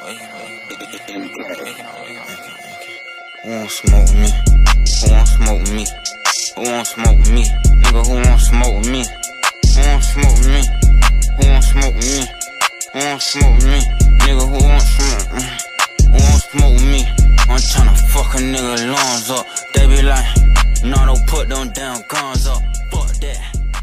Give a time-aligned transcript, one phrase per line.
[0.00, 0.06] Who
[3.50, 4.30] won't smoke me?
[4.96, 5.84] Who won't smoke me?
[6.56, 7.44] Who won't smoke me?
[7.80, 9.04] Nigga, who won't smoke me?
[9.74, 10.62] Who won't smoke me?
[11.36, 12.24] Who won't smoke me?
[12.92, 13.80] Who won't smoke me?
[14.20, 15.32] Nigga, who won't smoke?
[15.34, 15.44] me?
[16.04, 17.00] Who won't smoke me?
[17.50, 19.44] I'm tryna fuck a nigga lawns up.
[19.74, 20.24] They be like,
[20.82, 22.62] nah, don't put them damn guns up.
[22.90, 23.40] Fuck that.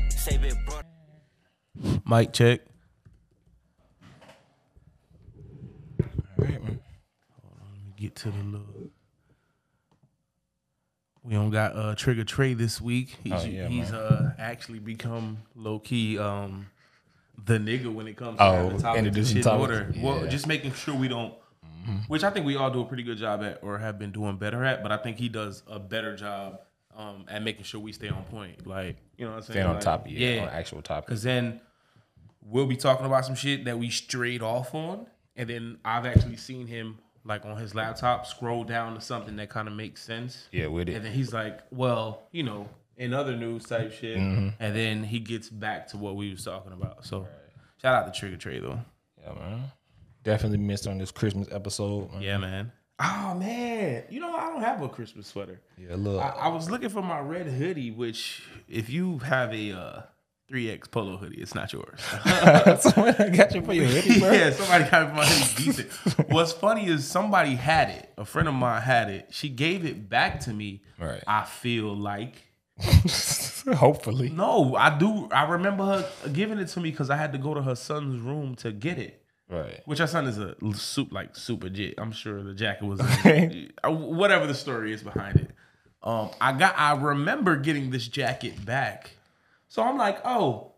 [0.10, 0.82] Save it, bro.
[2.06, 2.62] Mic check.
[6.40, 6.80] All right, man.
[7.98, 8.92] Get to the little.
[11.24, 13.18] We don't got uh Trigger Trey this week.
[13.24, 16.68] He's Oh, yeah, he's uh actually become low key um
[17.46, 19.94] the nigga when it comes to Oh, topics and introducing shit order.
[19.98, 20.22] Well, Yeah.
[20.22, 20.30] Mm-hmm.
[20.30, 21.34] just making sure we don't.
[22.10, 24.36] Which I think we all do a pretty good job at, or have been doing
[24.36, 24.84] better at.
[24.84, 26.60] But I think he does a better job
[26.94, 28.68] um, at making sure we stay on point.
[28.68, 29.54] Like you know what I'm saying?
[29.56, 30.42] Staying on Like, top of yeah, yeah.
[30.44, 31.08] on actual topic.
[31.08, 31.62] Because then
[32.42, 35.08] we'll be talking about some shit that we strayed off on.
[35.38, 39.50] And then I've actually seen him like on his laptop scroll down to something that
[39.50, 40.48] kind of makes sense.
[40.52, 40.96] Yeah, with it.
[40.96, 44.18] And then he's like, well, you know, in other news type shit.
[44.18, 44.50] Mm-hmm.
[44.60, 47.06] And then he gets back to what we was talking about.
[47.06, 47.28] So
[47.82, 48.80] shout out to Trigger Trey though.
[49.22, 49.64] Yeah, man.
[50.24, 52.12] Definitely missed on this Christmas episode.
[52.14, 52.22] man.
[52.22, 52.72] Yeah, man.
[53.00, 54.04] Oh man.
[54.10, 55.62] You know, I don't have a Christmas sweater.
[55.78, 56.22] Yeah, look.
[56.22, 60.02] I, I was looking for my red hoodie, which if you have a uh
[60.52, 62.00] 3X polo hoodie, it's not yours.
[62.82, 64.32] Someone got you for your hoodie, bro.
[64.32, 65.92] yeah, somebody got my hoodie decent.
[66.32, 68.10] What's funny is somebody had it.
[68.18, 69.28] A friend of mine had it.
[69.32, 70.82] She gave it back to me.
[71.00, 71.22] Right.
[71.28, 72.44] I feel like
[73.76, 74.30] Hopefully.
[74.30, 75.28] no, I do.
[75.32, 78.20] I remember her giving it to me because I had to go to her son's
[78.22, 79.24] room to get it.
[79.50, 79.82] Right.
[79.86, 81.96] Which her son is a soup like super jet.
[81.98, 85.52] I'm sure the jacket was uh, whatever the story is behind it.
[86.04, 86.78] Um, I got.
[86.78, 89.12] I remember getting this jacket back,
[89.68, 90.72] so I'm like, oh,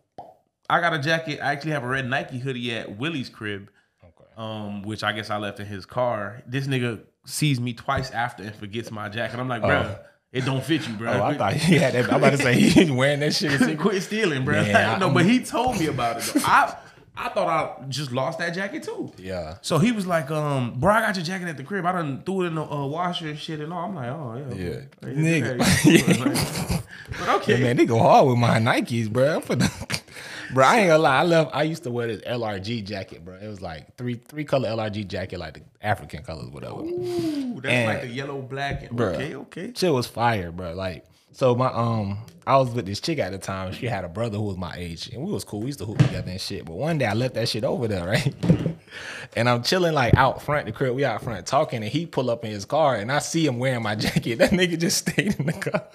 [0.70, 1.40] I got a jacket.
[1.42, 3.70] I actually have a red Nike hoodie at Willie's crib,
[4.04, 4.30] Okay.
[4.38, 6.42] um, which I guess I left in his car.
[6.48, 9.40] This nigga sees me twice after and forgets my jacket.
[9.40, 9.96] I'm like, bro,
[10.32, 11.12] it don't fit you, bro.
[11.12, 12.06] Oh, I thought he had that.
[12.12, 13.58] I'm about to say he ain't wearing that shit.
[13.62, 14.62] Quit- Quit stealing, bro.
[14.62, 16.24] Yeah, no, but he told me about it.
[16.34, 16.42] Though.
[16.46, 16.76] I
[17.22, 19.12] I thought I just lost that jacket too.
[19.18, 19.58] Yeah.
[19.62, 21.86] So he was like, um, bro, I got your jacket at the crib.
[21.86, 23.86] I done threw it in the uh, washer and shit and all.
[23.86, 24.56] I'm like, oh, yeah.
[24.56, 24.80] Yeah.
[25.04, 26.70] Yeah, Nigga.
[26.70, 26.82] yeah.
[27.20, 27.58] but okay.
[27.58, 29.36] Yeah, man, they go hard with my Nikes, bro.
[29.36, 30.02] I'm finna-
[30.54, 31.18] bro, I ain't gonna lie.
[31.18, 31.50] I love.
[31.54, 33.36] I used to wear this LRG jacket, bro.
[33.36, 36.80] It was like three three color LRG jacket, like the African colors, whatever.
[36.82, 38.84] Ooh, that's And- like the yellow, black.
[38.84, 39.16] And, Bruh.
[39.16, 39.74] okay, okay.
[39.76, 40.74] Shit was fire, bro.
[40.74, 41.06] Like,
[41.40, 43.72] so my um, I was with this chick at the time.
[43.72, 45.62] She had a brother who was my age, and we was cool.
[45.62, 46.66] We used to hoop together and shit.
[46.66, 48.36] But one day I left that shit over there, right?
[49.38, 50.96] and I'm chilling like out front the crib.
[50.96, 53.58] We out front talking, and he pull up in his car, and I see him
[53.58, 54.40] wearing my jacket.
[54.40, 55.86] That nigga just stayed in the car.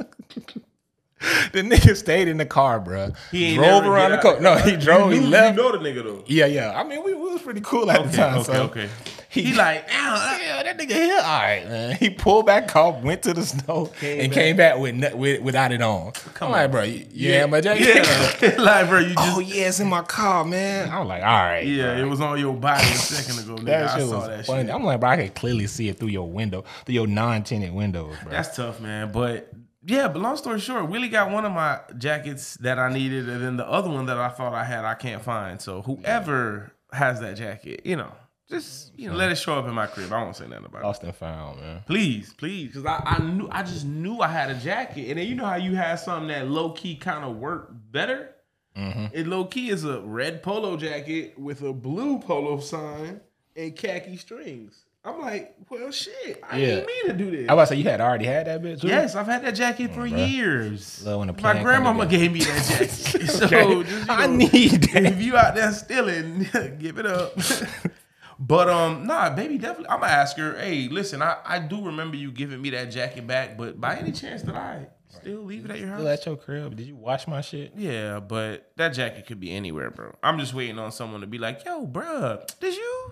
[1.52, 3.10] the nigga stayed in the car, bro.
[3.30, 4.40] He drove around the car.
[4.40, 5.10] No, he drove.
[5.12, 5.56] You he knew- left.
[5.56, 6.24] You know the nigga though.
[6.26, 6.78] Yeah, yeah.
[6.78, 8.38] I mean, we, we was pretty cool at the time.
[8.38, 8.88] okay, so okay.
[9.28, 11.16] He, He like, "Ow, yeah, that nigga here.
[11.16, 11.96] All right, man.
[11.96, 14.34] He pulled back off, went to the snow, Came and back.
[14.38, 16.12] came back with, with without it on.
[16.40, 18.06] I'm like, bro, you, yeah, my jacket.
[18.40, 19.36] Yeah, like, bro, you just.
[19.36, 20.88] oh yeah, it's in my car, man.
[20.90, 21.66] I'm like, all right.
[21.66, 22.02] yeah, bro.
[22.04, 23.64] it was on your body a second ago, nigga.
[23.66, 24.66] That I shit saw was that funny.
[24.66, 24.74] shit.
[24.74, 28.14] I'm like, bro, I could clearly see it through your window, through your non-tinted windows,
[28.22, 28.30] bro.
[28.30, 29.10] That's tough, man.
[29.10, 29.50] But
[29.86, 33.42] yeah, but long story short, Willie got one of my jackets that I needed, and
[33.42, 35.60] then the other one that I thought I had, I can't find.
[35.60, 38.12] So whoever has that jacket, you know,
[38.48, 40.12] just you know, let it show up in my crib.
[40.12, 40.84] I won't say nothing about it.
[40.84, 41.82] lost and found, man.
[41.86, 45.26] Please, please, because I, I knew I just knew I had a jacket, and then
[45.26, 48.30] you know how you had something that low key kind of worked better.
[48.76, 49.06] Mm-hmm.
[49.12, 53.20] It low key is a red polo jacket with a blue polo sign
[53.56, 54.84] and khaki strings.
[55.06, 56.66] I'm like, well, shit, I Yeah.
[56.66, 57.48] didn't mean to do this.
[57.50, 58.80] I was about to say you had already had that bitch.
[58.80, 58.88] too?
[58.88, 61.04] Yes, I've had that jacket for years.
[61.04, 62.90] Love when the My grandmama gave me that jacket.
[63.28, 63.82] so Okay.
[63.84, 65.04] just, you I need that.
[65.04, 66.46] if you out there stealing,
[66.78, 67.36] give it up.
[68.38, 69.88] but um, nah, baby, definitely.
[69.90, 70.56] I'm gonna ask her.
[70.58, 74.10] Hey, listen, I, I do remember you giving me that jacket back, but by any
[74.12, 75.98] chance did I still leave it at your house?
[76.00, 76.76] Still at your crib?
[76.76, 77.72] Did you wash my shit?
[77.76, 80.14] Yeah, but that jacket could be anywhere, bro.
[80.22, 83.10] I'm just waiting on someone to be like, "Yo, bruh, did you?"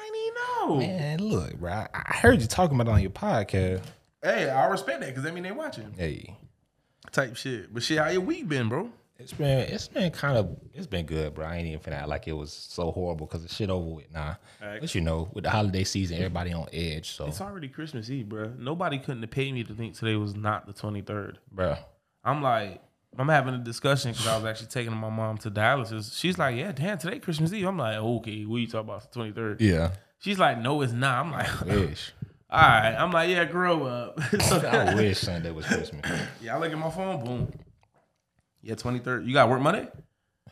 [0.00, 0.76] I didn't know.
[0.78, 1.72] Man, look, bro.
[1.72, 3.82] I I heard you talking about it on your podcast.
[4.22, 6.36] Hey, I respect that because that mean they watching Hey,
[7.12, 7.72] type shit.
[7.72, 8.90] But shit, how your week been, bro?
[9.18, 11.46] It's been it's been kind of it's been good, bro.
[11.46, 14.10] I ain't even finna act like it was so horrible because the shit over with.
[14.12, 14.80] Nah, Facts.
[14.80, 17.10] but you know, with the holiday season, everybody on edge.
[17.10, 18.52] So, It's already Christmas Eve, bro.
[18.58, 21.36] Nobody couldn't have paid me to think today was not the 23rd.
[21.52, 21.76] bro,
[22.24, 22.80] I'm like,
[23.18, 26.18] I'm having a discussion because I was actually taking my mom to dialysis.
[26.18, 27.66] She's like, yeah, damn, today Christmas Eve.
[27.66, 29.56] I'm like, okay, what you talking about, the 23rd?
[29.60, 29.90] yeah,
[30.20, 31.24] She's like, no, it's not.
[31.26, 31.48] I'm like,
[32.50, 32.94] all right.
[32.94, 34.20] I'm like, yeah, grow up.
[34.42, 36.04] so, I wish Sunday was Christmas.
[36.40, 37.52] yeah, I look at my phone, boom.
[38.62, 39.26] Yeah, 23rd.
[39.26, 39.88] You got work Monday?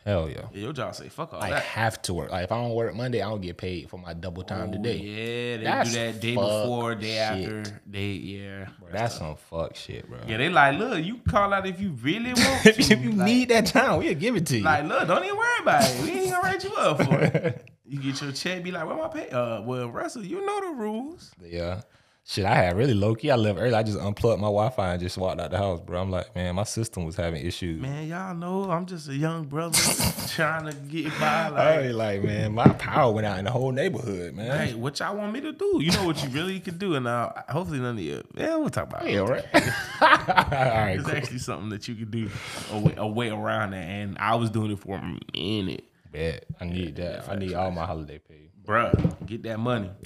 [0.08, 0.46] Hell yeah.
[0.54, 1.62] Yeah, your job say fuck all I that.
[1.64, 2.30] have to work.
[2.30, 4.72] Like if I don't work Monday, I don't get paid for my double time Oh,
[4.72, 4.96] today.
[4.96, 7.18] Yeah, they That's do that day before, day shit.
[7.50, 8.68] after, day yeah.
[8.80, 10.18] Bro, that's some fuck shit, bro.
[10.26, 13.48] Yeah, they like, look, you call out if you really want if you like, need
[13.50, 14.64] that time, we'll give it to you.
[14.64, 16.02] like, look, don't even worry about it.
[16.02, 17.64] We ain't gonna write you up for it.
[17.90, 19.30] You get your check, be like, where my pay?
[19.30, 21.32] Uh, well, Russell, you know the rules.
[21.42, 21.80] yeah.
[22.30, 23.30] Shit, I had really low key.
[23.30, 23.72] I left early.
[23.72, 26.02] I just unplugged my Wi Fi and just walked out the house, bro.
[26.02, 27.80] I'm like, man, my system was having issues.
[27.80, 29.78] Man, y'all know I'm just a young brother
[30.28, 31.46] trying to get by.
[31.46, 34.68] I Like, was like, man, my power went out in the whole neighborhood, man.
[34.68, 35.78] hey, what y'all want me to do?
[35.82, 38.22] You know what you really could do, and uh, hopefully none of you.
[38.36, 39.12] Yeah, we'll talk about it.
[39.12, 39.44] Yeah, right.
[39.54, 39.60] All
[40.02, 41.16] right, It's cool.
[41.16, 42.28] actually something that you could do
[42.72, 45.84] a way, a way around that, and I was doing it for a minute.
[46.12, 46.44] Bet.
[46.60, 47.26] I need that.
[47.26, 48.50] I need all my holiday pay.
[48.66, 49.90] Bruh, get that money.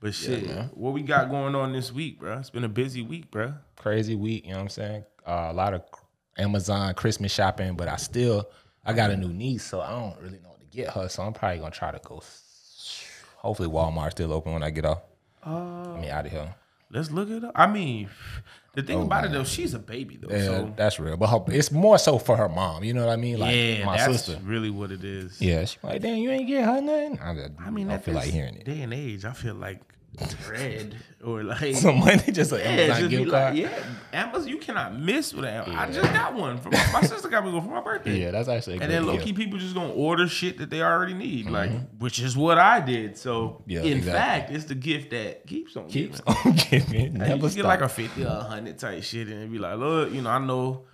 [0.00, 0.70] But shit, man.
[0.72, 2.38] what we got going on this week, bro?
[2.38, 3.52] It's been a busy week, bro.
[3.76, 5.04] Crazy week, you know what I'm saying?
[5.26, 5.82] Uh, a lot of
[6.38, 8.48] Amazon Christmas shopping, but I still
[8.84, 11.08] I got a new niece, so I don't really know what to get her.
[11.08, 12.22] So I'm probably gonna try to go.
[13.36, 15.02] Hopefully Walmart's still open when I get off.
[15.44, 16.54] Uh, I mean out of here.
[16.90, 17.52] Let's look it up.
[17.54, 18.08] I mean,
[18.74, 20.34] the thing Oh, about it though, she's a baby though.
[20.34, 21.16] Yeah, so that's real.
[21.16, 22.84] But her, it's more so for her mom.
[22.84, 23.38] You know what I mean?
[23.38, 24.40] Like yeah, my that's sister.
[24.44, 25.40] really what it is.
[25.40, 27.18] Yeah, she like, damn, you ain't get her nothing.
[27.20, 28.64] I, I mean, I feel like hearing it.
[28.64, 29.80] Day and age, I feel like
[30.46, 34.48] bread or like Some money, just an Yeah, Amazon just gift like, yeah, Amazon.
[34.48, 35.76] You cannot miss with Amazon.
[35.76, 37.28] I just got one from my, my sister.
[37.28, 38.20] Got me one for my birthday.
[38.20, 40.82] Yeah, that's actually a And then low key people just gonna order shit that they
[40.82, 41.54] already need, mm-hmm.
[41.54, 43.16] like which is what I did.
[43.16, 44.12] So Yeah, in exactly.
[44.12, 46.46] fact, it's the gift that keeps on keeps giving.
[46.46, 47.18] on giving.
[47.18, 49.78] Like, Never you get like a fifty or a hundred type shit, and be like,
[49.78, 50.84] look, you know, I know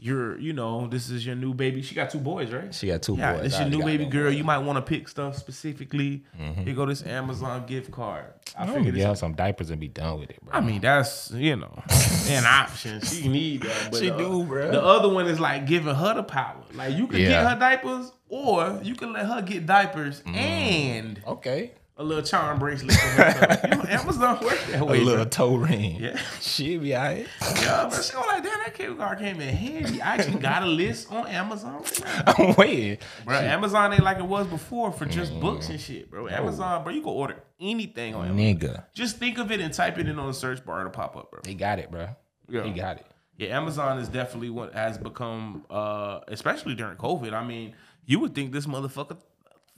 [0.00, 1.82] you're, you know, this is your new baby.
[1.82, 2.72] She got two boys, right?
[2.72, 3.42] she got two Yeah, boys.
[3.42, 4.30] this I your new baby girl.
[4.30, 4.36] boys.
[4.36, 6.24] You might want to pick stuff specifically.
[6.40, 6.62] Mm-hmm.
[6.62, 8.26] Here go this Amazon gift card.
[8.56, 10.54] I I'm figured gonna get her some diapers and be done with it, bro.
[10.54, 11.82] I mean, that's you know
[12.28, 13.00] an option.
[13.02, 13.90] She need that.
[13.90, 14.70] But She the, do, bruh.
[14.70, 16.62] The other one is like giving her the power.
[16.74, 17.28] Like you can Yeah.
[17.28, 20.34] get her diapers, or you can let her get diapers Mm.
[20.36, 21.72] and okay.
[21.98, 22.94] A little charm bracelet.
[22.94, 25.00] You know, Amazon works that way.
[25.00, 25.30] A little bruh.
[25.30, 25.96] toe ring.
[26.00, 26.16] Yeah.
[26.40, 27.26] She be alright.
[27.56, 30.00] Yeah, but she was like, damn, that gift card came in handy.
[30.00, 32.22] I actually got a list on Amazon right.
[32.38, 32.98] I'm waiting.
[33.24, 35.40] Bro, Amazon ain't like it was before for just Mm.
[35.40, 36.28] books and shit, bro.
[36.28, 38.38] Amazon, bro, you can order anything on Amazon.
[38.70, 38.84] Nigga.
[38.94, 41.30] Just think of it and type it in on the search bar, it'll pop up,
[41.30, 41.40] bro.
[41.46, 42.08] He got it, bro.
[42.48, 42.62] Yeah.
[42.62, 43.06] He got it.
[43.36, 47.32] Yeah, Amazon is definitely what has become, uh, especially during COVID.
[47.32, 47.74] I mean,
[48.06, 49.18] you would think this motherfucker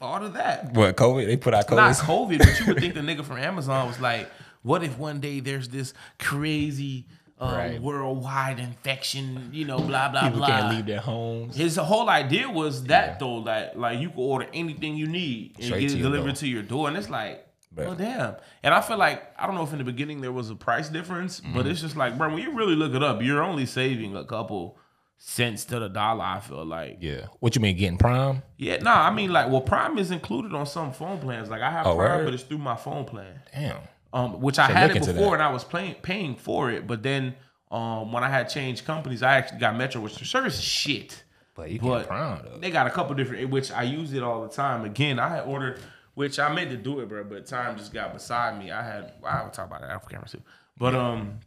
[0.01, 0.73] thought of that.
[0.75, 1.27] What COVID?
[1.27, 1.77] They put out COVID.
[1.77, 4.29] Not COVID, but you would think the nigga from Amazon was like,
[4.63, 7.07] what if one day there's this crazy
[7.39, 7.81] um, Right.
[7.81, 10.47] worldwide infection, you know, blah, blah, People blah.
[10.49, 11.57] can't leave their homes.
[11.57, 15.65] His whole idea was that though, like like you could order anything you need and
[15.67, 16.37] Straight get it your delivered door.
[16.37, 18.35] to your door, and it's like, well, damn.
[18.63, 20.89] And I feel like I don't know if in the beginning there was a price
[20.91, 21.71] difference, but Mm-hmm.
[21.71, 24.77] it's just like, bro, when you really look it up, you're only saving a couple
[25.23, 26.25] cents to the dollar.
[26.25, 27.27] I feel like, yeah.
[27.41, 28.43] What you mean getting prime?
[28.57, 28.77] Yeah.
[28.79, 31.51] No, nah, I mean like, well, Prime is included on some phone plans.
[31.51, 32.25] Like I have Oh, Prime, word?
[32.25, 33.77] but it's through my phone plan Damn.
[34.15, 36.87] um, which I had it before and I was paying paying for it.
[36.87, 37.35] But then
[37.71, 41.23] um, when I had changed companies, I actually got Metro, which the service is shit.
[41.55, 42.59] But you get But prime though.
[42.59, 44.85] they got a couple different, which I use it all the time.
[44.87, 45.81] Again, I had ordered,
[46.15, 48.71] which I meant to do it, bro, but time just got beside me.
[48.71, 50.41] I had, I would talk about that off camera too.
[50.79, 51.41] But um,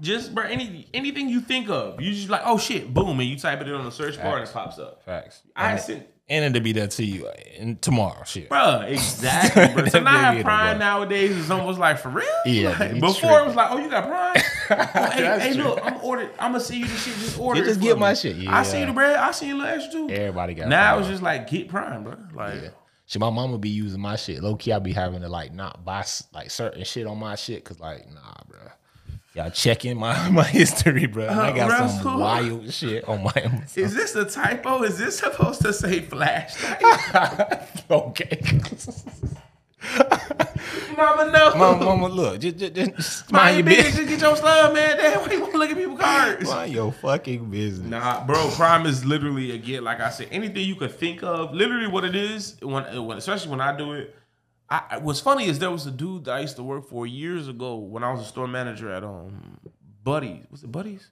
[0.00, 3.38] just bro, any anything you think of, you just like, oh shit, boom, and you
[3.38, 5.02] type it in on the search bar and it pops up.
[5.04, 5.42] Facts.
[5.54, 8.22] I and, sent, and it'll be there to you uh, in tomorrow.
[8.24, 8.48] Shit.
[8.48, 9.86] bro, exactly, bro.
[9.88, 12.26] So now I have Prime nowadays is almost like for real.
[12.44, 13.38] Yeah, Like, before tripping.
[13.38, 14.42] it was like, oh, you got Prime.
[14.68, 16.30] Oh, hey, hey, look, I'm ordered.
[16.40, 17.14] I'm gonna see you the shit.
[17.14, 17.60] Just order.
[17.60, 18.00] just it for get me.
[18.00, 18.48] my shit.
[18.48, 18.86] I see Yeah.
[18.86, 19.14] the bread.
[19.16, 20.10] I see a little extra too.
[20.10, 22.16] Everybody got Now it's just like get Prime, bro.
[22.34, 22.62] Like.
[22.62, 22.68] Yeah.
[23.08, 24.42] Shit, my mama be using my shit.
[24.42, 27.62] Low key, I be having to like not buy like certain shit on my shit
[27.62, 28.58] because like nah, bro.
[29.36, 31.26] Y'all checking my my history, bro.
[31.26, 32.02] And I uh, got Russell.
[32.02, 33.66] some wild shit on my Amazon.
[33.84, 34.82] Is this a typo?
[34.82, 36.80] Is this supposed to say flashlight?
[37.90, 38.40] okay.
[40.96, 41.54] Mama, no.
[41.54, 43.96] mama, mama, look, just, just, just Mind mind your business.
[43.96, 44.96] Just get your stuff, man.
[44.96, 46.48] Damn, why you want to look at people's cards?
[46.48, 47.90] Mind your fucking business.
[47.90, 48.50] Nah, bro.
[48.52, 51.52] Prime is literally again, like I said, anything you could think of.
[51.52, 54.16] Literally, what it is when, when especially when I do it.
[54.68, 57.46] I, what's funny is there was a dude that I used to work for years
[57.46, 59.58] ago when I was a store manager at um
[60.02, 60.44] Buddies.
[60.50, 61.10] Was it Buddies?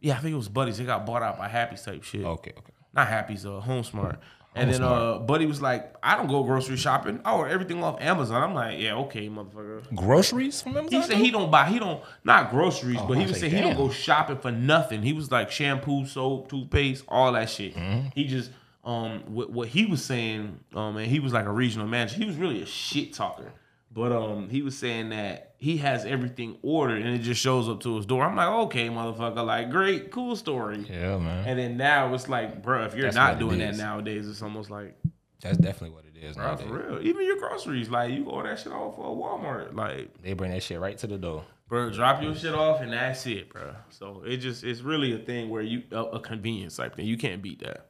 [0.00, 0.78] Yeah, I think it was Buddies.
[0.78, 2.24] They got bought out by Happy's type shit.
[2.24, 2.72] Okay, okay.
[2.92, 4.18] not Happy's, uh, Home Smart.
[4.52, 7.20] And then uh, Buddy was like, I don't go grocery shopping.
[7.24, 8.42] I order everything off Amazon.
[8.42, 9.94] I'm like, yeah, okay, motherfucker.
[9.94, 11.00] Groceries from Amazon?
[11.00, 13.60] He said he don't buy, he don't, not groceries, but he was say, saying he
[13.60, 15.02] don't go shopping for nothing.
[15.02, 17.76] He was like shampoo, soap, toothpaste, all that shit.
[17.76, 18.08] Mm-hmm.
[18.12, 18.50] He just,
[18.84, 22.16] um, what, what he was saying, um, and he was like a regional manager.
[22.16, 23.52] He was really a shit talker.
[23.92, 27.80] But um, he was saying that he has everything ordered and it just shows up
[27.80, 28.22] to his door.
[28.24, 30.86] I'm like, okay, motherfucker, like great, cool story.
[30.88, 31.44] Yeah, man.
[31.48, 34.70] And then now it's like, bro, if you're That's not doing that nowadays, it's almost
[34.70, 34.96] like,
[35.42, 36.36] That's definitely what it is.
[36.36, 36.68] bro, nowadays.
[36.68, 37.02] for real.
[37.04, 40.62] Even your groceries, like you order that shit off of Walmart, like, They bring that
[40.62, 41.44] shit right to the door.
[41.68, 43.74] bro, drop your shit off and that's it, bro.
[43.88, 47.06] So it just, it's really a thing where you a, a convenience type thing.
[47.06, 47.88] You can't beat that.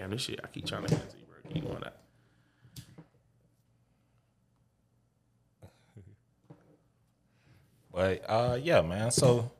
[0.00, 1.52] Damn, this shit, I keep trying to get to you, bro.
[1.52, 1.96] Keep going that.
[7.92, 9.10] But uh yeah, man.
[9.10, 9.50] So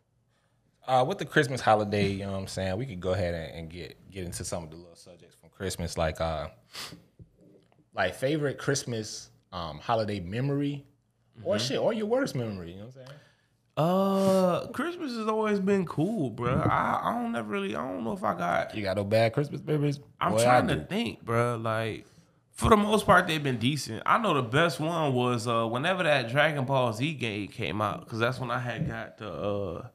[0.88, 3.54] uh with the Christmas holiday, you know what I'm saying, we could go ahead and,
[3.58, 6.48] and get get into some of the little subjects from Christmas, like uh
[7.94, 10.86] like favorite Christmas um holiday memory
[11.42, 13.18] or shit, or your worst memory, you know what I'm saying?
[13.80, 16.54] Uh, Christmas has always been cool, bro.
[16.54, 19.32] I, I don't never really, I don't know if I got You got no bad
[19.32, 20.00] Christmas memories?
[20.20, 20.84] I'm Boy, I trying to do.
[20.84, 21.56] think, bro.
[21.56, 22.04] Like,
[22.52, 24.02] for the most part, they've been decent.
[24.04, 28.00] I know the best one was uh, whenever that Dragon Ball Z game came out,
[28.04, 29.86] because that's when I had got the uh,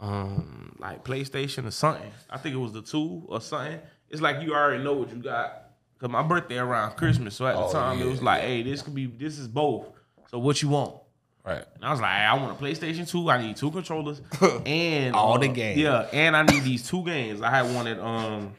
[0.00, 2.10] um, like PlayStation or something.
[2.28, 3.78] I think it was the two or something.
[4.10, 5.58] It's like you already know what you got.
[6.00, 8.82] Cause my birthday around Christmas, so at the Oh, time it was like, hey, this
[8.82, 9.86] could be, this is both.
[10.28, 10.96] So what you want?
[11.44, 11.64] Right.
[11.74, 13.28] And I was like, I want a PlayStation 2.
[13.30, 14.20] I need two controllers
[14.64, 15.78] and All the uh, games.
[15.80, 17.42] Yeah, and I need these two games.
[17.42, 18.54] I had wanted um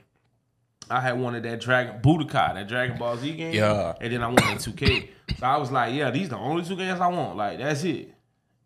[0.90, 3.54] I had wanted that Dragon Budokai, that Dragon Ball Z game.
[3.54, 3.96] Yeah.
[4.02, 5.08] And then I wanted 2K.
[5.40, 7.38] so I was like, yeah, these the only two games I want.
[7.38, 8.14] Like, that's it.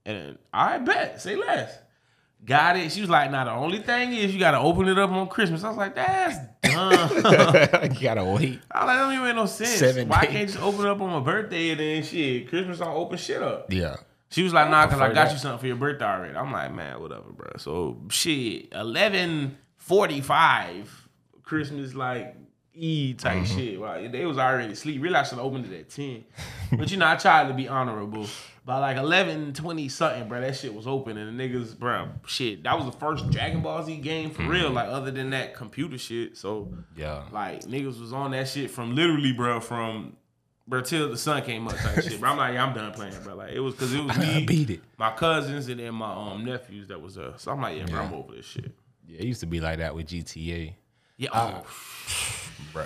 [0.05, 1.77] And I bet, say less.
[2.45, 2.91] Got it.
[2.93, 5.63] She was like, now the only thing is you gotta open it up on Christmas.
[5.63, 7.91] I was like, that's dumb.
[7.93, 8.59] you gotta wait.
[8.71, 9.71] I was like, that don't even make no sense.
[9.71, 10.29] Seven Why days.
[10.29, 12.47] can't you just open it up on my birthday and then shit?
[12.49, 13.71] Christmas don't open shit up.
[13.73, 13.97] Yeah.
[14.29, 15.31] She was like, nah, cause I got that.
[15.33, 16.35] you something for your birthday already.
[16.37, 17.51] I'm like, man, whatever, bro.
[17.57, 21.07] So shit, eleven forty five,
[21.43, 22.35] Christmas like
[22.73, 23.57] E type Mm-hmm.
[23.57, 23.79] shit.
[23.79, 24.11] Right?
[24.11, 25.01] They was already asleep.
[25.01, 26.23] Really, I should have opened it at ten.
[26.73, 28.27] but you know, I tried to be honorable.
[28.67, 32.63] By like eleven twenty something, bro, that shit was open and the niggas, bro, shit.
[32.63, 34.69] That was the first Dragon Ball Z game for real.
[34.71, 36.35] Like other than that computer shit.
[36.35, 37.23] So Yeah.
[37.31, 40.17] like niggas was on that shit from literally, bro, from
[40.67, 42.19] bro till the sun came up type shit.
[42.19, 43.35] Bro, I'm like, yeah, I'm done playing, bro.
[43.35, 44.81] Like it was because it was me, beat it.
[44.97, 47.35] my cousins, and then my um nephews that was there.
[47.37, 48.69] So I'm like, yeah, bro, I'm over this shit.
[49.07, 50.73] Yeah, it used to be like that with GTA.
[51.15, 51.63] Yeah, Ah.
[51.63, 51.67] oh,
[52.73, 52.83] Bro.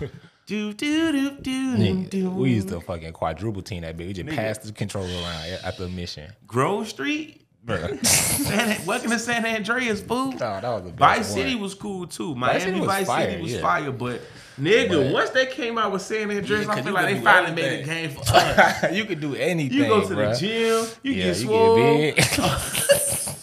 [0.48, 2.30] do do do do Nigga, do.
[2.30, 4.06] we used to fucking quadruple team that bitch.
[4.06, 6.32] We just passed the controller around after a mission.
[6.46, 7.42] Grove Street.
[7.62, 7.98] Bro.
[8.02, 10.32] San, welcome to San Andreas, fool.
[10.32, 11.24] Oh, that was the Vice one.
[11.38, 12.34] City was cool too.
[12.34, 13.60] Vice City Miami was Vice fire, City was yeah.
[13.60, 14.22] fire, but
[14.58, 17.52] nigga, But- once they came out with San Andreas, Yeah, I feel like they finally
[17.54, 18.92] made a game for us.
[18.96, 19.76] you could do anything.
[19.76, 20.32] You go to bruh.
[20.32, 21.76] the gym, you yeah, get you swole.
[21.76, 22.24] get big.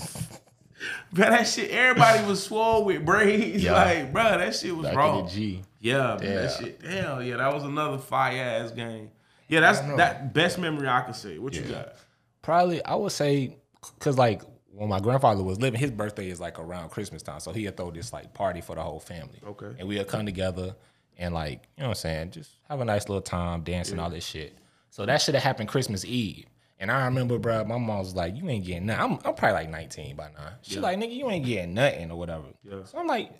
[1.13, 3.63] Bro, that shit, everybody was swole with braids.
[3.63, 3.71] Yeah.
[3.71, 5.61] Like, bro, that shit was Back the G.
[5.85, 6.81] Yeah, man, that shit.
[6.83, 9.11] Hell yeah, that was another fire ass game.
[9.47, 11.37] Yeah, that's that best memory I could say.
[11.37, 11.93] What you got?
[12.41, 13.57] Probably, I would say,
[13.99, 17.51] cause like when my grandfather was living, his birthday is like around Christmas time, so
[17.51, 19.39] he'd throw this like party for the whole family.
[19.45, 19.73] Okay.
[19.77, 20.75] and we'd come together
[21.17, 24.09] and like you know what I'm saying, just have a nice little time, dancing, all
[24.09, 24.57] this shit.
[24.89, 26.45] So that should have happened Christmas Eve.
[26.79, 29.53] And I remember, bro, my mom was like, "You ain't getting nothing." I'm, I'm probably
[29.53, 30.49] like 19 by now.
[30.61, 32.83] She like, "Nigga, you ain't getting nothing or whatever." Yeah.
[32.83, 33.31] So I'm like,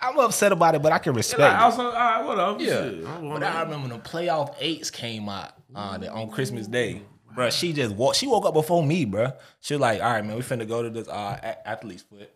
[0.00, 1.40] I'm upset about it, but I can respect.
[1.40, 1.60] Like, it.
[1.60, 2.60] also, all right, what up?
[2.60, 2.90] Yeah.
[3.06, 3.42] I But.
[3.42, 7.02] I remember the playoff eights came out uh, the- on Christmas Day.
[7.36, 8.14] Bruh, she just woke.
[8.14, 9.36] She woke up before me, bruh.
[9.60, 12.30] She was like, "All right, man, we finna go to this uh, a- athlete's foot."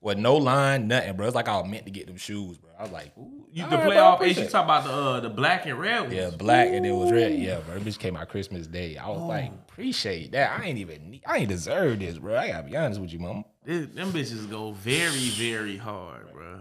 [0.00, 1.26] With no line, nothing, bro.
[1.26, 2.70] It's like I was meant to get them shoes, bro.
[2.78, 4.44] I was like, Ooh, You all the right, bro, playoff appreciate eight.
[4.46, 6.14] You talk about the uh, the black and red ones.
[6.14, 7.32] Yeah, black and it was red.
[7.34, 7.74] Yeah, bro.
[7.74, 8.96] That bitch came out Christmas Day.
[8.96, 9.58] I was like, Oh.
[9.68, 10.60] appreciate that.
[10.60, 12.36] I ain't even, need- I ain't deserve this, bro.
[12.36, 13.44] I gotta be honest with you, mom.
[13.64, 16.60] This- them bitches go very, very hard, bro.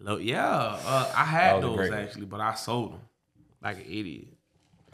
[0.00, 0.44] Look, yeah,
[0.84, 3.00] uh, I had That was a those great actually, but I sold them
[3.62, 4.33] like an idiot.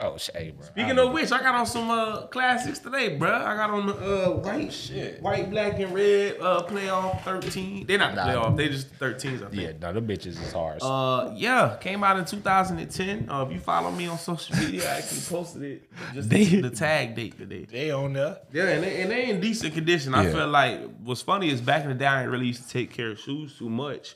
[0.02, 0.66] Oh, shit, bro.
[0.66, 3.30] Speaking of which, I got on some uh, classics today, bro.
[3.30, 5.20] I got on the uh, white shit.
[5.20, 7.86] white, black, and red uh, playoff thirteen.
[7.86, 8.44] They're not the Nah.
[8.44, 8.56] playoff.
[8.56, 9.62] They just thirteens, I think.
[9.62, 10.78] yeah, no, the bitches is hard.
[10.82, 13.28] Uh, yeah, came out in 2010.
[13.28, 16.70] Uh, if you follow me on social media, I actually posted it just They- the
[16.70, 17.66] tag date today.
[17.70, 18.38] they on there.
[18.52, 20.14] Yeah, and they, and they in decent condition.
[20.14, 20.32] I Yeah.
[20.32, 22.90] feel like what's funny is back in the day, I didn't really used to take
[22.92, 24.14] care of shoes too much,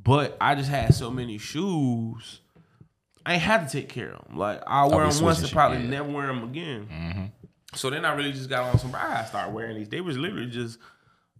[0.00, 2.40] but I just had so many shoes.
[3.26, 4.36] I had to take care of them.
[4.38, 5.82] Like I wear them once and probably yeah.
[5.84, 5.90] Mm-hmm.
[5.90, 7.32] never wear them again.
[7.74, 8.94] So then I really just got on some.
[8.94, 9.88] I started wearing these.
[9.88, 10.78] They was literally just.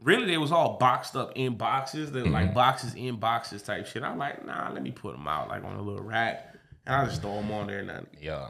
[0.00, 2.10] Really, they was all boxed up in boxes.
[2.10, 2.54] They were like Mm-hmm.
[2.54, 4.02] boxes in boxes type shit.
[4.02, 6.52] I'm like, nah, let me put them out like on a little rack,
[6.84, 7.78] and I just throw them on there.
[7.78, 8.48] And I, Yeah.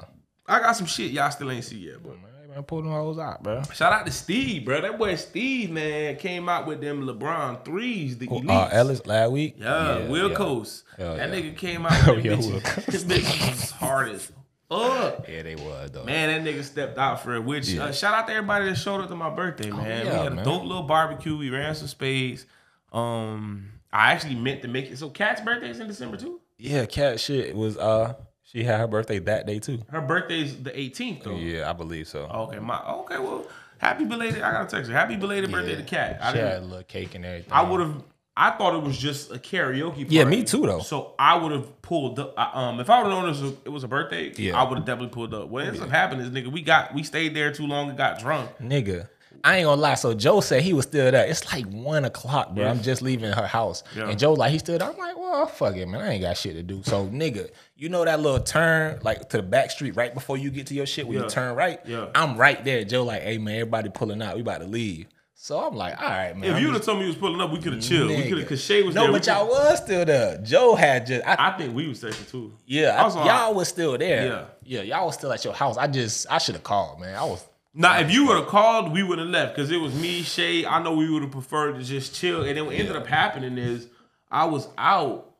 [0.48, 3.18] I got some shit y'all still ain't see yet, but Man, man, pull them hoes
[3.18, 3.62] out, bro.
[3.72, 4.80] Shout out to Steve, bro.
[4.80, 8.48] That boy Steve, man, came out with them LeBron threes, the elites.
[8.50, 9.56] Uh, Ellis last week.
[9.58, 10.36] Yeah, Will yeah.
[10.36, 10.84] Coast.
[10.96, 11.34] Hell that yeah.
[11.34, 12.84] nigga came out with them Yeah, Will bitches.
[12.92, 14.32] His bitches was hard as
[14.70, 15.28] up.
[15.28, 16.04] Yeah, they was though.
[16.04, 17.44] Man, that nigga stepped out for it.
[17.44, 17.84] Which Yeah.
[17.86, 20.06] uh, shout out to everybody that showed up to my birthday, man.
[20.06, 20.44] yeah, we had a man.
[20.44, 21.36] dope little barbecue.
[21.36, 22.46] We ran some spades.
[22.92, 24.98] Um, I actually meant to make it.
[24.98, 26.40] So Cat's birthday is in December too.
[26.58, 29.80] Yeah, cat shit was uh she had her birthday that day too.
[29.90, 31.36] Her birthday's the 18th though.
[31.36, 32.20] Yeah, I believe so.
[32.26, 33.18] Okay, my okay.
[33.18, 33.46] Well,
[33.78, 34.42] happy belated.
[34.42, 34.96] I gotta text her.
[34.96, 36.18] Happy belated birthday to Cat.
[36.22, 36.50] I she didn't.
[36.52, 37.52] had a little cake and everything.
[37.52, 38.02] I would have.
[38.36, 39.90] I thought it was just a karaoke.
[39.94, 40.06] Party.
[40.10, 40.80] Yeah, me too, though.
[40.80, 42.36] So I would have pulled up.
[42.36, 44.60] Um, if I would have known it was a, it was a birthday, Yeah.
[44.60, 45.48] I would have definitely pulled up.
[45.48, 48.18] What ends up happening is, nigga, we got we stayed there too long and got
[48.18, 48.50] drunk.
[48.60, 49.08] Nigga,
[49.42, 49.94] I ain't gonna lie.
[49.94, 51.26] So Joe said he was still there.
[51.26, 52.64] It's like one o'clock, bro.
[52.64, 52.70] Yeah.
[52.70, 54.08] I'm just leaving her house, Yeah.
[54.08, 54.80] and Joe like he stood.
[54.80, 54.90] there.
[54.90, 56.00] I'm like, well, fuck it, man.
[56.00, 56.82] I ain't got shit to do.
[56.84, 60.50] So nigga, you know that little turn like to the back street right before you
[60.50, 61.24] get to your shit when Yeah.
[61.24, 61.80] you turn right.
[61.86, 62.08] Yeah.
[62.14, 62.84] I'm right there.
[62.84, 64.36] Joe like, hey man, everybody pulling out.
[64.36, 65.06] We about to leave.
[65.36, 66.48] So I'm like, all right, man.
[66.48, 68.08] If I'm you would have told me you was pulling up, we could have chilled.
[68.08, 69.12] We could have, cause Shay was no, there.
[69.12, 70.38] but y'all was still there.
[70.38, 72.54] Joe had just, I, I think we was sexy too.
[72.66, 73.54] yeah, I was all y'all right.
[73.54, 74.26] was still there.
[74.64, 74.80] Yeah.
[74.80, 75.76] yeah, y'all was still at your house.
[75.76, 77.14] I just, I should have called, man.
[77.14, 77.44] I was.
[77.74, 80.64] Now, if you would have called, we would have left because it was me, Shay.
[80.64, 82.44] I know we would have preferred to just chill.
[82.44, 83.88] And then what ended up happening is
[84.30, 85.32] I was out,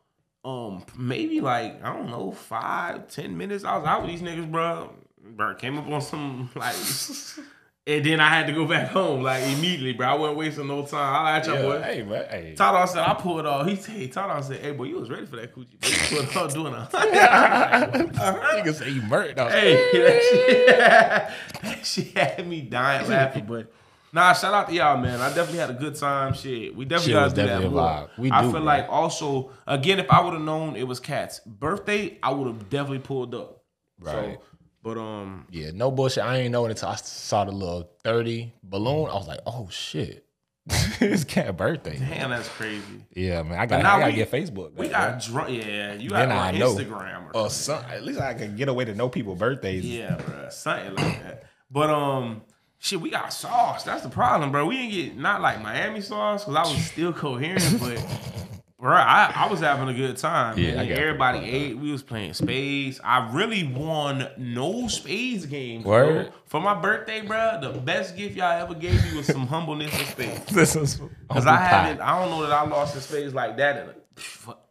[0.43, 3.63] um, maybe like I don't know, five, ten minutes.
[3.63, 4.93] I was out with these niggas, bro.
[5.27, 6.75] Bro, came up on some like,
[7.87, 10.07] and then I had to go back home like immediately, bro.
[10.07, 11.25] I wasn't wasting no time.
[11.25, 11.81] I at your Yeah, boy.
[11.83, 12.55] hey, man, hey.
[12.57, 13.67] Tadal said I pulled off.
[13.67, 15.79] He said, Tadal said, "Hey, boy, you was ready for that coochie.
[15.79, 19.37] But you pulled off doing a Nigga say you murdered.
[19.37, 23.45] Hey, that shit, that shit had me dying laughing.
[23.45, 23.71] But
[24.11, 25.21] nah, shout out to y'all, man.
[25.21, 26.33] I definitely had a good time.
[26.33, 28.09] Shit, we definitely Shit gotta do that definitely a more.
[28.17, 28.61] We I feel bro.
[28.61, 32.69] like also again, if I would have known it was Cat's birthday, I would have
[32.69, 33.63] definitely pulled up.
[33.99, 34.35] Right.
[34.35, 34.41] So,
[34.85, 36.23] but um, Yeah, no bullshit.
[36.23, 39.09] I ain't know it until I saw the little 30 balloon.
[39.09, 40.21] I was like, oh shit.
[40.69, 41.97] it's cat birthday.
[41.97, 42.83] damn, that's crazy.
[43.15, 43.59] Yeah, man.
[43.59, 44.73] I got I gotta we- get Facebook.
[44.75, 45.49] We back, got drunk.
[45.49, 46.53] Yeah, you got on.
[46.53, 49.83] Instagram or or some, at least I can get away to know people birthdays.
[49.85, 50.49] Yeah, bro.
[50.49, 51.43] Something like that.
[51.69, 52.41] But um,
[52.79, 53.83] shit, we got sauce.
[53.83, 54.65] That's the problem, bro.
[54.67, 58.03] We didn't get not like Miami sauce because I was still coherent, but
[58.79, 60.57] bro, I, I was having a good time.
[60.57, 60.91] Yeah, man.
[60.91, 61.77] Everybody ate.
[61.77, 62.99] We was playing spades.
[63.03, 65.85] I really won no spades games.
[65.85, 66.27] Word.
[66.27, 66.33] Bro.
[66.45, 70.07] For my birthday, bro, the best gift y'all ever gave me was some humbleness and
[70.07, 70.45] spades.
[70.51, 73.77] This is Cause I haven't, I don't know that I lost in spades like that
[73.83, 73.89] in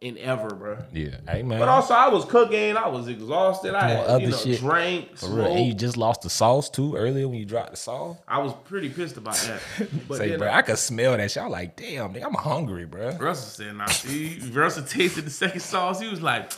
[0.01, 0.77] in ever, bro.
[0.91, 1.59] Yeah, hey man.
[1.59, 2.77] But also, I was cooking.
[2.77, 3.75] I was exhausted.
[3.75, 4.59] I Doing had, other you know, shit.
[4.59, 5.45] drank, For real.
[5.45, 8.17] And you just lost the sauce too earlier when you dropped the sauce.
[8.27, 9.61] I was pretty pissed about that.
[10.07, 11.43] But Say, then, bro, I could smell that shit.
[11.43, 13.15] I was like, damn, nigga, I'm hungry, bro.
[13.17, 15.99] Russell said, "Nah, see." Russell tasted the second sauce.
[15.99, 16.51] He was like,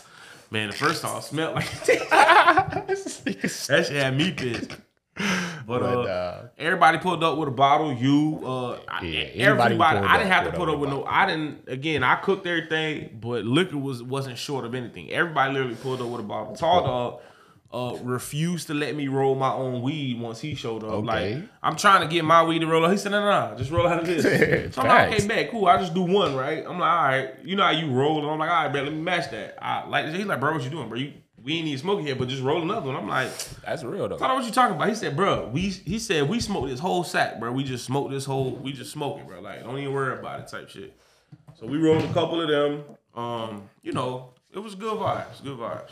[0.52, 4.72] "Man, the first sauce smelled like that shit had me pissed."
[5.68, 7.92] But, But, uh, uh, everybody pulled up with a bottle.
[7.92, 9.76] You, uh, I- Yeah, everybody.
[10.08, 11.04] I didn't have to put up with no.
[11.06, 11.68] I didn't.
[11.68, 15.12] Again, I cooked everything, but liquor was wasn't short of anything.
[15.12, 16.56] Everybody literally pulled up with a bottle.
[16.56, 17.20] Tall dog.
[17.70, 20.90] Uh, refused to let me roll my own weed once he showed up.
[20.92, 21.36] Okay.
[21.36, 22.92] Like I'm trying to get my weed to roll up.
[22.94, 24.24] He said, "No, no, no, just roll out of this."
[24.74, 25.66] so I'm like, "Okay, bet, cool.
[25.66, 28.32] I just do one, right?" I'm like, "All right, you know how you roll?" And
[28.32, 30.64] I'm like, "All right, bet, let me match that." I like he's like, "Bro, what
[30.64, 30.98] you doing, bro?
[30.98, 31.12] You,
[31.44, 33.30] we ain't even smoking here, but just roll another one." I'm like,
[33.66, 34.16] That's real though.
[34.16, 34.90] I don't know what you talking about.
[34.90, 37.52] He said, bro, we he said we smoked this whole sack, bro.
[37.52, 39.40] We just smoked this whole we just smoke it, bro.
[39.42, 40.96] Like, don't even worry about it type shit.
[41.60, 42.84] So we rolled a couple of them.
[43.16, 45.44] Um, you know, it was good vibes.
[45.44, 45.92] Good vibes.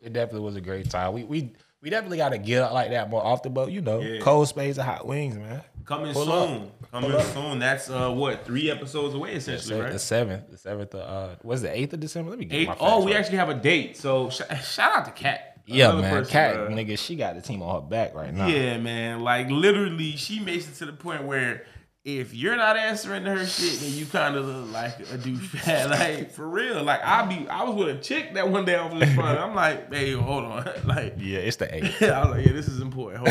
[0.00, 1.12] It definitely was a great time.
[1.12, 4.00] We we we definitely got to get out like that more often, but you know,
[4.00, 4.20] Yeah.
[4.20, 5.62] cold spades and hot wings, man.
[5.84, 6.70] Coming Pull soon.
[6.90, 7.58] Coming soon.
[7.58, 10.00] That's uh what, three episodes away essentially, The right?
[10.00, 12.30] seventh, the seventh, uh, was the eighth of December?
[12.30, 12.76] Let me get Eight, my.
[12.80, 13.20] oh, we right.
[13.20, 13.96] actually have a date.
[13.96, 15.48] So sh- shout out to Kat.
[15.66, 16.10] Yeah, man.
[16.10, 16.68] person, Cat, bro.
[16.68, 18.46] nigga, she got the team on her back right now.
[18.48, 19.20] Yeah, man.
[19.20, 21.64] Like literally, she makes it to the point where
[22.04, 25.90] if you're not answering to her shit, then you kind of look like a douchebag.
[25.90, 26.82] like for real.
[26.82, 29.38] Like I be, I was with a chick that one day was in front.
[29.38, 30.68] I'm like, hey, hold on.
[30.84, 32.02] like Yeah, it's the eighth.
[32.02, 33.28] I was like, yeah, this is important.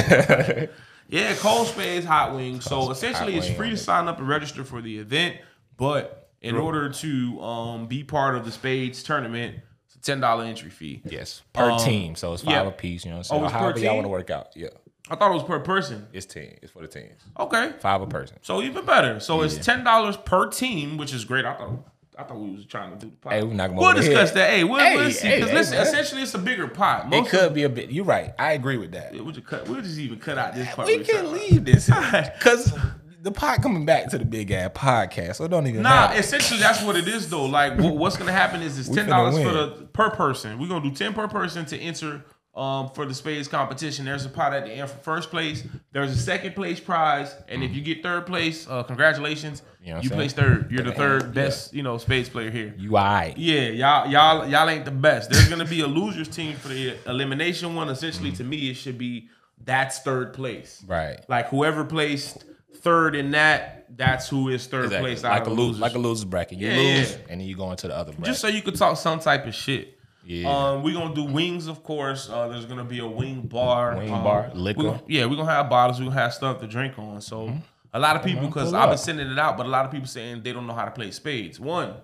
[1.12, 2.64] Yeah, Cold Spades Hot Wings.
[2.64, 5.38] So Cold essentially, it's free to sign up and register for the event,
[5.78, 10.46] but in order to um, be part of the Spades tournament, it's a ten dollar
[10.46, 11.02] entry fee.
[11.06, 12.16] yes, per Um, team.
[12.16, 12.68] So it's five yeah.
[12.68, 13.06] apiece.
[13.06, 13.44] You know what Oh, I'm saying?
[13.46, 14.48] it's per However y'all want to work out.
[14.56, 14.70] Yeah,
[15.10, 16.08] I thought it was per person.
[16.14, 16.58] it's ten.
[16.62, 17.22] It's for the teams.
[17.40, 17.74] Okay.
[17.80, 18.38] Five a person.
[18.42, 19.20] So even better.
[19.20, 21.46] So it's ten dollars per team, which is great.
[21.46, 23.34] I thought I thought we was trying to do the pot.
[23.34, 24.38] Hey, we knock 'em We'll discuss head.
[24.38, 24.50] that.
[24.50, 25.30] Hey, we'll, Hey, we'll see.
[25.30, 25.88] Because hey, listen, man.
[25.88, 27.06] essentially it's a bigger pot.
[27.06, 27.90] It Most could be a bit.
[27.92, 28.34] You're right.
[28.38, 29.14] I agree with that.
[29.16, 29.68] Of, we'll just cut.
[29.68, 30.88] We'll just even cut out this part.
[30.88, 31.34] We can talking about.
[31.34, 32.74] leave this because
[33.22, 36.20] the pot coming back to the big ass podcast, so it don't even Nah, matter.
[36.20, 37.46] essentially that's what it is though.
[37.46, 40.60] Like what's gonna happen is it's ten dollars for the per person.
[40.60, 44.04] We're gonna do ten per person to enter um, for the spades competition.
[44.06, 45.64] There's a pot at the end for first place.
[45.94, 49.62] There's a second place prize, and if you get third place, uh, congratulations.
[49.84, 50.70] You know You place third.
[50.72, 50.96] You're the Yeah.
[50.98, 52.74] third best, you know, spades player here.
[52.78, 53.36] You alright.
[53.38, 55.30] Yeah, y'all, y'all, y'all ain't the best.
[55.32, 57.90] There's gonna be a losers team for the elimination one.
[57.90, 59.30] Essentially, to me, it should be
[59.64, 60.84] that's third place.
[60.86, 61.20] Right.
[61.30, 62.44] Like whoever placed
[62.78, 65.10] third in that, that's who is third Exactly.
[65.12, 65.24] place.
[65.24, 65.80] Like a lose, losers.
[65.82, 66.60] like a losers bracket.
[66.60, 67.18] You Yeah, lose, yeah.
[67.30, 68.26] and then you go into the other bracket.
[68.26, 69.98] just so you could talk some type of shit.
[70.24, 70.48] Yeah.
[70.50, 72.30] Um, we're gonna do wings, of course.
[72.30, 73.96] Uh, there's gonna be a wing bar.
[73.98, 74.84] Wing um, bar, liquor.
[74.84, 76.00] gonna- yeah, we're gonna have bottles.
[76.00, 77.22] We're gonna have stuff to drink on.
[77.22, 77.58] So Mm-hmm.
[77.94, 80.08] a lot of people, because I've been sending it out, but a lot of people
[80.08, 81.60] saying they don't know how to play spades.
[81.60, 81.96] One,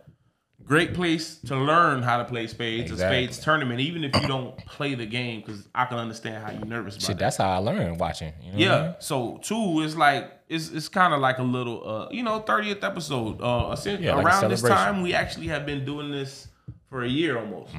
[0.66, 2.92] great place to learn how to play spades.
[2.92, 3.20] Exactly.
[3.20, 6.52] A spades tournament, even if you don't play the game, because I can understand how
[6.52, 7.20] you're nervous about Shit, it.
[7.20, 8.34] that's how I learned watching.
[8.42, 8.82] You know what I Yeah.
[8.88, 8.96] mean?
[9.00, 12.84] So two is like it's it's kind of like a little uh you know 30th
[12.84, 13.42] episode.
[13.42, 16.48] Uh Yeah, like around this time we actually have been doing this
[16.90, 17.74] for a year almost.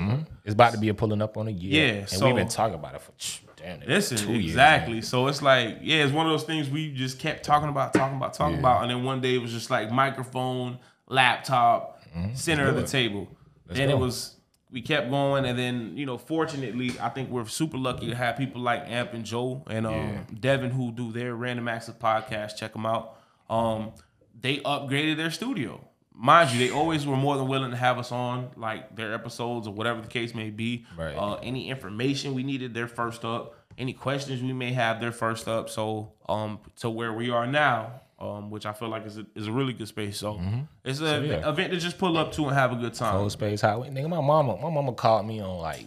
[0.44, 1.86] It's about to be a pulling up on a year.
[1.86, 3.12] Yeah, and so- we've been talking about it for
[3.56, 4.44] damn it, Listen, two years.
[4.52, 5.02] exactly.
[5.02, 8.16] so it's like, yeah, it's one of those things we just kept talking about, talking
[8.16, 8.60] about, talking Yeah.
[8.60, 12.00] about, and then one day it was just like microphone, laptop,
[12.34, 13.28] center of the table.
[13.66, 13.96] then go.
[13.96, 14.34] it was
[14.70, 18.36] we kept going, and then you know, fortunately, I think we're super lucky to have
[18.36, 20.18] people like Amp and Joe and um, Yeah.
[20.40, 22.56] Devin who do their Random Access podcast.
[22.56, 23.16] Check them out.
[23.50, 23.92] Um,
[24.40, 25.80] they upgraded their studio.
[26.20, 29.68] Mind you, they always were more than willing to have us on like their episodes
[29.68, 30.84] or whatever the case may be.
[30.96, 31.14] Right.
[31.14, 33.54] Uh, any information we needed, they're first up.
[33.78, 35.70] Any questions we may have, they're first up.
[35.70, 39.46] So um, to where we are now, um, which I feel like is a, is
[39.46, 40.18] a really good space.
[40.18, 40.40] So
[40.84, 41.48] it's an yeah.
[41.48, 43.12] event to just pull up to and have a good time.
[43.12, 43.90] Cold Space Highway.
[43.90, 45.86] Nigga, my mama, my mama called me on like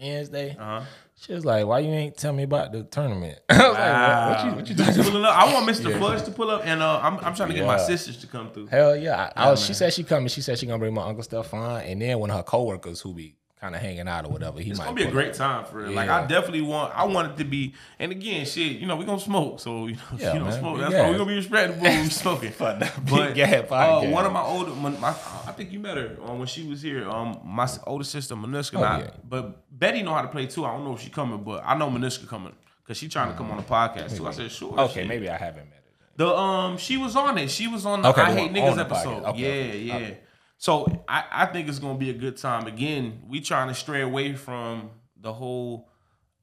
[0.00, 0.56] Wednesday.
[0.56, 0.84] Uh-huh.
[1.24, 4.28] She was like, "Why you ain't tell me about the tournament?" I was like, what,
[4.28, 5.36] what you, what you Just pulling up.
[5.36, 5.96] I want Mr.
[6.00, 8.50] Fudge to pull up, and uh, I'm, I'm trying to get my sisters to come
[8.50, 8.66] through.
[8.66, 9.30] Hell yeah!
[9.36, 10.28] I, I was, she said she coming.
[10.28, 13.00] She said she gonna bring my uncle stuff fine, and then one of her coworkers
[13.00, 15.28] who be kind of hanging out or whatever, he It's might gonna be a great
[15.30, 15.36] up.
[15.36, 15.90] time for it.
[15.92, 16.92] Like I definitely want.
[16.96, 17.74] I want it to be.
[18.00, 18.78] And again, shit.
[18.78, 19.60] You know, we gonna smoke.
[19.60, 20.58] So you know, Yeah, you don't man.
[20.58, 20.74] smoke.
[20.74, 21.02] We That's gas.
[21.04, 22.50] why we gonna be respectable when we smoking.
[22.50, 25.78] Fuck that But big gap uh, one of my older, my, my, I think you
[25.78, 27.08] met her um, when she was here.
[27.08, 29.10] Um, my older sister Maniska, Oh, not- yeah.
[29.28, 30.64] but Betty know how to play too.
[30.64, 33.36] I don't know if she coming, but I know Maniska coming because she trying to
[33.36, 34.28] come on the podcast too.
[34.28, 34.78] I said sure.
[34.78, 35.08] Okay, shit.
[35.08, 36.06] maybe I haven't met her.
[36.18, 37.50] The um, she was on it.
[37.50, 39.24] She was on the Okay, I Hate Niggas episode.
[39.24, 40.08] Okay, yeah, okay.
[40.10, 40.14] yeah.
[40.56, 42.68] So I, I think it's gonna be a good time.
[42.68, 44.90] Again, we trying to stray away from
[45.20, 45.88] the whole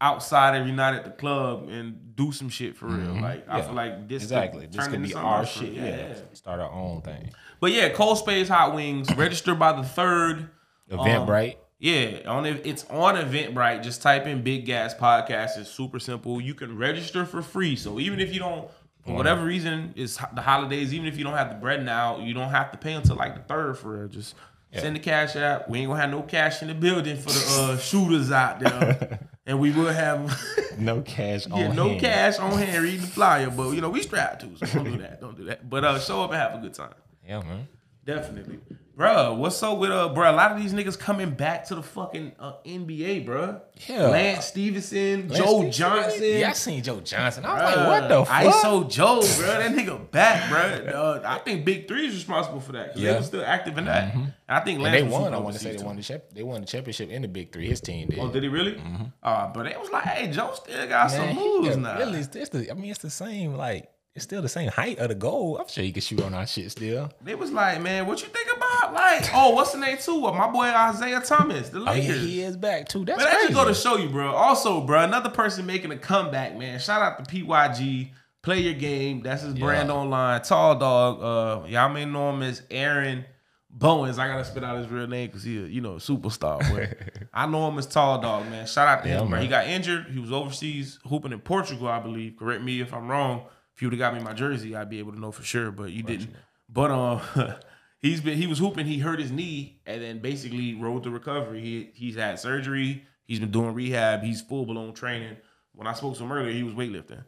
[0.01, 3.21] outside every night at the club and do some shit for real.
[3.21, 3.57] Like I Mm-hmm.
[3.57, 4.65] Yeah, feel like this could Exactly.
[4.65, 5.71] This could be our shit.
[5.71, 6.13] Yeah.
[6.33, 7.31] Start our own thing.
[7.61, 9.15] But yeah, Cold Spades Hot Wings.
[9.15, 10.49] Register by the third.
[10.91, 11.55] Eventbrite.
[11.79, 13.83] Yeah, on it's on Eventbrite.
[13.83, 15.57] Just type in Big Gas Podcast.
[15.57, 16.41] It's super simple.
[16.41, 17.77] You can register for free.
[17.77, 18.69] So even if you don't,
[19.05, 20.93] for whatever reason, it's the holidays.
[20.93, 23.33] Even if you don't have the bread now, you don't have to pay until like
[23.33, 24.07] the third for real.
[24.09, 24.35] Just
[24.75, 25.69] send the cash out.
[25.69, 29.19] We ain't gonna have no cash in the building for the uh, shooters out there,
[29.45, 30.37] and we will have
[30.77, 32.01] no cash on yeah no hand.
[32.01, 33.49] cash on hand reading the flyer.
[33.49, 35.21] But you know we strapped to, so don't do that.
[35.21, 35.69] Don't do that.
[35.69, 36.93] But uh, show up and have a good time.
[37.25, 37.69] Yeah, man.
[38.05, 38.59] Definitely.
[38.99, 40.29] Bruh, what's up with uh bro?
[40.29, 43.61] A lot of these niggas coming back to the fucking uh, NBA, bro.
[43.87, 44.07] Yeah.
[44.07, 46.23] Lance Stephenson, Lance Joe Stephenson, Johnson.
[46.23, 47.45] Yeah, I seen Joe Johnson.
[47.45, 48.43] I was Bruh, like, what the fuck?
[48.65, 49.57] ISO Joe, bro.
[49.59, 50.91] That nigga back, bro.
[50.91, 52.87] Uh, I think Big Three is responsible for that.
[52.91, 53.17] 'cause They Yeah.
[53.19, 54.13] was still active in that.
[54.13, 55.33] And I think And Lance they won.
[55.33, 57.53] I want to say they won the chap- they won the championship in the Big
[57.53, 57.69] Three.
[57.69, 58.19] His team did.
[58.19, 58.81] Oh, did he really?
[59.23, 61.97] Uh, but it was like, hey, Joe still got some moves yeah, now.
[61.99, 63.53] Really, it's the, I mean, it's the same.
[63.55, 65.57] Like, it's still the same height of the goal.
[65.59, 67.09] I'm sure he can shoot on our shit still.
[67.21, 68.93] They was like, man, what you think about?
[68.93, 70.19] Like, oh, what's the name too?
[70.21, 72.21] My boy Isaiah Thomas, the Oh, yeah, Lakers.
[72.23, 73.05] he is back too.
[73.05, 73.53] That's But that crazy.
[73.53, 74.31] just go to show you, bro.
[74.33, 76.79] Also, bro, another person making a comeback, man.
[76.79, 78.11] Shout out to PYG.
[78.41, 79.21] Play your game.
[79.21, 79.95] That's his brand Yeah.
[79.95, 80.41] online.
[80.41, 81.21] Tall dog.
[81.21, 83.25] Uh, y'all may know him as Aaron
[83.69, 84.17] Bowens.
[84.17, 86.59] I gotta spit out his real name because he, a, you know, superstar.
[86.71, 88.65] But I know him as Tall Dog, man.
[88.65, 89.35] Shout out to Yeah, him, bro.
[89.37, 89.41] man.
[89.41, 90.07] He got injured.
[90.11, 92.37] He was overseas hooping in Portugal, I believe.
[92.37, 93.43] Correct me if I'm wrong.
[93.79, 95.71] If you would have got me my jersey, I'd be able to know for sure.
[95.71, 96.31] But you didn't.
[96.67, 97.21] But um,
[98.01, 98.85] he's been he was hooping.
[98.85, 101.61] He hurt his knee and then basically rode the recovery.
[101.61, 103.05] He he's had surgery.
[103.23, 104.21] He's been doing rehab.
[104.21, 105.37] He's full blown training.
[105.71, 107.23] When I spoke to him earlier, he was weightlifting.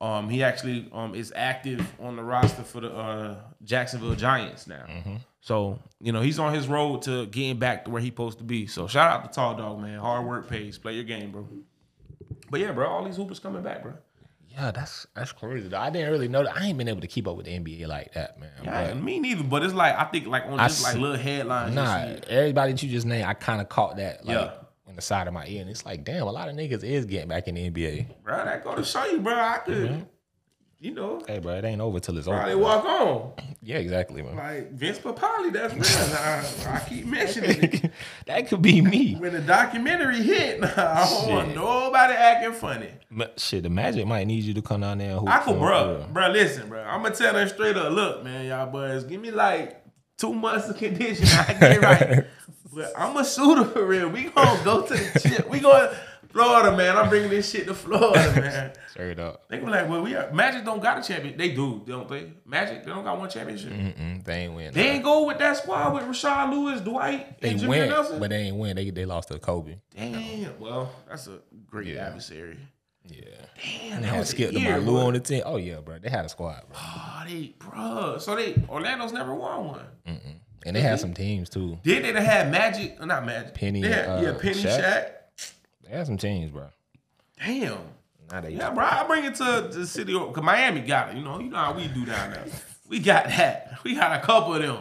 [0.00, 4.84] Um, he actually um is active on the roster for the uh, Jacksonville Giants now.
[5.40, 8.44] So you know he's on his road to getting back to where he's supposed to
[8.44, 8.68] be.
[8.68, 9.98] So shout out to Tall Dog, man.
[9.98, 10.78] Hard work pays.
[10.78, 11.48] Play your game, bro.
[12.48, 13.94] But yeah, bro, all these hoopers coming back, bro.
[14.56, 15.68] Yeah, that's that's crazy.
[15.68, 15.78] Though.
[15.78, 16.56] I didn't really know that.
[16.56, 18.48] I ain't been able to keep up with the NBA like that, man.
[18.64, 19.44] Yeah, But- me neither.
[19.44, 21.74] But it's like I think like on I just like see- little headlines.
[21.74, 24.52] Nah, everybody that you just named, I kind of caught that like Yeah.
[24.88, 27.04] on the side of my ear, and it's like, damn, a lot of niggas is
[27.04, 28.06] getting back in the NBA.
[28.24, 28.44] bro.
[28.44, 29.34] That go to show you, bro.
[29.34, 29.90] I could.
[29.90, 30.02] Mm-hmm.
[30.78, 32.36] You know, Hey, bro, it ain't over till it's over.
[32.36, 32.62] probably over.
[32.62, 33.32] walk on.
[33.62, 34.36] Yeah, exactly, man.
[34.36, 36.16] Like Vince Papale, that's real.
[36.68, 37.90] I, I keep mentioning it.
[38.26, 39.14] that could be me.
[39.14, 42.90] When the documentary hit, I don't want nobody acting funny.
[43.08, 45.30] Ma- Shit, the Magic might need you to come down there and hoop.
[45.30, 46.28] I could, bro, bro.
[46.28, 46.82] Listen, bro.
[46.82, 47.90] I'm gonna tell them straight up.
[47.92, 49.82] Look, man, y'all boys, give me like
[50.18, 51.26] two months of condition.
[51.26, 52.24] I get right.
[52.74, 54.10] but I'm a shooter for real.
[54.10, 55.48] We gonna go to the chip.
[55.48, 55.88] We going
[56.36, 56.96] Florida, man.
[56.96, 58.72] I'm bringing this shit to Florida, man.
[58.90, 59.48] Straight up.
[59.48, 61.36] They be like, well, we are Magic don't got a champion.
[61.36, 62.32] They do, don't they?
[62.44, 63.72] Magic, they don't got one championship.
[63.72, 64.72] Mm-mm, they ain't win.
[64.74, 68.20] They ain't go with that squad with Rashard Lewis, Dwight, They and Jameer win, Nelson.
[68.20, 68.76] but they ain't win.
[68.76, 69.76] They they lost to Kobe.
[69.94, 70.58] Damn.
[70.60, 72.06] Well, that's a great Yeah.
[72.06, 72.58] adversary.
[73.08, 73.20] Yeah.
[73.62, 75.42] Damn, they that had was Skip a to my Lou on the team.
[75.46, 75.98] Oh yeah, bro.
[75.98, 76.76] They had a squad, bro.
[76.76, 78.16] Oh, they, bro.
[78.18, 79.86] So they Orlando's never won one.
[80.64, 81.78] And they had some teams too.
[81.84, 82.98] Did they have Magic?
[83.04, 83.54] Not Magic.
[83.54, 84.80] Penny, They had, uh, yeah, Penny, Shaq.
[84.82, 85.10] Shaq.
[85.88, 86.68] They had some teams, bro.
[87.38, 87.78] Damn.
[88.30, 88.84] Now they Yeah, bro.
[88.84, 91.16] I bring it to the city because Miami got it.
[91.16, 92.44] You know, you know how we do down there.
[92.88, 93.78] We got that.
[93.84, 94.78] We got a couple of them.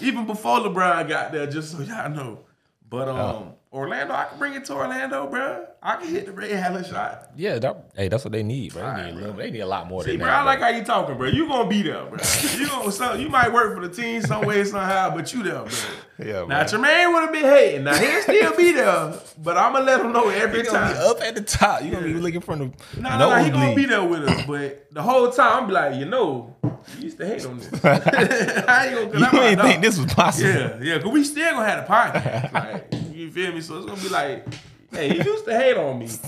[0.00, 2.40] Even before LeBron got there, just so y'all know.
[2.88, 5.66] But um, Orlando, I can bring it to Orlando, bro.
[5.84, 7.30] I can hit the Ray Allen shot.
[7.34, 8.82] Yeah, that, hey, that's what they need, bro.
[8.82, 9.20] They Alright, need, a bro.
[9.22, 10.36] little, they need a lot more See, than bro, that.
[10.36, 11.26] I like how you talking, bro.
[11.28, 12.18] You gonna be there, bro.
[12.56, 15.54] You gonna some, you might work for the team some way somehow, but you there,
[15.64, 15.68] bro.
[16.24, 16.78] Yeah, Now bro.
[16.78, 17.82] Jermaine would have been hating.
[17.84, 20.92] Now he'll still be there, but I'm gonna let him know every You gonna time.
[20.92, 21.82] be up at the top.
[21.82, 24.46] You gonna be looking from the No, no, no, he gonna be there with us,
[24.46, 26.54] but the whole time I'm be like, you know,
[26.98, 27.68] you used to hate on this.
[27.84, 30.48] I ain't gonna, You like, think "Dog." this was possible.
[30.48, 32.52] Yeah, yeah, cause we still gonna have a podcast.
[32.52, 33.60] Like, you feel me?
[33.60, 34.46] So it's gonna be like,
[34.92, 36.08] hey, he used to hate on me.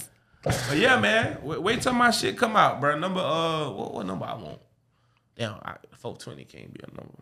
[0.43, 2.99] But yeah, man, wait, wait till my shit come out, bro.
[2.99, 4.59] Number uh, what, what number I want?
[5.37, 7.15] Damn, I, 420 can't be a number.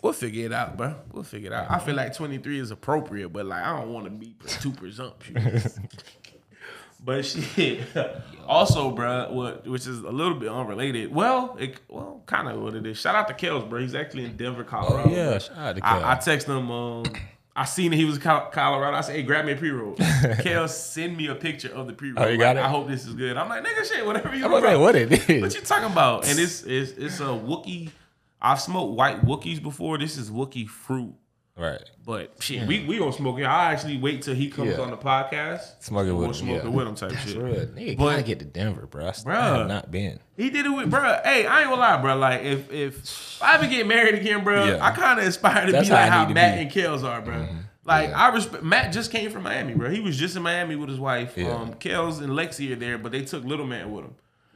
[0.00, 0.94] We'll figure it out, bro.
[1.12, 1.70] We'll figure it out.
[1.70, 5.78] I feel like 23 is appropriate, but like I don't want to be too presumptuous.
[7.04, 7.80] but shit.
[8.46, 11.14] Also, bro, what which is a little bit unrelated.
[11.14, 12.98] Well, it well, kind of what it is.
[12.98, 13.80] Shout out to Kels, bro.
[13.80, 15.08] He's actually in Denver, Colorado.
[15.08, 16.24] Oh, yeah, shout out to I, I Kels.
[16.24, 16.70] text him.
[16.70, 17.04] Um,
[17.56, 18.96] I seen that he was Colorado.
[18.96, 21.92] I said, "Hey, grab me a pre roll." Kels, send me a picture of the
[21.92, 22.24] pre roll.
[22.24, 22.60] Oh, you got it?
[22.62, 23.36] I hope this is good.
[23.36, 25.54] I'm like, nigga, shit, whatever you I'm like, what it What is?
[25.54, 26.26] you talking about?
[26.26, 27.90] And it's it's it's a Wookie.
[28.42, 29.98] I've smoked white Wookiees before.
[29.98, 31.14] This is Wookie fruit.
[31.56, 31.80] Right.
[32.04, 33.44] But shit, we we gonna smoke it.
[33.44, 34.80] I actually wait till he comes Yeah.
[34.80, 35.82] on the podcast.
[35.84, 36.34] Smoke it We'll with him.
[36.46, 36.68] smoke yeah.
[36.68, 37.36] it with him type For shit.
[37.40, 37.54] real.
[37.66, 39.04] Nigga But- gotta get to Denver, bro.
[39.04, 39.58] I, s- I Bruh.
[39.58, 40.18] have not been.
[40.36, 41.00] He did it with, bro.
[41.24, 42.16] Hey, I ain't gonna lie, bro.
[42.16, 44.84] Like, if if I ever get married again, bro, Yeah.
[44.84, 46.64] I kind of aspire to That's be like I how Matt be.
[46.80, 46.86] Mm-hmm.
[46.90, 47.46] and Kels are, bro.
[47.86, 48.64] Like, I respect.
[48.64, 49.90] Matt just came from Miami, bro.
[49.90, 51.34] He was just in Miami with his wife.
[51.36, 51.50] Yeah.
[51.54, 54.14] Um, Kels and Lexi are there, but they took little man with him.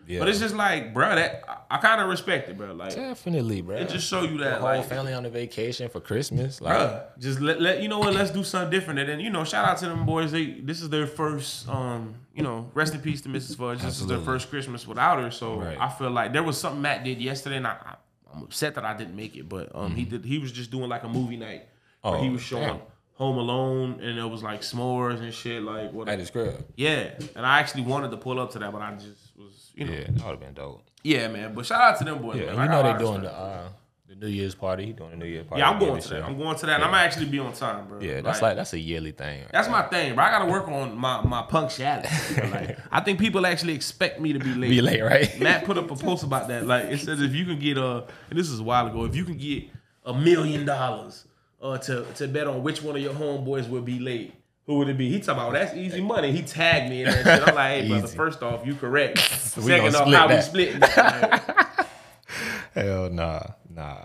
[0.09, 0.21] Yeah.
[0.21, 2.73] But it's just like, bro, that I, I kind of respect it, bro.
[2.73, 3.77] Like, Definitely, bro.
[3.77, 6.63] it just show you the that, whole like, family on the vacation for Christmas.
[6.63, 8.15] Like, Bruh, just let, let you know what.
[8.15, 9.01] Let's do something different.
[9.01, 10.33] And then you know, shout out to them boys.
[10.33, 11.69] They this is their first.
[11.69, 13.57] Um, you know, rest in peace to Mrs.
[13.59, 13.83] Fudge.
[13.83, 15.31] This is their first Christmas without her.
[15.31, 15.77] So Right.
[15.79, 17.97] I feel like there was something Matt did yesterday, and I,
[18.33, 19.47] I'm upset that I didn't make it.
[19.49, 20.25] But um, he did.
[20.25, 21.69] He was just doing like a movie night.
[22.01, 22.29] where he Mm-hmm.
[22.29, 22.81] Oh, was showing damn.
[23.17, 25.63] Home Alone, and it was like s'mores and shit.
[25.63, 26.09] Like what?
[26.09, 26.65] at his crib.
[26.77, 29.85] Yeah, and I actually wanted to pull up to that, but I just was, you
[29.85, 30.83] know, Yeah, yeah, that would have been dope.
[31.03, 31.55] Yeah, man.
[31.55, 32.37] But shout out to them boys.
[32.37, 32.55] Yeah, man.
[32.55, 33.69] and I you know they're doing the uh,
[34.09, 34.93] the New Year's party.
[34.93, 35.61] Doing the New Year's party.
[35.61, 36.23] Yeah, I'm going to that.
[36.25, 36.77] I'm going to that.
[36.77, 38.01] and I'm actually be on time, bro.
[38.01, 39.43] Yeah, that's like, that's a yearly thing.
[39.43, 40.25] right That's my thing, bro.
[40.25, 42.09] I gotta work on my my punctuality.
[42.51, 44.71] Like, I think people actually expect me to be late.
[44.71, 45.39] Be late, right?
[45.41, 46.67] Matt put up a post about that.
[46.67, 49.15] Like it says if you can get a, and this is a while ago, if
[49.15, 49.65] you can get
[50.05, 51.25] a million dollars
[51.61, 54.33] uh to to bet on which one of your homeboys will be late,
[54.69, 55.09] who would it be?
[55.11, 56.31] He talking about that's easy money.
[56.31, 57.49] He tagged me in that shit.
[57.49, 59.17] I'm like, hey brother, first off, you correct.
[59.57, 60.45] we Second gonna off, split how we that.
[60.45, 61.89] splitting that?
[62.75, 63.41] Hell nah,
[63.75, 63.97] nah.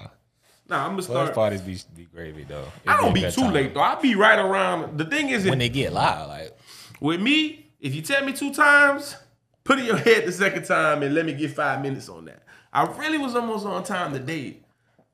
[0.70, 1.34] nah, I'm gonna Those start.
[1.36, 2.64] parties be be gravy though.
[2.86, 3.54] It I don't be be too time.
[3.54, 3.82] late though.
[3.82, 4.98] I be right around.
[4.98, 6.30] The thing is, if when they get loud.
[6.30, 6.58] Like
[7.02, 9.18] With me, if you tell me two times,
[9.66, 12.44] put in your head the second time and let me get five minutes on that.
[12.72, 14.62] I really was almost on time today.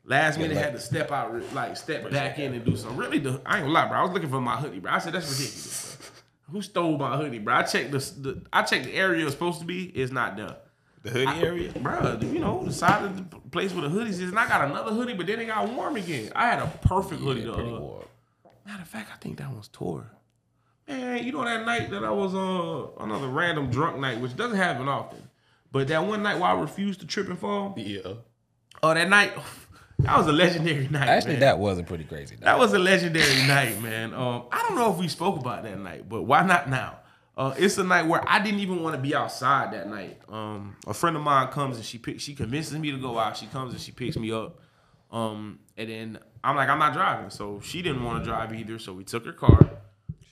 [0.09, 2.97] Last minute like- had to step out, like step back in and do something.
[2.97, 3.99] Really, the, I ain't gonna lie, bro.
[3.99, 4.91] I was looking for my hoodie, bro.
[4.91, 5.97] I said that's ridiculous.
[5.97, 6.07] Bro.
[6.51, 7.53] Who stole my hoodie, bro?
[7.53, 9.83] I checked the, the I checked the area it's supposed to be.
[9.85, 10.55] It's not there,
[11.03, 11.71] the hoodie area.
[11.79, 12.17] bro.
[12.21, 14.91] You know the side of the place where the hoodies is, and I got another
[14.91, 16.31] hoodie, but then it got warm again.
[16.35, 17.41] I had a perfect hoodie.
[17.41, 18.05] Yeah, to, pretty warm.
[18.65, 20.09] Matter of fact, I think that one's tore.
[20.87, 24.35] Man, you know that night that I was on uh, another random drunk night, which
[24.35, 25.29] doesn't happen often,
[25.71, 27.75] but that one night where I refused to trip and fall.
[27.77, 28.13] Yeah.
[28.81, 29.33] Oh, that night,
[29.99, 31.07] that was a legendary night.
[31.07, 31.39] Actually, man.
[31.41, 32.35] that wasn't pretty crazy.
[32.35, 32.45] Though.
[32.45, 34.13] that was a legendary night, man.
[34.13, 36.99] Um, I don't know if we spoke about that night, but why not now?
[37.37, 40.19] Uh, it's a night where I didn't even want to be outside that night.
[40.27, 43.37] Um, a friend of mine comes and she pick, she convinces me to go out.
[43.37, 44.59] She comes and she picks me up.
[45.09, 48.77] Um, and then I'm like, I'm not driving, so she didn't want to drive either.
[48.77, 49.69] So we took her car.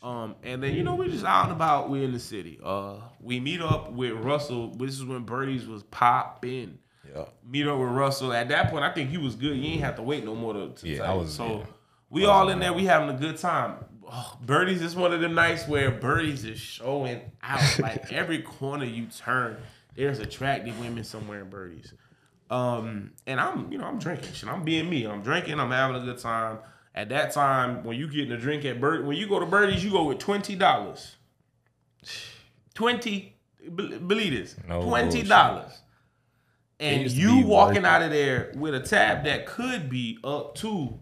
[0.04, 1.90] Um, and then you know we're just out and about.
[1.90, 2.60] We're in the city.
[2.64, 4.72] Uh, we meet up with Russell.
[4.76, 6.78] This is when Birdies was popping.
[7.16, 7.26] Yeah.
[7.48, 8.34] Meet up with Russell.
[8.34, 9.56] At that point, I think he was good.
[9.58, 10.70] You ain't have to wait no more to.
[10.70, 11.66] to Yeah, I was- So yeah.
[12.10, 12.74] we all in there.
[12.74, 13.76] We having a good time.
[14.10, 17.62] Oh, Birdies is one of the nights where Birdies is showing out.
[17.80, 19.58] Like every corner you turn,
[19.96, 21.94] there's attractive women somewhere in Birdies.
[22.50, 24.48] Um, and I'm, you know, I'm drinking shit.
[24.48, 25.06] I'm being me.
[25.06, 25.60] I'm drinking.
[25.60, 26.60] I'm having a good time.
[26.96, 29.84] At that time, when you getting a drink at Bird, when you go to Birdies,
[29.84, 31.18] you go with twenty dollars.
[32.74, 33.36] Twenty,
[33.76, 35.72] be- believe this, No twenty dollars,
[36.80, 41.00] and you walking out of there with a tab that could be up to.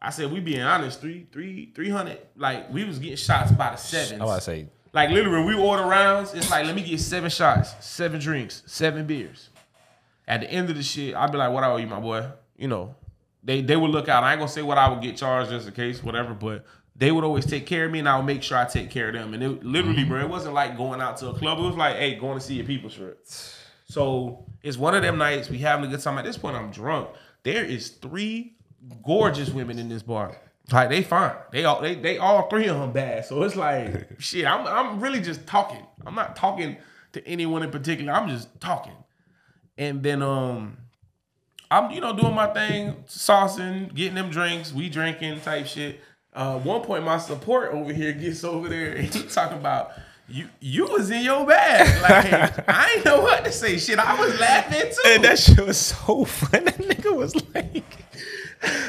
[0.00, 2.18] I said we being honest, three, three, three hundred.
[2.36, 4.20] Like we was getting shots by the sevens.
[4.20, 7.74] I was say, Like literally, we order rounds, it's like let me get seven shots,
[7.84, 9.50] seven drinks, seven beers.
[10.26, 12.26] At the end of the shit, I'd be like, "What I owe you, my boy?"
[12.56, 12.94] You know,
[13.42, 14.24] they they would look out.
[14.24, 16.34] I ain't gonna say what I would get charged just in case, whatever.
[16.34, 16.64] But
[16.96, 19.08] they would always take care of me, and I would make sure I take care
[19.08, 19.34] of them.
[19.34, 21.58] And it literally, bro, it wasn't like going out to a club.
[21.58, 23.18] It was like, hey, going to see your people shirt.
[23.84, 26.18] So it's one of them nights we having a good time.
[26.18, 27.10] At this point, I'm drunk.
[27.42, 28.56] There is three
[29.04, 30.36] gorgeous women in this bar.
[30.72, 31.34] Like they fine.
[31.52, 33.26] They all they they all three of them bad.
[33.26, 34.46] So it's like shit.
[34.46, 35.84] I'm I'm really just talking.
[36.06, 36.78] I'm not talking
[37.12, 38.12] to anyone in particular.
[38.12, 38.96] I'm just talking.
[39.76, 40.78] And then um
[41.70, 46.00] I'm you know doing my thing, saucing, getting them drinks, we drinking type shit.
[46.32, 49.92] Uh, one point my support over here gets over there and he talking about
[50.28, 51.84] you you was in your bag.
[52.02, 53.76] Like I ain't know what to say.
[53.78, 55.10] Shit, I was laughing too.
[55.10, 56.64] and that shit was so funny.
[56.64, 57.84] That nigga was like,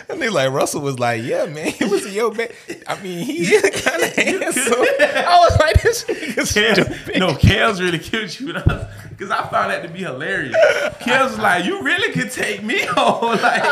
[0.10, 2.56] and they like Russell was like, yeah, man, he was in your bed.
[2.88, 4.74] I mean, he is kind of handsome.
[4.74, 8.54] I was like, this nigga Kels, no, Kels really killed you
[9.10, 10.56] because I found that to be hilarious.
[11.02, 13.64] Kels was like, "You really could take me home, like,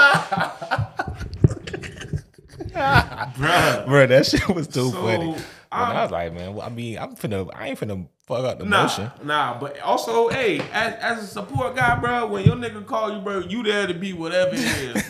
[2.73, 5.36] bruh." Bro, that shit was too So, funny.
[5.73, 8.65] I was like, man, well, I mean, I'm finna, I ain't finna fuck up the
[8.65, 9.12] Nah, motion.
[9.23, 13.19] nah, but also, hey, as, as a support guy, bro, when your nigga call you,
[13.21, 15.09] bro, you there to be whatever it is.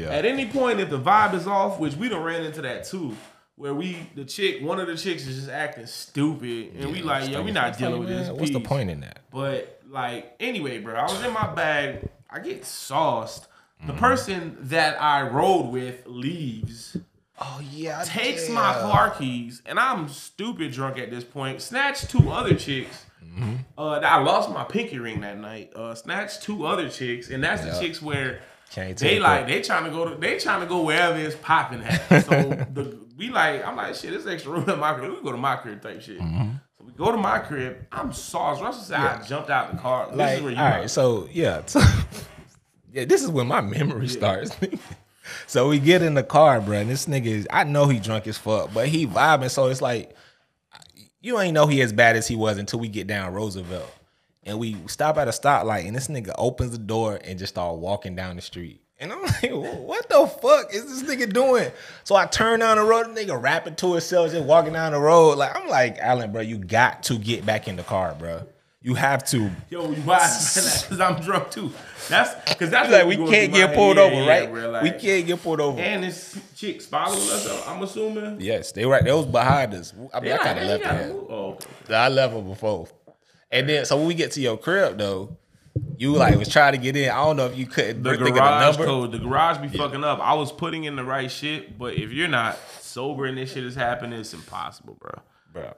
[0.00, 0.10] yeah.
[0.10, 3.16] At any point, if the vibe is off, which we done ran into that too,
[3.56, 7.30] where we the chick, one of the chicks is just acting stupid, and we like,
[7.30, 8.26] yo, we not It's dealing like, with this.
[8.28, 9.20] man, What's the point in that?
[9.30, 12.08] But like, anyway, bro, I was in my bag.
[12.30, 13.46] I get sauced.
[13.86, 13.98] The Mm-hmm.
[13.98, 16.96] person that I rode with leaves,
[17.40, 21.60] Oh yeah, takes my car keys, and I'm stupid drunk at this point.
[21.60, 23.06] Snatched two other chicks.
[23.24, 23.54] Mm-hmm.
[23.76, 25.72] Uh, that I lost my pinky ring that night.
[25.74, 27.72] Uh, snatched two other chicks, and that's Yeah.
[27.72, 29.52] the chicks where Can't they take like that.
[29.52, 32.24] they trying to go to they trying to go wherever it's popping at.
[32.24, 32.30] So
[32.72, 34.12] the we like I'm like shit.
[34.12, 35.10] This extra room in my crib.
[35.12, 36.20] We go to my crib type shit.
[36.20, 36.50] Mm-hmm.
[36.78, 37.78] So we go to my crib.
[37.90, 38.60] I'm sauce.
[38.60, 40.06] Russell said I jumped out the car.
[40.08, 40.70] This Like, is where you all are.
[40.80, 41.80] right, so yeah, so,
[42.92, 44.54] yeah, this is when my memory starts.
[45.46, 48.26] so we get in the car, bro, and this nigga is, I know he drunk
[48.26, 50.14] as fuck, but he vibing, so it's like,
[51.20, 53.90] you ain't know he as bad as he was until we get down Roosevelt.
[54.42, 57.78] And we stop at a stoplight, and this nigga opens the door and just start
[57.78, 58.82] walking down the street.
[58.98, 61.70] And I'm like, what the fuck is this nigga doing?
[62.04, 65.00] So I turn down the road, the nigga rapping to himself, just walking down the
[65.00, 65.38] road.
[65.38, 68.46] Like, I'm like, Alan, bro, you got to get back in the car, bro.
[68.86, 69.50] You have to.
[69.70, 70.18] Yo, you why?
[70.18, 71.72] Because I'm drunk too.
[72.10, 74.12] That's because that's like we can't get pulled head.
[74.12, 74.70] over, Yeah, right?
[74.70, 75.80] like- we can't get pulled over.
[75.80, 77.46] And this chick's following us.
[77.48, 78.42] Up, I'm assuming.
[78.42, 79.02] yes, they right.
[79.02, 79.94] They was behind us.
[80.12, 81.12] I mean, Yeah, I kind of left her.
[81.30, 81.94] Oh, okay.
[81.94, 82.86] I left them before.
[83.50, 85.34] And then, so when we get to your crib though,
[85.96, 87.08] you like was trying to get in.
[87.08, 88.84] I don't know if you couldn't The think of the garage number.
[88.84, 89.12] code.
[89.12, 90.20] The garage be fucking up.
[90.20, 93.64] I was putting in the right shit, but if you're not sober and this shit
[93.64, 95.22] is happening, it's impossible, bro.
[95.54, 95.72] bro.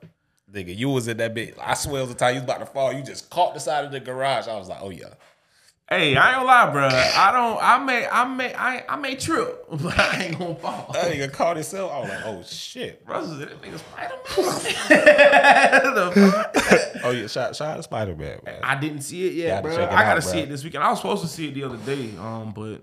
[0.53, 1.57] Nigga, you was in that bit.
[1.61, 2.93] I swear it was the time you was about to fall.
[2.93, 4.47] You just caught the side of the garage.
[4.47, 5.15] I was like, oh yeah.
[5.89, 6.89] Hey, I ain't gonna lie, bro.
[6.89, 7.59] I don't.
[7.63, 8.07] I may.
[8.09, 8.53] I may.
[8.55, 8.85] I.
[8.89, 10.91] I may trip, but I ain't gonna fall.
[10.93, 11.93] That nigga caught himself.
[11.93, 13.03] I was like, oh shit.
[13.07, 14.15] Russell, that nigga Spider
[16.15, 16.93] Man.
[17.05, 18.61] Oh yeah, out to Spider Man, man.
[18.65, 19.85] I didn't see it yet, Gotta bro.
[19.85, 20.43] it I gotta out, see bro.
[20.43, 20.83] it this weekend.
[20.83, 22.83] I was supposed to see it the other day, um, but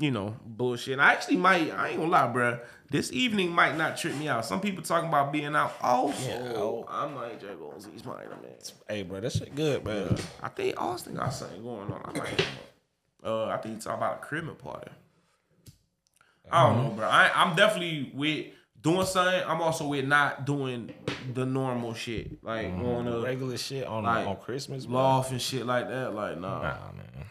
[0.00, 0.94] you know, bullshit.
[0.94, 1.70] And I actually might.
[1.72, 2.58] I ain't gonna lie, bro.
[2.90, 4.44] This evening might not trip me out.
[4.44, 5.76] Some people talking about being out.
[5.82, 8.50] Oh, Yeah, so I might just go see Spider Man.
[8.88, 10.16] Hey, bro, that shit good, man.
[10.42, 12.02] I think Austin got something going on.
[12.04, 12.46] I might.
[13.22, 14.90] Uh, I think he's talking about a criminal party.
[16.50, 17.06] I don't know, bro.
[17.06, 18.46] I, I'm definitely with
[18.82, 19.42] doing something.
[19.46, 20.92] I'm also with not doing
[21.34, 24.96] the normal shit, like going to Regular shit on Like, on Christmas, bro.
[24.96, 26.12] loft and shit like that.
[26.14, 26.62] Like, nah.
[26.62, 27.26] Nah, man.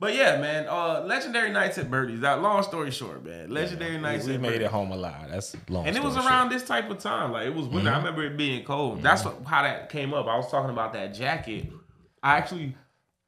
[0.00, 0.66] But yeah, man.
[0.66, 2.20] Uh, legendary nights at Birdie's.
[2.20, 3.50] That long story short, man.
[3.50, 4.64] Legendary nights We at made Birdie's.
[4.66, 5.28] it home alive.
[5.30, 5.86] That's long.
[5.86, 7.32] And it was around this type of time.
[7.32, 7.90] Like it was winter.
[7.90, 9.02] I remember it being cold.
[9.02, 10.26] That's what, how that came up.
[10.26, 11.70] I was talking about that jacket.
[12.22, 12.74] I actually.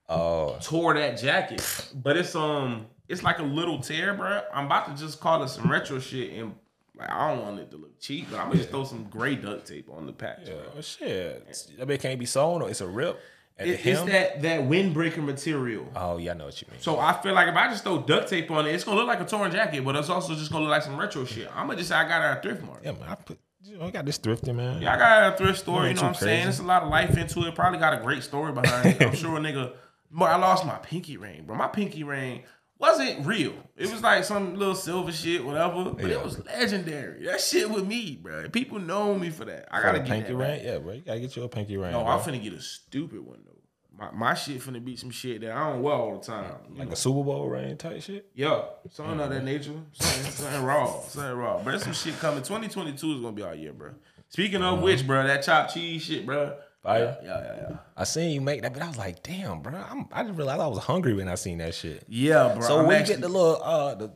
[0.08, 1.62] Oh, tore that jacket,
[1.94, 4.42] but it's um, it's like a little tear, bro.
[4.53, 6.55] I'm about to just call it some retro shit and
[6.94, 9.36] Like I don't want it to look cheap, but I'm gonna just throw some gray
[9.36, 10.40] duct tape on the patch.
[10.47, 10.80] Yeah, bro.
[10.82, 11.47] shit.
[11.78, 13.18] That bit can't be sewn or it's a rip
[13.59, 15.86] at It- it's that that windbreaker material.
[15.94, 16.80] oh yeah, I know what you mean.
[16.80, 19.07] So I feel like if I just throw duct tape on it, it's gonna look
[19.07, 21.26] like a torn jacket, but it's also just gonna look like some retro hmm.
[21.26, 21.48] shit.
[21.55, 22.84] I'm gonna just say I got it at a thrift market.
[22.84, 24.82] yeah, man, I put you know, I got this thrifting, man.
[24.82, 25.86] Yeah, I got a thrift store.
[25.86, 26.48] You know what I'm saying?
[26.48, 27.55] It's a lot of life into it.
[27.55, 29.03] Probably got a great story behind it.
[29.03, 29.72] I'm sure a nigga.
[30.11, 31.57] But I lost my pinky ring, bro.
[31.57, 32.42] My pinky ring
[32.83, 33.55] wasn't real.
[33.76, 35.85] It was like some little silver shit, whatever.
[35.93, 36.16] But Yeah.
[36.16, 37.24] it was legendary.
[37.24, 38.49] That shit with me, bro.
[38.49, 39.68] People know me for that.
[39.70, 40.64] I Got gotta a get pinky that ring?
[40.64, 40.93] Yeah, bro.
[40.95, 41.93] You gotta get you a pinky ring.
[41.93, 42.12] No, bro.
[42.12, 43.53] I'm finna get a stupid one though.
[43.97, 46.57] My my shit finna be some shit that I don't wear all the time.
[46.76, 46.93] Like know?
[46.93, 48.26] a Super Bowl ring type shit.
[48.35, 49.72] Yeah, something of that nature.
[49.93, 51.01] Something, something raw.
[51.03, 51.59] Something raw.
[51.59, 52.43] But there's some shit coming.
[52.43, 53.93] 2022 is gonna be our year, bro.
[54.28, 54.83] Speaking of uh-huh.
[54.83, 56.57] which, bro, that chopped cheese shit, bro.
[56.83, 57.16] Fire.
[57.22, 57.76] Yeah, yeah, yeah.
[57.97, 59.74] I seen you make that, but I was like, damn, bro.
[59.74, 62.05] I'm, I didn't realize I was hungry when I seen that shit.
[62.09, 62.66] Yeah, bro.
[62.66, 64.11] So I'm where actually, you get the little uh the,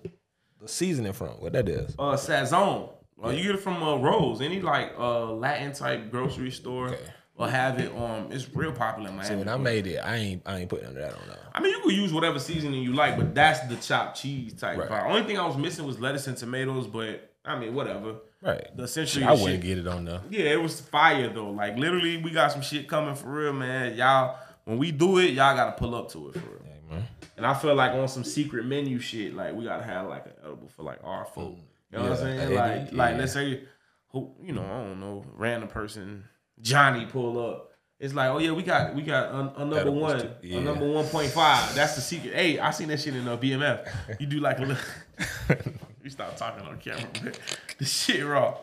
[0.60, 1.28] the seasoning from?
[1.40, 1.94] What that is?
[1.98, 2.90] uh Sazon.
[3.24, 6.88] Uh, you get it from uh, Rose, any like uh Latin type grocery store.
[6.88, 6.98] Okay.
[7.38, 7.94] Or have it.
[7.94, 9.36] Um, it's real popular in See, Miami.
[9.40, 11.38] when I made it, I ain't I ain't putting of that on there.
[11.54, 14.78] I mean, you could use whatever seasoning you like, but that's the chopped cheese type.
[14.78, 15.04] Right.
[15.06, 18.14] Only thing I was missing was lettuce and tomatoes, but I mean, whatever.
[18.46, 18.76] Right.
[18.76, 20.20] The essentially I wouldn't shit- get it on there.
[20.30, 21.50] Yeah, it was fire though.
[21.50, 23.96] Like literally, we got some shit coming for real, man.
[23.96, 26.60] Y'all, when we do it, y'all gotta pull up to it for real.
[26.88, 27.04] Man.
[27.36, 30.32] And I feel like on some secret menu shit, like we gotta have like an
[30.44, 31.56] edible for like our folk.
[31.90, 32.54] You know what I'm saying?
[32.54, 33.18] Like, like yeah.
[33.18, 33.62] let's say,
[34.10, 36.24] who you know, I don't know, random person,
[36.60, 37.72] Johnny pull up.
[37.98, 40.56] It's like, oh yeah, we got we got a, a number Edibles one, too.
[40.56, 41.74] a number one point five.
[41.74, 42.34] That's the secret.
[42.34, 44.20] Hey, I seen that shit in uh, a BMF.
[44.20, 44.76] You do like a little.
[46.06, 47.40] we stop talking on camera, but
[47.78, 48.56] the shit raw.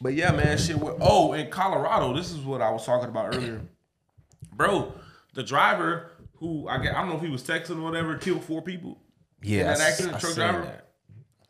[0.00, 0.78] But yeah, man, shit.
[0.78, 3.60] wa- Oh, in Colorado, this is what I was talking about earlier,
[4.54, 4.94] bro.
[5.34, 8.44] The driver who I get, I don't know if he was texting or whatever, killed
[8.44, 8.98] four people.
[9.42, 10.60] Yeah, that I accident, I truck driver?
[10.62, 10.88] that.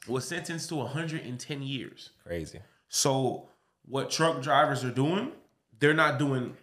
[0.09, 2.11] Was sentenced to 110 years.
[2.27, 2.61] Crazy.
[2.89, 3.49] So
[3.85, 5.33] what truck drivers are doing,
[5.81, 6.57] they're not doing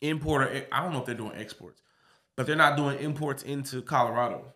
[0.00, 1.82] import or I don't know if they're doing exports,
[2.36, 4.52] but they're not doing imports into Colorado.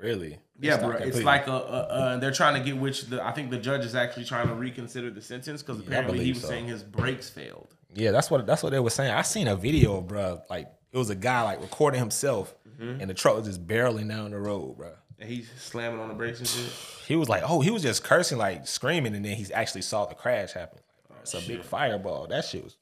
[0.00, 0.38] Really?
[0.60, 0.96] Yeah, bro.
[0.96, 3.84] It's like a, a, a they're trying to get which the I think the judge
[3.84, 6.48] is actually trying to reconsider the sentence because apparently he was so.
[6.48, 7.68] saying his brakes failed.
[7.94, 9.12] Yeah, that's what that's what they were saying.
[9.12, 10.42] I seen a video, bro.
[10.50, 13.00] Like it was a guy like recording himself, Mm-hmm.
[13.00, 14.92] and the truck was just barreling down the road, bro.
[15.18, 16.70] And he's slamming on the brakes and shit.
[17.08, 20.04] He was like, oh, he was just cursing, like screaming, and then he actually saw
[20.06, 20.78] the crash happen.
[21.22, 22.28] It's a big fireball.
[22.28, 22.76] That shit was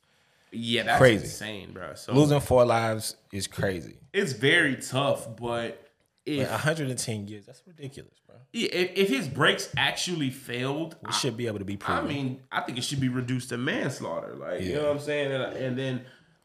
[0.52, 1.24] Yeah, that's Crazy.
[1.24, 1.94] insane, bro.
[1.94, 3.96] So losing four lives is crazy.
[4.12, 5.85] it's very tough, but
[6.26, 8.36] if, 110 years, that's ridiculous, bro.
[8.52, 12.04] yeah, if if his brakes actually failed, It should be able to be proven.
[12.04, 14.34] I mean, I think it should be reduced to manslaughter.
[14.34, 15.32] Like, you know what I'm saying?
[15.32, 16.04] And, and then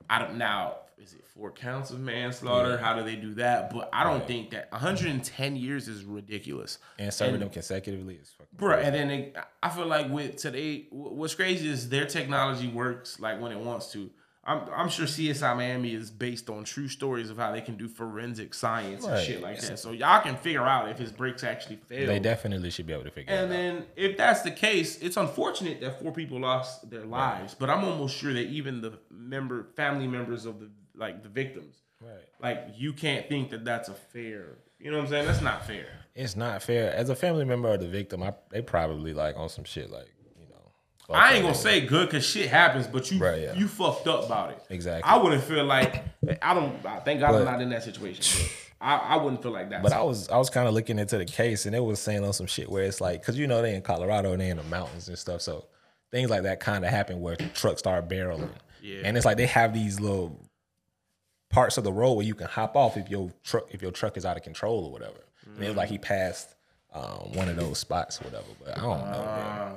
[0.10, 2.78] I don't now is it four counts of manslaughter?
[2.78, 3.74] How do they do that?
[3.74, 6.78] But I don't think that 110 years is ridiculous.
[7.00, 10.86] and serving them consecutively is fucking Bro, and then they, I feel like with today,
[10.92, 14.12] what's crazy is their technology works like when it wants to.
[14.52, 17.88] I'm, I'm sure CSI Miami is based on true stories of how they can do
[17.88, 19.80] forensic science and shit like that.
[19.80, 22.10] So y'all can figure out if his brakes actually failed.
[22.10, 23.60] They definitely should be able to figure And it out.
[23.62, 27.70] And then if that's the case, it's unfortunate that four people lost their lives, but
[27.70, 32.28] I'm almost sure that even the member family members of the like the victims, Right.
[32.42, 34.58] like you can't think that that's a fair.
[34.80, 35.26] You know what I'm saying?
[35.28, 35.86] That's not fair.
[36.16, 36.94] It's not fair.
[36.94, 40.12] As a family member of the victim, I, they probably like on some shit like,
[41.08, 43.54] fuck I ain't gonna say good because shit happens, but you Right, yeah.
[43.54, 44.64] you fucked up about it.
[44.70, 45.10] Exactly.
[45.10, 46.04] I wouldn't feel like
[46.42, 46.86] I don't.
[46.86, 48.48] I Thank God I'm not in that situation.
[48.82, 49.84] I, I wouldn't feel like that.
[49.84, 52.24] But I was I was kind of looking into the case, and it was saying
[52.24, 54.58] on some shit where it's like, cause you know they in Colorado and they in
[54.58, 55.66] the mountains and stuff, so
[56.10, 58.50] things like that kind of happen where trucks start barreling.
[58.82, 59.02] Yeah.
[59.04, 60.40] And it's like they have these little
[61.50, 64.18] parts of the road where you can hop off if your truck if your truck
[64.18, 65.20] is out of control or whatever.
[65.56, 66.56] And it was like he passed
[66.94, 68.46] um, one of those spots or whatever.
[68.64, 69.18] But I don't know.
[69.18, 69.74] Uh,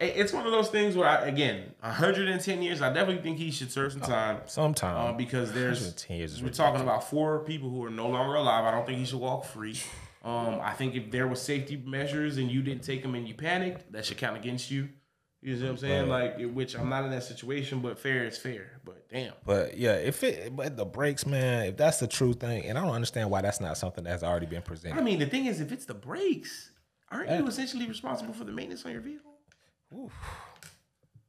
[0.00, 2.80] it's one of those things where I, again, 110 years.
[2.80, 4.40] I definitely think he should serve some time.
[4.46, 8.64] Sometime Uh, because there's years we're talking about four people who are no longer alive.
[8.64, 9.78] I don't think he should walk free.
[10.22, 13.34] Um, I think if there was safety measures and you didn't take them and you
[13.34, 14.88] panicked, that should count against you.
[15.42, 16.08] You know what I'm saying?
[16.08, 18.72] Like, which I'm not in that situation, but fair is fair.
[18.84, 22.66] But damn, But yeah, if it but the brakes, man, if that's the true thing,
[22.66, 24.98] and I don't understand why that's not something that's already been presented.
[24.98, 26.72] I mean, the thing is, if it's the brakes,
[27.10, 29.29] aren't you essentially responsible for the maintenance on your vehicle?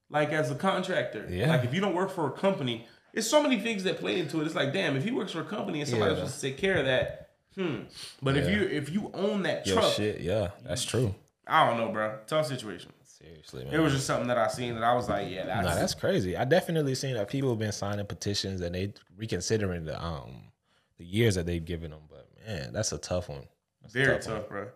[0.09, 1.49] Like as a contractor, Yeah.
[1.49, 4.41] Like if you don't work for a company, it's so many things that play into
[4.41, 4.45] it.
[4.45, 6.25] It's like, damn, if he works for a company and somebody's Yeah.
[6.25, 7.81] supposed to take care of that, hmm.
[8.21, 11.15] But if you if you own that Yo, truck, shit, yeah, that's true.
[11.47, 12.17] I don't know, bro.
[12.27, 12.91] Tough situation.
[13.03, 13.73] Seriously, man.
[13.73, 15.93] It was just something that I seen that I was like, yeah, that's, Nah, that's
[15.93, 16.35] crazy.
[16.35, 20.51] I definitely seen that people have been signing petitions and they reconsidering the um
[20.97, 22.01] the years that they've given them.
[22.09, 23.47] But man, that's a tough one.
[23.81, 24.35] That's very tough one.
[24.41, 24.67] tough, bro.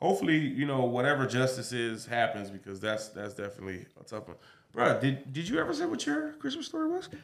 [0.00, 4.36] Hopefully, you know, whatever justice is happens because that's that's definitely a tough one.
[4.72, 7.08] Bro, did did you ever say what your Christmas story was?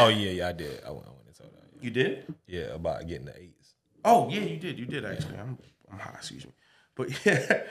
[0.00, 0.84] Oh yeah, yeah, I did.
[0.86, 1.66] I went, I went and told her.
[1.80, 2.32] You did?
[2.46, 3.74] Yeah, about getting the eights.
[4.04, 4.78] Oh yeah, you did.
[4.78, 5.36] You did actually.
[5.36, 5.58] I'm
[5.90, 6.52] I'm high, excuse me.
[6.94, 7.62] But yeah,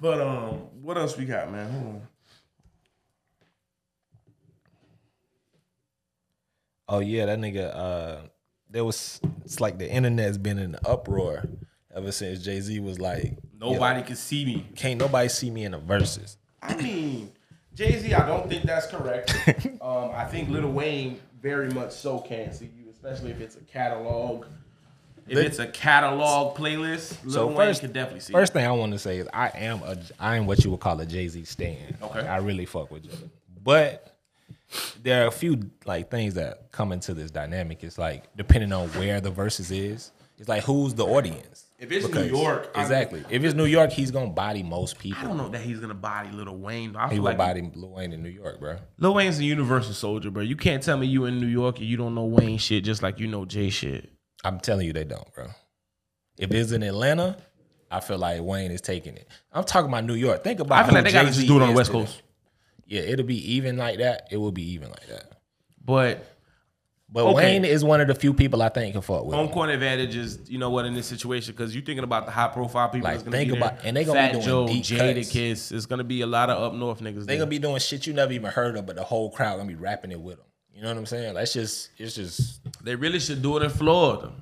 [0.00, 1.70] but um, what else we got, man?
[1.70, 2.08] Hold on.
[6.88, 7.76] Oh yeah, that nigga.
[7.76, 8.16] Uh,
[8.68, 9.20] there was.
[9.44, 11.44] It's like the internet's been in an uproar
[11.96, 14.66] ever since Jay Z was like, Nobody can see me.
[14.76, 17.32] "Can't nobody see me in the verses." I mean,
[17.74, 19.34] Jay Z, I don't think that's correct.
[19.80, 23.60] um, I think Lil Wayne very much so can see you, especially if it's a
[23.60, 24.44] catalog.
[25.28, 28.32] If it's a catalog playlist, Lil So Wayne first, can definitely see.
[28.32, 30.80] first thing I want to say is I am a I am what you would
[30.80, 31.96] call a Jay Z stan.
[32.02, 32.20] Okay.
[32.20, 33.30] I really fuck with Jay,
[33.64, 34.16] but
[35.02, 37.82] there are a few like things that come into this dynamic.
[37.82, 41.65] It's like depending on where the verses is, it's like who's the audience.
[41.78, 43.22] If it's New York, I- exactly.
[43.28, 45.18] if it's New York, he's gonna body most people.
[45.22, 46.96] I don't know that he's gonna body Lil Wayne.
[46.96, 48.78] I he will like body Lil Wayne in New York, bro.
[48.98, 50.42] Lil Wayne's a universal soldier, bro.
[50.42, 53.02] You can't tell me you in New York and you don't know Wayne shit just
[53.02, 54.10] like you know Jay shit.
[54.44, 55.48] I'm telling you, they don't, bro.
[56.38, 57.36] If it's in Atlanta,
[57.90, 59.28] I feel like Wayne is taking it.
[59.52, 60.44] I'm talking about New York.
[60.44, 60.78] Think about.
[60.78, 62.04] I feel like they gotta just do it on the West today.
[62.04, 62.22] Coast.
[62.86, 64.28] Yeah, it'll be even like that.
[64.30, 65.40] It will be even like that.
[65.84, 66.24] But
[67.08, 67.34] But Okay.
[67.36, 69.36] Wayne is one of the few people I think can fuck with.
[69.36, 72.32] home court advantage is, you know what, in this situation, because you're thinking about the
[72.32, 73.56] high profile people Like, think be there.
[73.56, 75.30] about- and they gonna be doing Joe, deep Jada cuts.
[75.30, 75.72] Kiss.
[75.72, 77.20] It's gonna be a lot of up north niggas.
[77.20, 77.36] They there.
[77.38, 79.76] gonna be doing shit you never even heard of, but the whole crowd gonna be
[79.76, 80.46] rapping it with them.
[80.74, 81.34] You know what I'm saying?
[81.34, 82.60] That's just it's just.
[82.84, 84.32] They really should do it in Florida.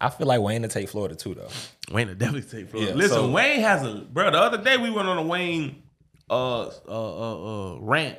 [0.00, 1.48] I feel like Wayne to take Florida too, though.
[1.94, 2.90] Wayne will definitely take Florida.
[2.90, 4.32] Yeah, Listen, so- Wayne has a bro.
[4.32, 5.80] The other day we went on a Wayne
[6.28, 8.18] uh uh uh, uh rant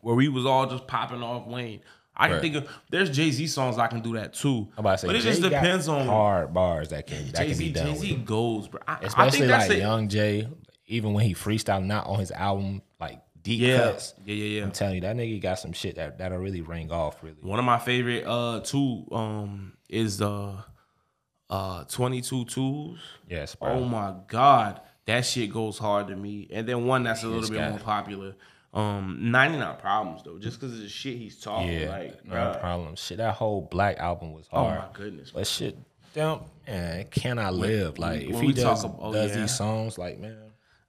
[0.00, 1.80] where we was all just popping off Wayne.
[2.16, 2.32] I can.
[2.34, 2.40] Right.
[2.42, 4.68] think of there's Jay Z songs I can do that too.
[4.76, 7.34] I'm about to say, but it Jay just depends on hard bars that can that
[7.36, 7.72] Jay can be Z.
[7.72, 7.86] done.
[7.86, 8.80] Jay Z goes, bro.
[8.88, 9.80] I, I Especially that's like it.
[9.82, 10.48] Young Jay,
[10.86, 13.78] even when he freestyle not on his album, like deep Yeah.
[13.78, 14.14] cuts.
[14.24, 14.62] Yeah, yeah, yeah.
[14.64, 17.22] I'm telling you, that nigga got some shit that that'll really ring off.
[17.22, 20.54] Really, One of my favorite uh two um is the
[21.48, 22.98] uh 22 Two's.
[23.28, 23.70] yes, bro.
[23.70, 26.48] Oh my god, that shit goes hard to me.
[26.52, 28.34] And then one that's a little bit more popular.
[28.76, 32.60] Um 99 problems though, just because of the shit he's talking yeah, like no bruh.
[32.60, 32.94] problem.
[32.96, 34.78] Shit, that whole Black album was hard.
[34.78, 35.30] Oh my goodness.
[35.30, 35.78] But shit,
[36.14, 37.98] damn, man, can I live?
[37.98, 39.40] Like if he does, talk ab- oh, does yeah.
[39.40, 40.36] these songs, like man,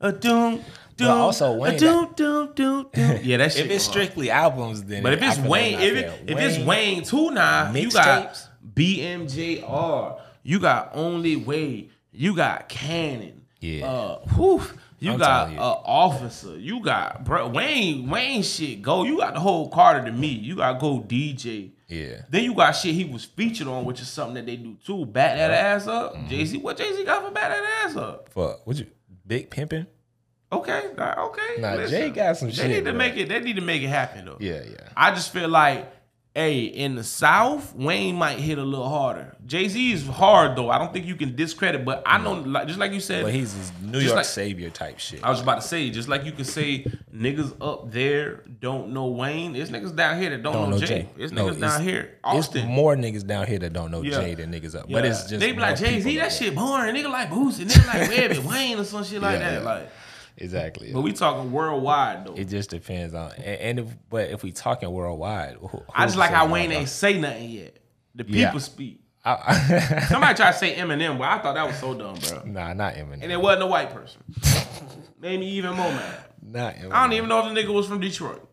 [0.02, 0.62] A doom,
[0.98, 1.60] doom, also Wayne.
[1.60, 3.20] a Wayne, doom, doom, doom, doom.
[3.24, 3.68] Yeah, that shit.
[3.68, 6.20] if it's strictly albums, then But if it's Wayne, if, it, fair.
[6.28, 8.38] if it's Wayne too now, you got
[8.76, 13.46] BMJR, you got Only Way, you got Cannon.
[13.60, 13.86] Yeah.
[13.88, 14.62] Uh, whew,
[15.00, 16.58] you I'm got uh, Officer.
[16.58, 18.10] You got bro, Wayne.
[18.10, 19.04] Wayne shit go.
[19.04, 20.28] You got the whole Carter to me.
[20.28, 21.72] You got Go DJ.
[21.88, 24.76] yeah, Then you got shit he was featured on, which is something that they do
[24.86, 25.06] too.
[25.06, 26.16] Bat that ass up.
[26.16, 26.28] Mm-hmm.
[26.30, 26.58] Jay Z.
[26.58, 28.30] What Jay Z got for bat that ass up?
[28.30, 28.88] fuck, What you
[29.26, 29.86] big pimping?
[30.50, 31.56] Okay, nah, okay.
[31.60, 32.94] Nah, Jay got some they shit, Need to bro.
[32.94, 33.28] make it.
[33.28, 34.38] They need to make it happen though.
[34.40, 34.90] Yeah, yeah.
[34.96, 35.92] I just feel like,
[36.38, 39.36] hey, in the South, Wayne might hit a little harder.
[39.48, 40.70] Jay Z is hard though.
[40.70, 43.34] I don't think you can discredit, but I know, like, just like you said, But
[43.34, 45.24] he's this New York like- savior type shit.
[45.24, 49.08] I was about to say, just like you can say niggas up there don't know
[49.08, 50.88] Wayne, there's niggas down here that don't, don't know know Jay.
[51.04, 51.10] Jay.
[51.18, 52.02] There's No, niggas down here.
[52.14, 52.68] It's Austin.
[52.68, 54.22] more niggas down here that don't know Yeah.
[54.22, 54.86] Jay than niggas up.
[54.88, 54.98] Yeah.
[54.98, 56.94] But it's just they be like Jay Z, that shit boring.
[56.96, 59.64] Nigga like Boosie, nigga like Webbie, Wayne or some shit like Yeah, that.
[59.64, 59.90] Like,
[60.38, 60.92] Exactly.
[60.94, 62.34] but we talking worldwide though.
[62.36, 66.18] It just depends on and, and if but if we talking worldwide, who- I just
[66.18, 67.78] like how Wayne ain't say nothing yet.
[68.16, 68.58] The people Yeah.
[68.60, 69.00] speak.
[69.26, 72.44] I, I, Somebody tried to say Eminem, but I thought that was so dumb, bro.
[72.46, 73.20] nah, not Eminem.
[73.24, 74.22] And it wasn't a white person.
[75.20, 76.18] Made me even more mad.
[76.42, 76.92] not Eminem.
[76.94, 78.44] I don't even know if the nigga was from Detroit.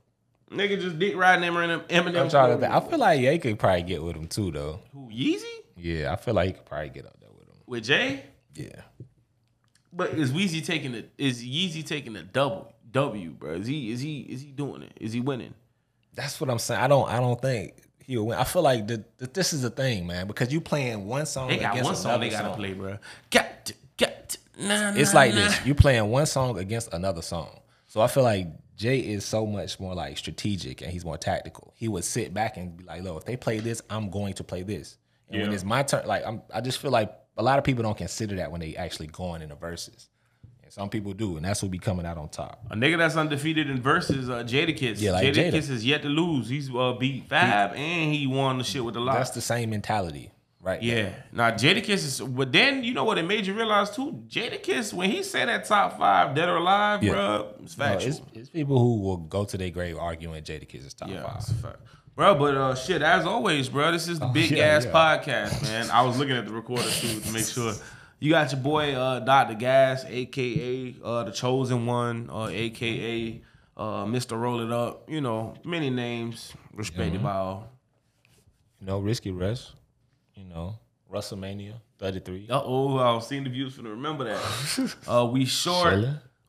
[0.51, 1.87] Nigga just dick riding Eminem.
[1.89, 2.21] Eminem.
[2.23, 2.73] I'm trying to think.
[2.73, 4.81] I feel like Ye could probably get with him too, though.
[4.93, 5.43] Who Yeezy
[5.77, 7.57] Yeah, I feel like he could probably get up there with him.
[7.67, 8.23] with Jay?
[8.55, 8.81] Yeah.
[9.97, 11.05] But is Weezy taking the?
[11.19, 13.55] Is Yeezy taking the double W, bro?
[13.55, 13.91] Is he?
[13.91, 14.21] Is he?
[14.21, 14.93] Is he doing it?
[15.01, 15.55] Is he winning?
[16.15, 16.81] That's what I'm saying.
[16.81, 17.09] I don't.
[17.09, 17.75] I don't think
[18.07, 18.39] he'll win.
[18.39, 21.49] I feel like the, the, this is the thing, man, because you playing one song.
[21.49, 22.57] They got against one song they gotta song.
[22.57, 22.99] play, bro.
[23.31, 25.41] Got to, got to, nah, nah, It's like nah.
[25.41, 25.67] this.
[25.67, 27.61] You playing one song against another song.
[27.87, 31.73] So I feel like Jay is so much more like strategic and he's more tactical.
[31.77, 34.45] He would sit back and be like, "Look, if they play this, I'm going to
[34.45, 34.99] play this."
[35.31, 37.83] And when it's my turn, like I'm, I just feel like a LOX of people
[37.83, 40.09] don't consider that when they actually going in the verses.
[40.63, 42.65] And some people do, and that's who be coming out on top.
[42.71, 45.01] A nigga that's undefeated in verses, uh, Jadakiss.
[45.01, 45.53] Yeah, like Jada.
[45.53, 46.49] Jadakiss is yet to lose.
[46.49, 49.15] He's uh, beat Fab and he won the shit with the lot.
[49.17, 50.31] That's the same mentality,
[50.63, 50.83] right?
[50.83, 51.11] Yeah.
[51.33, 54.23] Now Jadakiss is but then you know what it made you realize too?
[54.29, 57.13] Jada Jadakiss, when he said that top five, dead or alive, Yeah.
[57.13, 58.09] bruh, it's No, factual.
[58.11, 61.25] it's, it's people who will go to their grave arguing Jada Jadakiss is top yeah,
[61.27, 61.77] five.
[62.17, 62.39] It's a fact.
[62.41, 64.93] Bro, but uh shit, as always, bro, this is the big Oh, yeah, ass yeah.
[64.93, 65.91] podcast, man.
[65.91, 67.73] I was looking at the recorder too to make sure.
[68.21, 69.55] You got your boy uh, Dr.
[69.55, 73.43] Gas, aka uh, the Chosen One, uh, aka
[73.77, 74.41] uh, Mr.
[74.41, 75.11] Roll It Up.
[75.11, 77.69] You know, many names respected by all.
[78.81, 79.73] You know, risky rest.
[80.37, 80.79] You know,
[81.13, 82.47] WrestleMania 33.
[82.49, 84.95] Uh oh, I was seeing the views for to remember that.
[85.09, 86.05] uh, we short.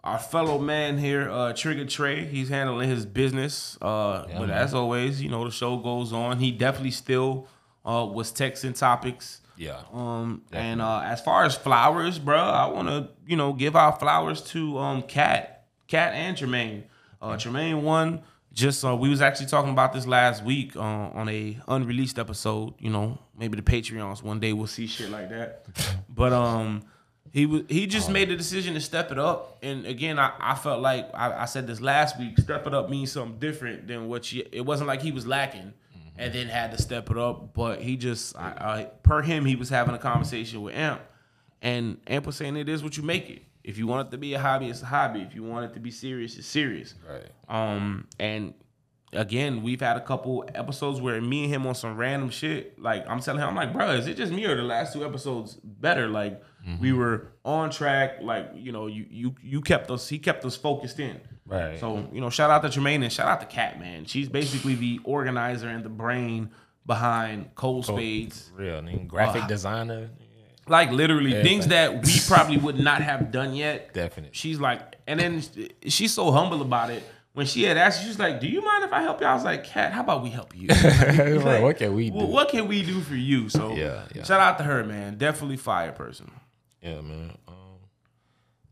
[0.05, 2.25] Our fellow man here, uh, Trigger Trey.
[2.25, 3.77] He's handling his business.
[3.81, 4.57] Uh, Yeah, but man.
[4.57, 6.39] as always, you know, the show goes on.
[6.39, 7.47] He definitely still
[7.85, 9.41] uh, was texting topics.
[9.57, 9.81] Yeah.
[9.93, 13.93] Um, and uh, as far as flowers, bro, I want to you know give our
[13.93, 16.83] flowers to um Cat, Cat and Tremaine.
[17.21, 18.21] Uh, Tremaine one
[18.53, 22.73] just uh, we was actually talking about this last week uh, on a unreleased episode.
[22.79, 25.65] You know, maybe the Patreons one day we'll see shit like that.
[26.09, 26.83] But um,
[27.35, 29.57] he was he just made the decision to step it up.
[29.61, 32.39] And again, I, I felt like I, I said this last week.
[32.39, 34.47] Step it up means something different than what you.
[34.53, 35.73] It wasn't like he was lacking
[36.17, 37.53] and then had to step it up.
[37.53, 41.01] But he just, I, I, per him, he was having a conversation with Amp,
[41.61, 43.41] and Amp was saying it is what you make it.
[43.65, 45.19] If you want it to be a hobby, it's a hobby.
[45.19, 46.95] If you want it to be serious, it's serious.
[47.05, 47.27] Right.
[47.49, 48.53] Um, and
[49.11, 52.79] again, we've had a couple episodes where me and him on some random shit.
[52.79, 55.03] Like I'm telling him, I'm like, bro, is it just me or the last two
[55.03, 56.07] episodes better?
[56.07, 56.41] Like
[56.79, 58.17] we were on track.
[58.21, 60.07] Like you know, you you you kept us.
[60.09, 61.19] He kept us focused in.
[61.45, 61.79] Right.
[61.79, 64.05] So you know, shout out to Tremaine and shout out to Cat man.
[64.05, 66.49] She's basically the organizer and the brain
[66.85, 68.51] behind Cold Spades.
[68.55, 68.81] Real.
[68.81, 69.07] nigga.
[69.07, 70.09] graphic Uh, designer.
[70.67, 71.61] Like literally Everything.
[71.61, 73.93] things that we probably would not have done yet.
[73.93, 74.31] Definitely.
[74.33, 75.43] She's like, and then
[75.87, 77.03] she's so humble about it.
[77.33, 79.33] When she had asked, she was like, "Do you mind if I help you?" I
[79.35, 80.67] was like, "Cat, how about we help you?
[81.43, 82.15] Like, what can we do?
[82.17, 84.23] Well, what can we do for you?" So Yeah, yeah.
[84.23, 85.17] shout out to her, man.
[85.17, 86.31] Definitely fire person.
[86.85, 87.37] Yeah, man.
[87.47, 87.55] Um,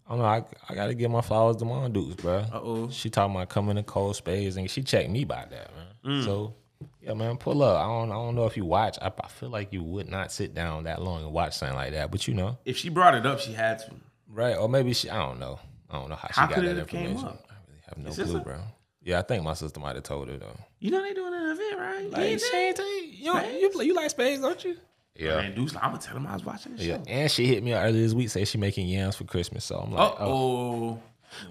[0.05, 0.25] I don't know.
[0.25, 2.37] I, I got to give my flowers to Mom Dukes, bro.
[2.39, 2.89] Uh oh.
[2.91, 6.21] She talking about coming to cold spades, and she checked me by that, man.
[6.21, 6.25] Mm.
[6.25, 6.53] So,
[7.01, 7.77] yeah, man, pull up.
[7.83, 8.97] I don't, I don't know if you watch.
[9.01, 11.93] I, I feel like you would not sit down that long and watch something like
[11.93, 13.91] that, but you know, If she brought it up, she had to.
[14.29, 14.55] right?
[14.57, 15.09] Or maybe she.
[15.09, 15.59] I don't know.
[15.89, 17.39] I don't know how she got that it have came information.
[17.49, 18.59] I really have no clue, bro.
[19.03, 20.57] Yeah, I think my sister might have told her though.
[20.79, 22.09] You know they doing an event, right?
[22.11, 23.33] Like, You ain't you.
[23.33, 24.77] You, you, you like spades, don't you?
[25.15, 25.35] Yeah.
[25.37, 27.03] Man, Deuce, I'm gonna tell him I was watching the Yeah, show.
[27.07, 29.63] and she hit me up earlier this week, say she making yams for Christmas.
[29.65, 30.99] So I'm like, oh.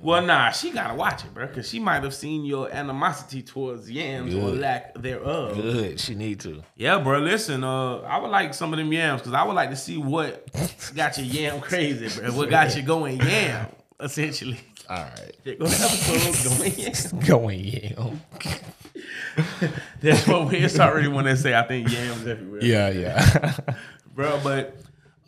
[0.00, 3.90] Well, nah, she gotta watch it, bro, because she might have seen your animosity towards
[3.90, 5.56] yams or lack thereof.
[5.56, 5.98] good.
[5.98, 6.62] She need to.
[6.76, 7.18] Yeah, bro.
[7.18, 9.96] Listen, uh, I would like some of them yams because I would like to see
[9.96, 10.48] what
[10.94, 12.30] got you yam crazy, bro.
[12.32, 13.66] What got you going yam,
[13.98, 14.60] essentially.
[14.88, 15.58] All right.
[15.58, 17.26] Go episode going yam.
[17.26, 18.20] Going yam.
[20.02, 20.58] That's what we.
[20.58, 22.62] It's already when they say I think yams everywhere.
[22.62, 23.56] Yeah, yeah.
[24.14, 24.40] bro.
[24.42, 24.76] But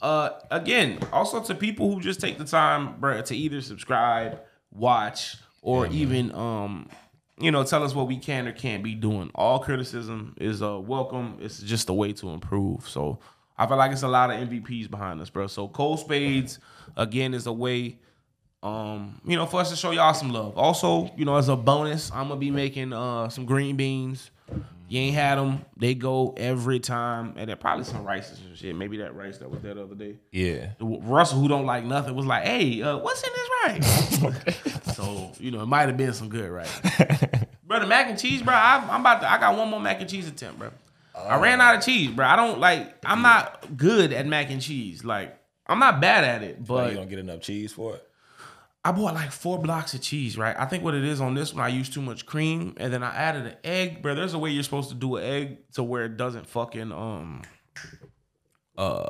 [0.02, 4.40] uh, again, also to people who just take the time, bro, to either subscribe,
[4.72, 6.88] watch, or even um,
[7.38, 9.30] you know, tell us what we can or can't be doing.
[9.34, 11.38] All criticism is uh welcome.
[11.40, 12.88] It's just a way to improve.
[12.88, 13.18] So
[13.56, 15.46] I feel like it's a lot of MVPs behind us, bro.
[15.46, 16.58] So Cold Spades
[16.96, 17.98] again is a way.
[18.62, 20.56] Um, you know, for us to show y'all some love.
[20.56, 24.30] Also, you know, as a bonus, I'm gonna be making uh some green beans.
[24.94, 28.54] You ain't had them; they go every time, and then probably some rice and some
[28.54, 28.76] shit.
[28.76, 30.18] Maybe that rice that was there the other day.
[30.30, 30.68] yeah.
[30.78, 35.50] Russell, who don't like nothing, was like, "Hey, uh, what's in this rice?" so you
[35.50, 36.80] know, it might have been some good rice.
[37.64, 38.54] bro, the mac and cheese, bro.
[38.54, 39.32] I, I'm about to.
[39.32, 40.70] I got one more mac and cheese attempt, bro.
[41.18, 42.24] I ran out of cheese, bro.
[42.24, 42.94] I don't like.
[43.04, 45.04] I'm not good at mac and cheese.
[45.04, 45.36] Like,
[45.66, 48.08] I'm not bad at it, But but you don't get enough cheese for it.
[48.84, 50.54] I bought like four blocks of cheese, right?
[50.58, 53.02] I think what it is on this one, I used too much cream, and then
[53.02, 54.14] I added an egg, bro.
[54.14, 57.42] There's a way you're supposed to do an egg to where it doesn't fucking um
[58.76, 59.06] uh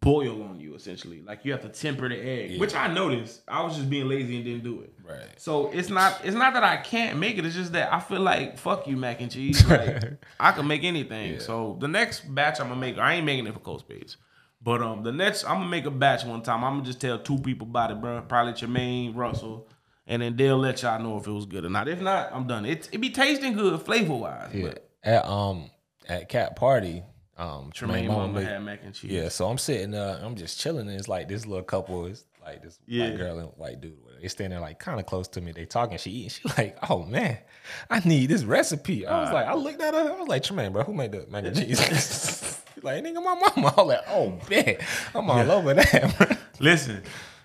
[0.00, 1.20] boil on you, essentially.
[1.20, 3.42] Like you have to temper the egg, which I noticed.
[3.46, 4.94] I was just being lazy and didn't do it.
[5.04, 5.28] Right.
[5.36, 7.44] So it's not it's not that I can't make it.
[7.44, 9.62] It's just that I feel like fuck you mac and cheese.
[9.68, 11.40] Like I can make anything.
[11.40, 14.16] So the next batch I'm gonna make, I ain't making it for Cold Spades.
[14.60, 16.64] But um, the next I'm gonna make a batch one time.
[16.64, 18.20] I'm gonna just tell two people about it, bro.
[18.22, 19.68] Probably Jermaine, Russell,
[20.06, 21.86] and then they'll let y'all know if it was good or not.
[21.88, 22.64] If not, I'm done.
[22.66, 24.50] It it be tasting good flavor wise.
[24.52, 24.62] Yeah.
[24.68, 25.70] But At um
[26.08, 27.04] at cat party,
[27.36, 29.10] um Tremaine Tremaine mama mama had mac and cheese.
[29.12, 32.24] Yeah, so I'm sitting uh I'm just chilling and it's like this little couple is
[32.44, 33.10] like this Yeah.
[33.10, 33.94] white girl and white dude.
[34.20, 35.52] They standing there like kind of close to me.
[35.52, 36.30] They talking, she eating.
[36.42, 37.38] She like, oh man,
[37.88, 39.06] I need this recipe.
[39.06, 40.00] I was like, I looked at her.
[40.14, 41.78] I was like, Tremaine, bro, who made the mac and cheese?
[42.82, 43.74] Like, nigga, my mama.
[43.76, 44.76] I was like, oh man,
[45.14, 46.14] I'm all over that.
[46.18, 46.36] bro.
[46.60, 47.02] Listen,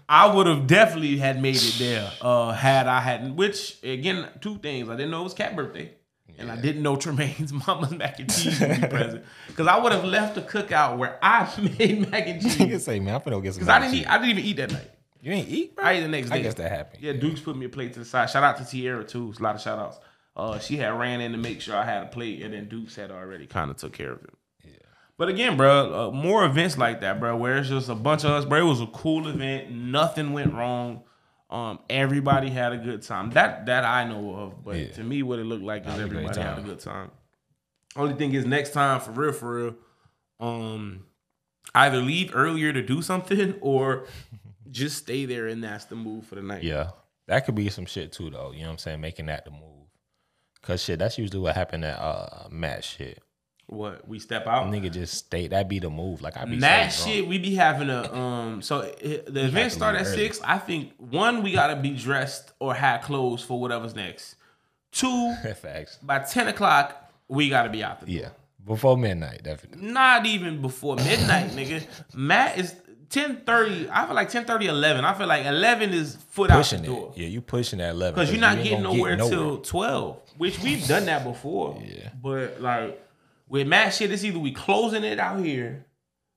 [0.07, 3.35] I would have definitely had made it there uh, had I hadn't.
[3.35, 5.91] Which again, two things: I didn't know it was cat birthday,
[6.37, 9.23] and I didn't know Tremaine's mama's mac and cheese would be present.
[9.47, 12.59] Because I would have left the cookout where I made mac and cheese.
[12.59, 13.59] You can say, man, I'm finna go get some.
[13.61, 14.07] Because I didn't eat.
[14.09, 14.89] I didn't even eat that night.
[15.21, 15.85] You ain't eat, bro.
[15.85, 16.35] I ate the next day.
[16.35, 17.01] I guess that happened.
[17.01, 18.29] Yeah, Dukes put me a plate to the side.
[18.29, 19.29] Shout out to Tierra too.
[19.29, 19.99] It's a lot of shout outs.
[20.35, 22.95] Uh, she had ran in to make sure I had a plate, and then Dukes
[22.95, 24.33] had already kind of took care of it.
[25.23, 28.31] But again, bro, uh, more events like that, bro, where it's just a bunch of
[28.31, 28.59] us, bro.
[28.59, 29.71] It was a cool event.
[29.71, 31.03] Nothing went wrong.
[31.49, 33.29] Um, everybody had a good time.
[33.29, 34.65] That that I know of.
[34.65, 34.91] But Yeah.
[34.91, 37.09] to me, what it looked like is Had a everybody had a good time.
[37.95, 39.75] Only thing is, next time, for real, for real,
[40.41, 41.05] um,
[41.73, 44.05] either leave earlier to do something or
[44.71, 46.63] just stay there and that's the move for the night.
[46.63, 46.89] Yeah.
[47.27, 48.51] That could be some shit too though.
[48.51, 48.99] You know what I'm saying?
[48.99, 49.87] Making that the move.
[50.61, 53.22] Cause shit, that's usually what happened at uh Matt shit.
[53.67, 54.67] What we step out.
[54.67, 56.21] Nigga just stay that be the move.
[56.21, 58.61] Like I be That so shit, we be having a um.
[58.61, 60.15] So it, the event start at early.
[60.15, 60.41] six.
[60.43, 64.35] I think one, we gotta be dressed or have clothes for whatever's next.
[64.91, 65.35] Two,
[66.03, 68.15] by ten o'clock, we gotta be out the door.
[68.15, 68.29] Yeah.
[68.65, 69.91] Before midnight, definitely.
[69.91, 71.85] Not even before midnight, nigga.
[72.13, 72.75] Matt is
[73.09, 73.89] ten thirty.
[73.89, 75.05] I feel like 10 11.
[75.05, 77.13] I feel like eleven is foot Pushing out the door.
[77.15, 78.15] Yeah, you pushing that level.
[78.15, 81.81] Because you're not you getting nowhere get till 12, which we've done that before.
[81.85, 82.09] Yeah.
[82.21, 83.02] But like
[83.53, 85.85] with Matt shit, it's either we closing it out here,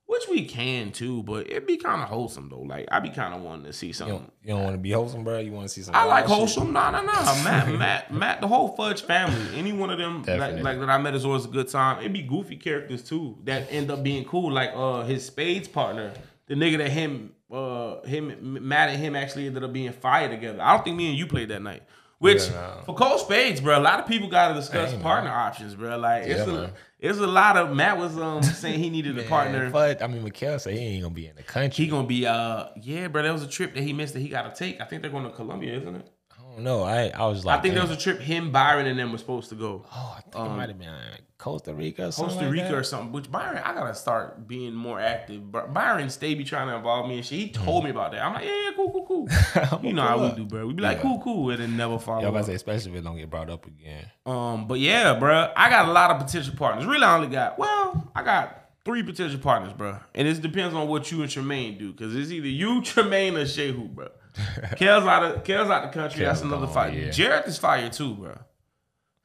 [0.05, 2.61] which we can too, but it'd be kind of wholesome though.
[2.61, 4.19] Like I'd be kind of wanting to see You something.
[4.19, 5.39] don't, you don't want to be wholesome, bro.
[5.39, 5.95] You want to see some.
[5.97, 6.59] I like wild shit?
[6.59, 6.73] wholesome.
[6.75, 7.01] nah, nah.
[7.01, 7.12] no.
[7.45, 9.59] Matt, Matt, Matt, the whole Fudge family.
[9.59, 11.99] Any one of them like, like that I met is always a good time.
[12.01, 14.53] It'd be goofy characters too that end up being cool.
[14.53, 16.12] Like uh his Spades partner,
[16.47, 20.61] the nigga that him uh him Matt and him actually ended up being fired together.
[20.62, 21.83] I don't think me and you played that night.
[22.19, 22.83] Which Yeah, no.
[22.87, 25.03] for Cold Spades, bro, a lot of people got to discuss Hey, man.
[25.03, 25.99] partner options, bro.
[25.99, 26.71] Like it's Yeah, a man.
[26.99, 29.70] It's a lot of Matt was um saying he needed a partner.
[29.70, 31.84] But I mean, Mikhail said he ain't gonna be in the country.
[31.84, 33.22] He gonna be uh yeah, bro.
[33.22, 34.80] There was a trip that he missed that he got to take.
[34.80, 36.11] I think they're going to Colombia, isn't it?
[36.57, 36.83] Know.
[36.83, 39.19] I I was like, I think there was a trip him, Byron, and them were
[39.19, 39.85] supposed to go.
[39.93, 42.35] Oh, I think it might have been uh, Costa Rica or something.
[42.39, 43.13] Costa like Rica or something.
[43.13, 45.51] Which Byron, I gotta start being more active.
[45.53, 47.39] But Byron stay be trying to involve me and shit.
[47.39, 48.23] He told me about that.
[48.23, 49.81] I'm like, yeah, yeah, cool, cool, cool.
[49.83, 50.67] you know how we do, bro.
[50.67, 51.03] We be like, Yeah.
[51.03, 52.21] cool, cool, and then never follow.
[52.23, 54.07] Yeah, I'm about to say, especially if it don't get brought up again.
[54.25, 56.87] Um, but yeah, bro, I got a lot of potential partners.
[56.87, 59.99] Really, I only got well, I got three potential partners, bro.
[60.15, 63.45] And it depends on what you and Tremaine do, because it's either you, Tremaine, or
[63.45, 64.09] Shehu, bro.
[64.76, 66.24] Kel's out of Kel's out the country.
[66.24, 66.95] That's another gone, fight.
[66.95, 67.11] yeah.
[67.11, 68.39] Jarrett is fire too, bro.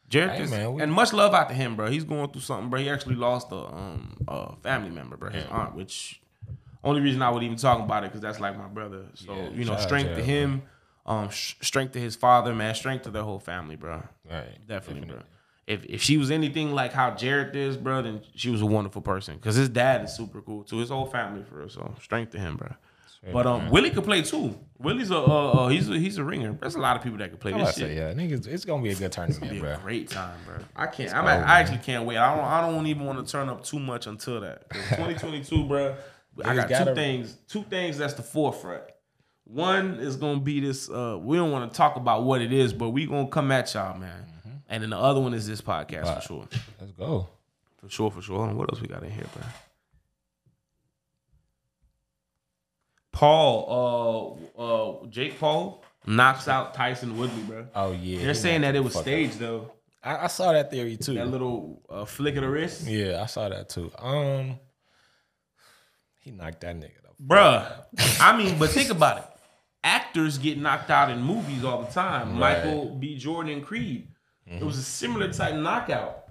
[0.09, 1.89] Jarrett Hey, is, man, we- and much love out to him, bro.
[1.89, 2.80] He's going through something, bro.
[2.80, 5.30] He actually lost a um a family member, bro.
[5.30, 6.22] His aunt, which
[6.84, 9.05] only reason I would even talk about it because that's like my brother.
[9.14, 10.64] So Yeah, you know, strength to him,
[11.05, 14.03] um, sh- strength to his father, man, strength to their whole family, bro.
[14.30, 14.57] Right.
[14.68, 15.22] Definitely, bro.
[15.68, 19.01] If if she was anything like how Jared is, bro, then she was a wonderful
[19.01, 19.38] person.
[19.39, 20.80] Cause his dad is super cool too.
[20.80, 21.70] His whole family for real.
[21.70, 22.74] So strength to him, bro.
[23.32, 24.57] But um, Willie could play too.
[24.80, 26.53] Willie's a uh, uh, he's a he's a ringer.
[26.53, 27.89] There's a lot of people that could play I'm this shit.
[27.89, 29.74] say, yeah, niggas, it's gonna be a good tournament, Be bro.
[29.74, 30.55] a great time, bro.
[30.76, 31.13] I can't.
[31.13, 32.17] I'm, go, I actually can't wait.
[32.17, 32.45] I don't.
[32.45, 34.67] I don't even want to turn up too much until that.
[34.72, 35.95] 2022, bro.
[36.43, 37.38] I got gotta- two things.
[37.47, 38.84] Two things that's the forefront.
[39.43, 40.89] One is gonna be this.
[40.89, 43.72] Uh, we don't want to talk about what it is, but we gonna come at
[43.74, 44.26] y'all, man.
[44.67, 46.47] And then the other one is this podcast for sure.
[46.80, 47.28] Let's go.
[47.82, 48.38] For sure, for sure.
[48.38, 49.43] Hold on, what else we got in here, bro?
[53.12, 54.62] Paul, uh,
[55.03, 57.68] uh, Jake Paul knocks out Tyron Woodley, bro.
[57.76, 59.72] Oh yeah, They're saying that it was staged though.
[60.03, 61.14] I, I saw that theory too.
[61.16, 63.91] That little uh, flick of the wrist, yeah, I saw that too.
[63.99, 64.57] Um,
[66.20, 67.16] he knocked that nigga up.
[67.22, 68.20] bruh.
[68.20, 69.24] I mean, but think about it.
[69.84, 72.39] Actors get knocked out in movies all the time.
[72.39, 72.64] Right.
[72.64, 73.18] Michael B.
[73.18, 74.07] Jordan and Creed.
[74.45, 76.24] It was a similar type knockout.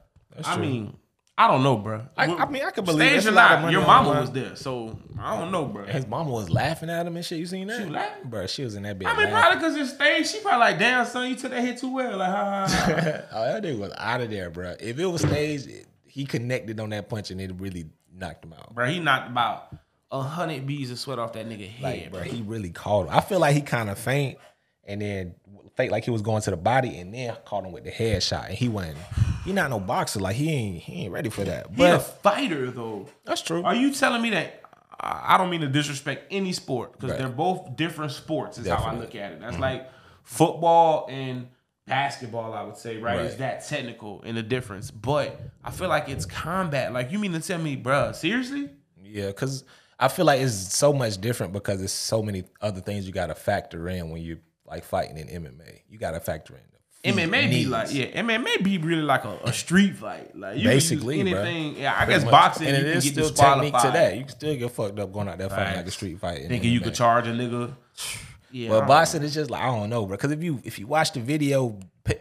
[0.45, 0.63] I true.
[0.63, 0.97] mean,
[1.43, 2.03] I don't know, bro.
[2.19, 3.87] I- I mean, I could believe Stage that's or a lot of not, money your
[3.87, 5.85] mama the was there, so I don't know, bro.
[5.87, 7.39] His mama was laughing at him and shit.
[7.39, 7.77] You seen that?
[7.79, 8.29] She was laughing?
[8.31, 8.47] bro.
[8.47, 9.09] She was in that bed.
[9.09, 9.59] I mean, laughing.
[9.59, 10.29] probably because it's stage.
[10.31, 12.19] She probably like, damn, son, you took that hit too well.
[12.19, 13.21] Like, ha, ha, ha.
[13.33, 14.75] oh, that nigga was out of there, bro.
[14.79, 18.53] If it was staged, it- he connected on that punch and it really knocked him
[18.53, 18.75] out.
[18.75, 18.87] bro.
[18.87, 19.75] He knocked about
[20.11, 22.29] a hundred beads of sweat off that nigga head, Like, bro, bro.
[22.31, 23.15] he really caught him.
[23.17, 24.37] I feel like he kind of faint
[24.85, 25.35] and then
[25.81, 28.49] fake like he was going to the body and then caught him with the headshot.
[28.49, 28.99] And he wasn't.
[29.45, 30.21] He not no boxer.
[30.21, 30.83] Like he ain't.
[30.83, 31.69] He ain't ready for that.
[31.75, 33.09] He a fighter though.
[33.25, 33.63] that's true.
[33.63, 34.63] Are you telling me that?
[35.03, 37.19] I don't mean to disrespect any sport because Right.
[37.19, 38.59] they're both different sports.
[38.59, 39.41] Is how I look at it.
[39.41, 39.63] That's mm-hmm.
[39.63, 39.91] like
[40.25, 41.49] football and
[41.87, 42.53] basketball.
[42.53, 43.39] I would say right, It's Right.
[43.39, 44.91] that technical in the difference.
[44.91, 46.93] But I feel like it's combat.
[46.93, 48.69] Like you mean to tell me, bruh, Seriously?
[49.03, 49.65] Yeah, because
[49.99, 53.27] I feel like it's so much different because there's so many other things you got
[53.29, 54.39] to factor in when you're
[54.71, 55.81] like fighting in MMA.
[55.89, 56.61] You got to factor in
[57.03, 60.37] MMA be like yeah, MMA be really like a, a street fight.
[60.37, 61.77] Like you Basically, can use anything.
[61.79, 62.31] Yeah, I Pretty guess much.
[62.31, 64.17] boxing and you it is get still technique to that.
[64.17, 66.43] You can still get fucked up going out there fighting like a street fight.
[66.43, 67.73] in Thinking you could charge a nigga.
[68.53, 70.17] Yeah, don't boxing is just like I don't know, bro.
[70.17, 71.79] Because if you if you watch the video,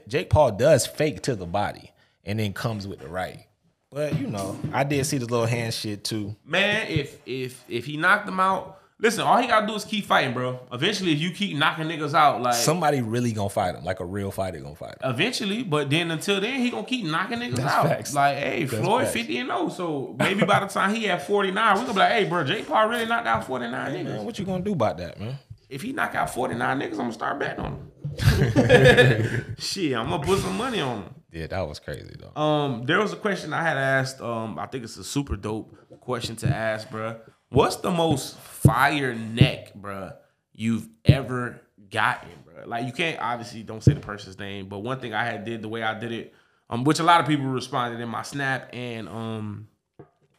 [0.08, 1.92] Jake Paul does fake to the body
[2.24, 3.48] and then comes with the right.
[3.92, 6.36] But you know, I did see the little hand shit too.
[6.46, 10.04] man, if if if he knocked him out, Listen, all he gotta do is keep
[10.06, 10.60] fighting, bro.
[10.74, 14.06] Eventually, if you keep knocking niggas out, like Somebody really gonna fight him, like a
[14.06, 15.10] real fighter gonna fight him.
[15.10, 17.86] eventually, but then until then, he gonna keep knocking niggas That's out.
[17.88, 18.14] facts.
[18.14, 19.14] Like, hey, That's Floyd facts.
[19.14, 19.70] 50 and 0.
[19.70, 22.68] So maybe by the time he at 49, we gonna be like, hey, bro, Jake
[22.68, 24.04] Paul really knocked out 49 niggas.
[24.04, 25.38] Man, what you gonna do about that, man?
[25.70, 27.72] If he knock out 49 niggas, I'm gonna start betting on
[28.18, 29.56] him.
[29.60, 31.14] Shit, I'm gonna put some money on him.
[31.32, 32.42] Yeah, that was crazy though.
[32.42, 34.20] Um, there was a question I had asked.
[34.20, 37.20] Um, I think it's a super dope question to ask, bruh.
[37.50, 40.14] What's the most fire neck, bruh,
[40.54, 42.68] you've ever gotten, bruh?
[42.68, 45.62] Like you can't obviously don't say the person's name, but one thing I had did
[45.62, 46.34] the way I did it,
[46.70, 49.68] um, which a lot of people responded in my snap and um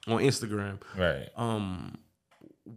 [0.07, 0.79] on Instagram.
[0.97, 1.29] Right.
[1.37, 1.99] Um,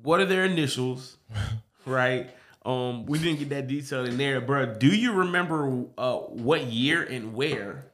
[0.01, 1.17] what are their initials?
[1.85, 2.29] right.
[2.65, 4.79] Um, we didn't get that detail in there, bruh.
[4.79, 7.91] Do you remember uh what year and where?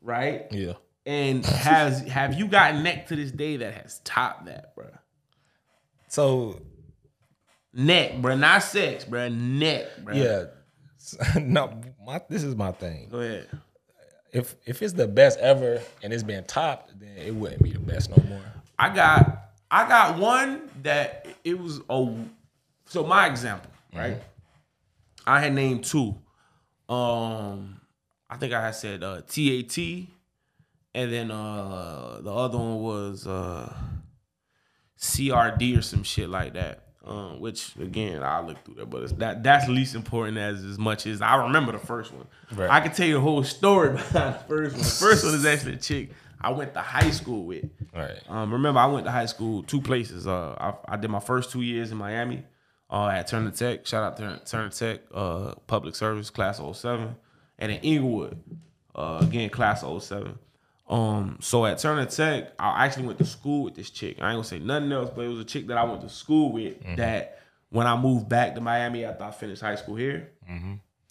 [0.00, 0.46] Right.
[0.52, 0.74] Yeah.
[1.06, 4.90] And has have you gotten neck to this day that has topped that, bro?
[6.10, 6.60] So
[7.72, 9.28] Neck, bro, not sex, bro.
[9.28, 10.14] Neck, bro.
[10.14, 10.44] yeah.
[11.40, 13.08] no, my this is my thing.
[13.10, 13.46] Go ahead.
[14.32, 17.78] If if it's the best ever and it's been topped, then it wouldn't be the
[17.78, 18.42] best no more.
[18.78, 22.14] I got I got one that it was a
[22.86, 24.20] so my example, right?
[25.26, 26.16] I had named two.
[26.88, 27.80] Um
[28.28, 29.78] I think I had said uh TAT
[30.92, 33.72] and then uh the other one was uh
[35.00, 36.84] CRD or some shit like that.
[37.02, 40.78] Um, which again I look through that, but it's that that's least important as as
[40.78, 42.26] much as I remember the first one.
[42.52, 42.70] Right.
[42.70, 44.82] I can tell you the whole story behind the first one.
[44.82, 47.68] The first one is actually a chick I went to high school with.
[47.94, 48.18] Right.
[48.28, 50.26] Um, remember, I went to high school two places.
[50.26, 52.44] Uh, I, I did my first two years in Miami
[52.88, 53.86] uh, at Turner Tech.
[53.86, 57.14] Shout out to Turner Tech, uh, public service, class 07.
[57.58, 58.38] And in Inglewood,
[58.94, 60.38] uh, again, class 07.
[60.90, 64.16] Um, so at Turner Tech, I actually went to school with this chick.
[64.20, 66.08] I ain't gonna say nothing else, but it was a chick that I went to
[66.08, 67.38] school with that
[67.70, 70.32] when I moved back to Miami after I finished high school here,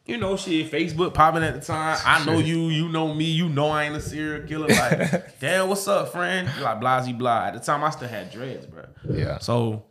[0.06, 1.98] you know, shit, Facebook popping at the time.
[2.06, 4.68] I know you, you know me, you know I ain't a serial killer.
[4.68, 6.50] Like, damn, what's up, friend?
[6.62, 7.46] Like, blasey blah.
[7.46, 8.84] At the time, I still had dreads, bro.
[9.10, 9.38] Yeah.
[9.38, 9.86] So,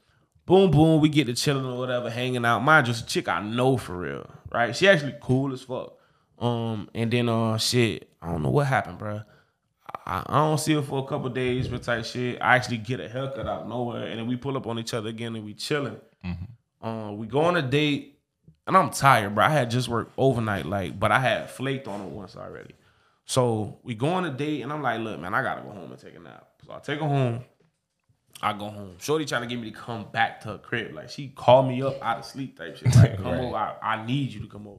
[0.44, 2.58] boom, boom, we get to chilling or whatever, hanging out.
[2.62, 4.76] Mind just a chick I know for real, right?
[4.76, 5.94] She actually cool as fuck.
[6.38, 9.22] Um, and then uh, shit, I don't know what happened, bro.
[10.08, 12.40] I, I don't see her for a couple days, but type shit.
[12.40, 14.94] I actually get a haircut out of nowhere, and then we pull up on each
[14.94, 16.00] other again, and we chilling.
[16.80, 18.18] Uh, we go on a date,
[18.66, 19.44] and I'm tired, bro.
[19.44, 22.74] I had just worked overnight, like, but I had flaked on her once already.
[23.26, 25.92] So we go on a date, and I'm like, look, man, I gotta go home
[25.92, 26.46] and take a nap.
[26.66, 27.44] So I take her home.
[28.40, 28.94] I go home.
[29.00, 30.94] Shorty trying to get me to come back to her crib.
[30.94, 32.94] Like she called me up out of sleep type shit.
[32.94, 33.40] Like, come Right.
[33.42, 33.56] over.
[33.56, 34.78] I, I need you to come over.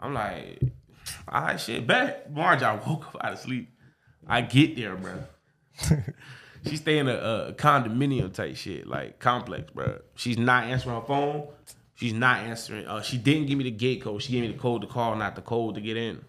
[0.00, 0.60] I'm like,
[1.28, 2.32] all right, shit, bet.
[2.32, 3.68] Marge, I woke up out of sleep.
[4.30, 5.14] I get there, bro.
[6.66, 7.14] she stay in a,
[7.48, 9.98] a condominium type shit, like complex, bro.
[10.14, 11.48] She's not answering her phone.
[11.94, 12.86] She's not answering.
[12.86, 14.22] Uh, she didn't give me the gate code.
[14.22, 16.24] She gave me the code to call, not the code to get in.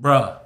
[0.00, 0.38] Bruh.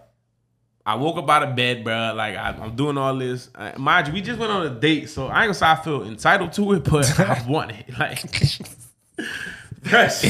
[0.85, 2.14] I woke up out of bed, bro.
[2.16, 3.51] Like I, I'm doing all this.
[3.77, 6.03] Mind you, we just went on a date, so I ain't gonna say I feel
[6.05, 7.99] entitled to it, but I want it.
[7.99, 8.23] Like,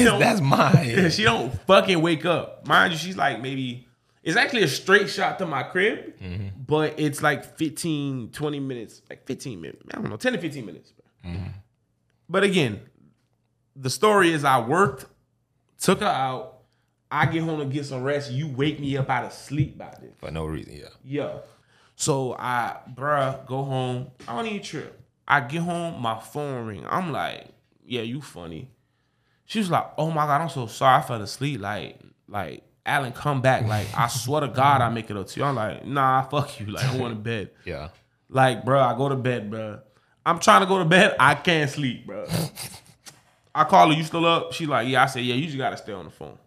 [0.05, 1.11] don't- That's mine.
[1.11, 2.67] she don't fucking wake up.
[2.67, 3.87] Mind you, she's like maybe
[4.29, 6.49] it's actually a straight shot to my crib, mm-hmm.
[6.67, 9.83] but it's like 15, 20 minutes, like 15 minutes.
[9.91, 10.93] I don't know, 10 to 15 minutes.
[10.93, 11.33] bro.
[11.33, 11.49] Mm-hmm.
[12.29, 12.83] But again,
[13.75, 15.07] the story is I worked,
[15.81, 16.59] took her out.
[17.11, 18.31] I get home to get some rest.
[18.31, 20.13] You wake me up out of sleep by this.
[20.19, 20.89] For no reason, yeah.
[21.03, 21.39] Yeah.
[21.97, 24.09] So I, bruh, go home.
[24.29, 25.01] I don't even trip.
[25.27, 26.85] I get home, my phone ring.
[26.87, 27.47] I'm like,
[27.83, 28.69] yeah, you funny.
[29.47, 30.99] She was like, oh my God, I'm so sorry.
[30.99, 31.63] I fell asleep.
[31.63, 31.99] Like,
[32.29, 33.67] like, Alan, come back.
[33.67, 35.47] Like, I swear to God, I make it up to you.
[35.47, 36.67] I'm like, nah, fuck you.
[36.67, 37.51] Like, I want to bed.
[37.65, 37.89] Yeah.
[38.29, 39.81] Like, bro, I go to bed, bro.
[40.25, 41.17] I'm trying to go to bed.
[41.19, 42.27] I can't sleep, bro.
[43.55, 44.53] I call her, you still up?
[44.53, 45.03] She like, yeah.
[45.03, 46.39] I said, yeah, you just got to stay on the phone.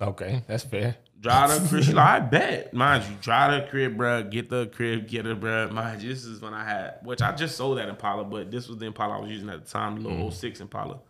[0.00, 0.96] Okay, that's fair.
[1.20, 1.84] Drive to the crib.
[1.84, 2.72] She like, I bet.
[2.72, 4.22] Mind you, drive to the crib, bro.
[4.22, 5.68] Get the crib, get her, bro.
[5.70, 8.68] Mind you, this is when I had, which I just sold that Impala, but this
[8.68, 11.00] was the Impala I was using at the time, the little 06 Impala.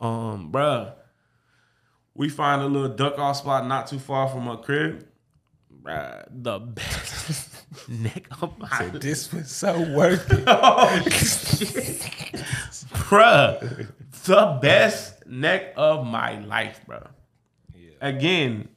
[0.00, 0.92] Um, bruh.
[2.18, 5.06] We find a little duck off spot not too far from her crib.
[5.80, 7.48] Bruh, the best
[7.88, 10.42] neck of my This was so worth it.
[10.48, 11.00] Oh,
[12.92, 13.86] bruh,
[14.24, 17.06] the best neck of my life, bruh.
[18.00, 18.68] Again,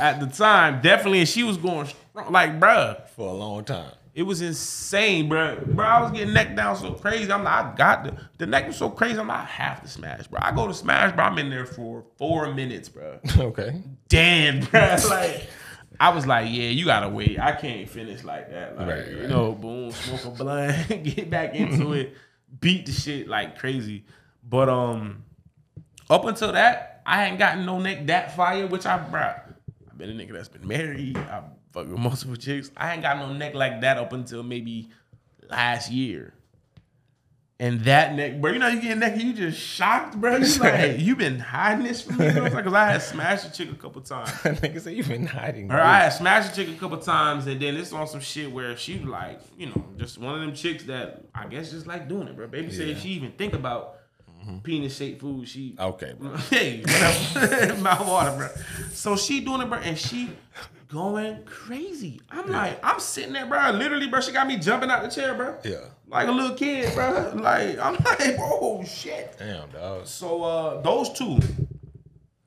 [0.00, 2.32] at the time, definitely, and she was going strong.
[2.32, 3.92] Like, bruh, For a long time.
[4.18, 5.56] It was insane, bro.
[5.64, 7.30] Bro, I was getting neck down so crazy.
[7.30, 9.16] I'm like, I got the the neck was so crazy.
[9.18, 10.40] I'm like, I have to smash, bro.
[10.42, 11.24] I go to smash, bro.
[11.24, 13.20] I'm in there for four minutes, bro.
[13.38, 13.80] Okay.
[14.08, 14.96] Damn, bro.
[15.08, 15.48] Like,
[16.00, 17.38] I was like, yeah, you gotta wait.
[17.38, 18.76] I can't finish like that.
[18.76, 19.28] Like, Right, you right.
[19.28, 22.14] know, boom, smoke a blunt, get back into it.
[22.60, 24.04] beat the shit like crazy.
[24.42, 25.22] But um,
[26.10, 29.44] up until that, I ain't gotten no neck that fire, which I brought.
[29.88, 31.16] I've been a nigga that's been married.
[31.16, 31.42] I
[31.78, 32.70] fuck with multiple chicks.
[32.76, 34.90] I ain't got no neck like that up until maybe
[35.48, 36.34] last year.
[37.60, 40.36] And that neck, bro, you know you get neck, you just shocked, bro.
[40.36, 42.50] You like, you been hiding this from me, bro?
[42.50, 44.30] Because I had smashed a chick a couple times.
[44.30, 45.72] Nigga say you been hiding.
[45.72, 48.52] Or I had smashed a chick a couple times, and then it's on some shit
[48.52, 52.08] where she like, you know, just one of them chicks that I guess just like
[52.08, 52.46] doing it, bro.
[52.46, 53.96] Baby said she even think about
[54.40, 54.58] mm-hmm.
[54.58, 55.48] penis shaped food.
[55.48, 56.36] She Okay, bro.
[56.50, 57.82] hey, whatever.
[57.82, 58.48] mouth water, bro.
[58.92, 60.30] So she doing it, bro, and she
[60.88, 62.20] going crazy.
[62.30, 63.70] I'm like, I'm sitting there, bro.
[63.70, 65.56] Literally, bro, she got me jumping out the chair, bro.
[65.64, 65.84] Yeah.
[66.08, 67.32] Like a little kid, bro.
[67.34, 69.36] Like I'm like, oh shit.
[69.38, 70.06] Damn, dog.
[70.06, 71.38] So uh those two,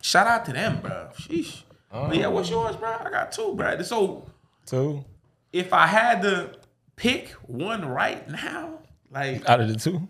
[0.01, 1.09] shout out to them, bro.
[1.17, 1.63] Sheesh.
[1.91, 2.89] But yeah, what's yours, bro?
[2.89, 3.81] I got two, bro.
[3.81, 4.25] So
[4.65, 5.05] Two
[5.53, 6.55] if I had to
[6.95, 8.79] pick one right now,
[9.11, 10.07] like out of the two.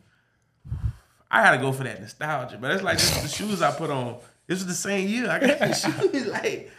[1.29, 4.17] I gotta go for that nostalgia, but it's like just the shoes I put on.
[4.47, 5.29] This was the same year.
[5.29, 5.73] I got the
[6.11, 6.69] shoes, like,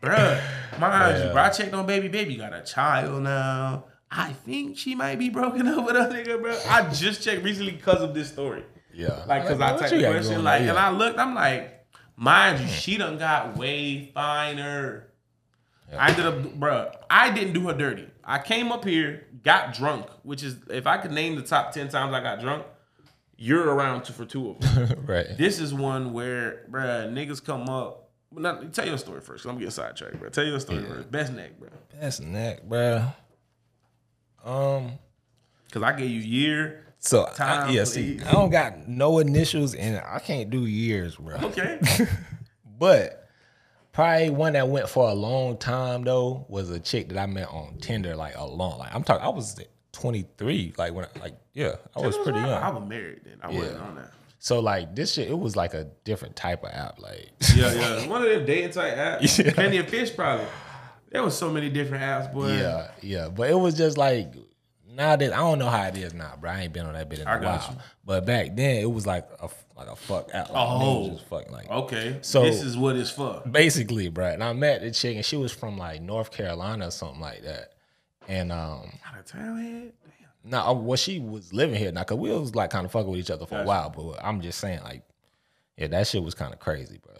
[0.00, 0.42] bruh,
[0.78, 1.42] mind you, bro.
[1.42, 2.08] I checked on baby.
[2.08, 3.84] Baby got a child now.
[4.10, 6.58] I think she might be broken up with a nigga, bro.
[6.68, 8.64] I just checked recently because of this story.
[8.94, 9.24] Yeah.
[9.26, 11.86] Like, cause I What typed you the question, like, and I looked, I'm like,
[12.16, 12.72] mind you, hmm.
[12.72, 15.08] she done got way finer.
[15.96, 18.08] I ended up, bro, I didn't do her dirty.
[18.24, 21.88] I came up here, got drunk, which is, if I could name the top 10
[21.88, 22.64] times I got drunk,
[23.36, 25.04] you're around two for two of them.
[25.06, 25.36] right.
[25.36, 28.05] this is one where, bruh, niggas come up.
[28.36, 29.42] Not, tell your story first.
[29.44, 30.28] 'cause I'm getting sidetracked, bro.
[30.28, 31.10] Tell your story first.
[31.10, 31.68] Best neck, bro.
[32.00, 33.02] Best neck, bro.
[34.44, 34.92] Um.
[35.66, 36.82] Because I gave you year.
[36.98, 38.20] So I, Time, yeah, see.
[38.24, 41.36] I don't got no initials, and I can't do years, bro.
[41.36, 41.80] Okay.
[42.78, 43.26] But
[43.92, 47.48] probably one that went for a long time though was a chick that I met
[47.48, 49.58] on Tinder, like a long, like I'm talking, I was
[49.92, 52.50] 23, like when, I, like yeah, I was pretty young.
[52.50, 53.38] I was married then.
[53.42, 54.10] I wasn't on that.
[54.38, 58.06] So like this shit, it was like a different type of app, like Yeah, yeah.
[58.06, 59.38] One of them dating type apps.
[59.44, 59.52] Yeah.
[59.52, 60.46] Plenty of fish probably.
[61.10, 62.52] There was so many different apps, boy.
[62.56, 63.28] yeah, yeah.
[63.28, 64.34] But it was just like
[64.88, 66.50] now that I don't know how it is now, bro.
[66.50, 67.70] I ain't been on that bit in a I got while.
[67.72, 67.78] you.
[68.04, 70.48] But back then, it was like a like a fuck app.
[70.50, 71.10] Like, Oh.
[71.10, 72.18] just fucking like Okay.
[72.22, 73.42] So- this is what it's for.
[73.50, 74.26] basically, bro.
[74.26, 77.42] And I met the chick, and she was from like North Carolina or something like
[77.42, 77.72] that.
[78.28, 79.92] And um, Out of town head?
[80.46, 83.20] Now well, she was living here now, cause we was like kind of fucking with
[83.20, 83.90] each other for a while.
[83.90, 85.02] But I'm just saying, like,
[85.76, 87.14] yeah, that shit was kind of crazy, bro.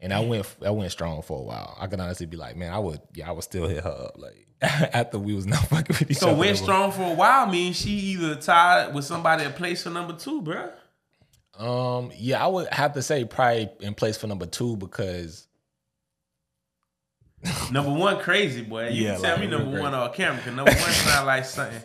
[0.00, 1.76] And I went, I went strong for a while.
[1.80, 4.18] I could honestly be like, man, I would, yeah, I would still hit her up,
[4.18, 6.38] like after we was not fucking with each So other.
[6.38, 9.90] went but- strong for a while means she either tied with somebody at place for
[9.90, 10.70] number two, bro.
[11.58, 15.46] Um, yeah, I would have to say probably in place for number two because
[17.70, 18.88] Number one crazy, boy.
[18.88, 21.44] You Yeah, can tell like, me number one on camera because number one sound like
[21.44, 21.80] something.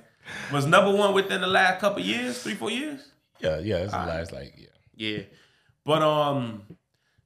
[0.51, 3.01] Was number one within the last couple years, three, four years?
[3.39, 4.67] yeah, yeah, it's the last like yeah.
[4.95, 5.23] Yeah.
[5.83, 6.63] But um,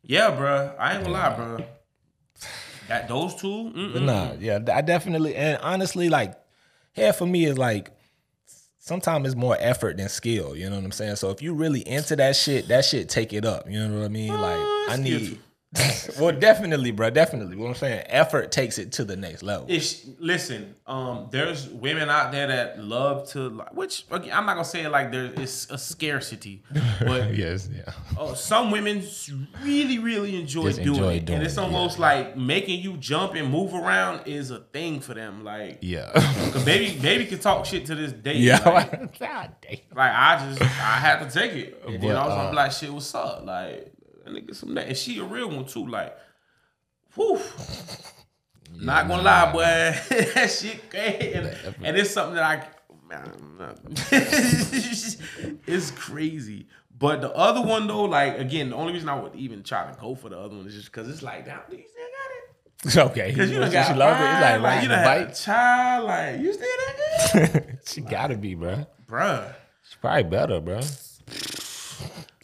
[0.04, 0.76] yeah, bruh.
[0.80, 1.66] I ain't gonna lie, bruh.
[2.88, 3.72] Got those two.
[3.72, 4.06] But Mm-mm.
[4.06, 6.36] nah, yeah, I definitely and honestly, like
[6.94, 7.92] hair for me is like
[8.80, 10.56] sometimes it's more effort than skill.
[10.56, 11.16] You know what I'm saying?
[11.18, 13.70] So if you really into that shit, that shit take it up.
[13.70, 14.34] You know what I mean?
[14.34, 15.40] Like I need.
[16.20, 17.10] well, definitely, bro.
[17.10, 17.56] Definitely.
[17.56, 19.66] What I'm saying, effort takes it to the next level.
[19.70, 20.76] It's listen.
[20.88, 24.90] Um, there's women out there that love to, which again, I'm not gonna say it
[24.90, 26.64] like there is a scarcity,
[27.00, 27.92] but yes, yeah.
[28.18, 29.04] oh, some women
[29.64, 32.06] really, really enjoy Just doing enjoy it, doing and it's almost yeah.
[32.06, 35.44] like making you jump and move around is a thing for them.
[35.44, 36.12] Like, Yeah.
[36.52, 38.38] cause baby, baby can talk shit to this day.
[38.38, 38.58] yeah.
[38.70, 39.78] like, God damn.
[39.96, 41.84] Like I just I had to take it.
[41.86, 43.46] And then But, I was uh, gonna like, shit, what's up?
[43.46, 43.95] Like,
[44.26, 45.88] that nigga some that and she a real one too.
[45.88, 46.16] Like,
[47.14, 47.40] whew.
[48.78, 49.62] Not gonna lie, boy.
[50.34, 51.34] that shit crazy.
[51.34, 52.68] And, and it's something that I
[53.08, 53.32] man,
[55.68, 56.68] it's crazy.
[56.98, 59.98] But the other one though, like again, the only reason I would even try to
[60.00, 63.12] go for the other one is just because it's like, damn, you still got it.
[63.12, 63.34] Okay.
[63.34, 64.24] Cause you done she got love it.
[64.24, 68.02] It's like, like, you the done had a child, like you still that good, she
[68.02, 68.86] gotta be, bro.
[69.08, 69.54] bruh.
[69.84, 70.82] She probably better, bro.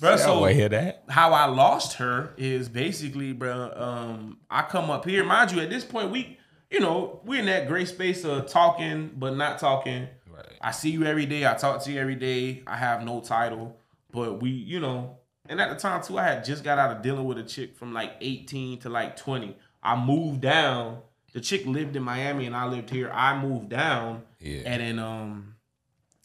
[0.04, 1.04] I so to hear that.
[1.10, 3.72] how I lost her is basically, bro.
[3.76, 5.62] Um, I come up here, mind you.
[5.62, 6.38] At this point, we,
[6.70, 10.08] you know, we're in that gray space of talking but not talking.
[10.30, 10.46] Right.
[10.62, 11.46] I see you every day.
[11.46, 12.64] I talk to you every day.
[12.66, 13.78] I have no title,
[14.12, 15.18] but we, you know,
[15.50, 17.76] and at the time too, I had just got out of dealing with a chick
[17.76, 19.56] from like 18 to like 20.
[19.84, 21.00] I moved down.
[21.34, 23.10] The chick lived in Miami and I lived here.
[23.14, 24.62] I moved down, Yeah.
[24.66, 25.56] and then um,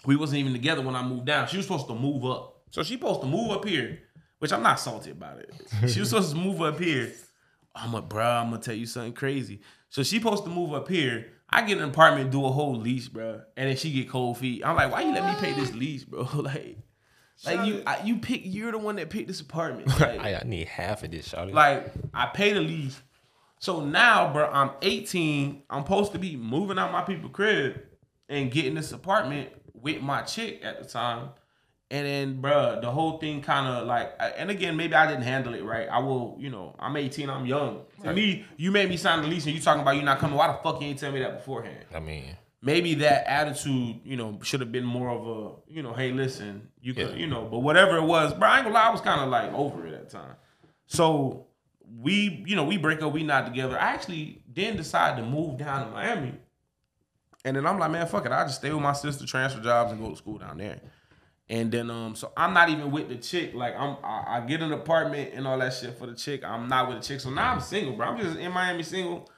[0.05, 1.47] we wasn't even together when I moved down.
[1.49, 2.56] She was supposed to move up.
[2.71, 4.01] So she supposed to move up here,
[4.39, 5.53] which I'm not salty about it.
[5.89, 7.13] She was supposed to move up here.
[7.75, 9.61] I'm a bro, I'm gonna tell you something crazy.
[9.91, 11.29] So she supposed to move up here.
[11.49, 14.65] I get an apartment, do a whole lease, bro, and then she get cold feet.
[14.65, 16.23] I'm like, why you let me pay this lease, bro?
[16.35, 16.79] like,
[17.45, 18.41] Like you, I, you pick.
[18.45, 19.89] You're the one that picked this apartment.
[20.01, 21.53] Like, I, I need half of this, shawty.
[21.53, 23.01] like I pay the lease.
[23.61, 25.63] So now, bro, I'm 18.
[25.71, 27.81] I'm supposed to be moving out my people crib
[28.29, 31.31] and getting this apartment with my chick at the time.
[31.89, 35.55] And then, bro, the whole thing kind of like, and again, maybe I didn't handle
[35.55, 35.89] it right.
[35.89, 37.83] I will, you know, I'm 18, I'm young.
[38.03, 40.37] To me, you made me sign the lease and you talking about you not coming.
[40.37, 41.85] Why the fuck you ain't tell me that beforehand?
[41.95, 45.93] I mean, maybe that attitude, you know, should have been more of a, you know,
[45.93, 47.15] hey, listen, you could, Yeah.
[47.17, 49.29] you know, but whatever it was, bro, I ain't gonna lie, I was kind of
[49.29, 50.35] like over it at the time.
[50.87, 51.47] So
[52.01, 53.79] we, you know, we break up, we not together.
[53.79, 56.35] I actually then decide to move down to Miami.
[57.45, 58.33] And then I'm like, man, fuck it.
[58.33, 60.81] I just stay with my sister, transfer jobs, and go to school down there.
[61.49, 63.55] And then um, so I'm not even with the chick.
[63.55, 66.43] Like I'm, I, I get an apartment and all that shit for the chick.
[66.45, 67.21] I'm not with the chick.
[67.21, 68.09] So now I'm single, bro.
[68.09, 69.31] I'm just in Miami single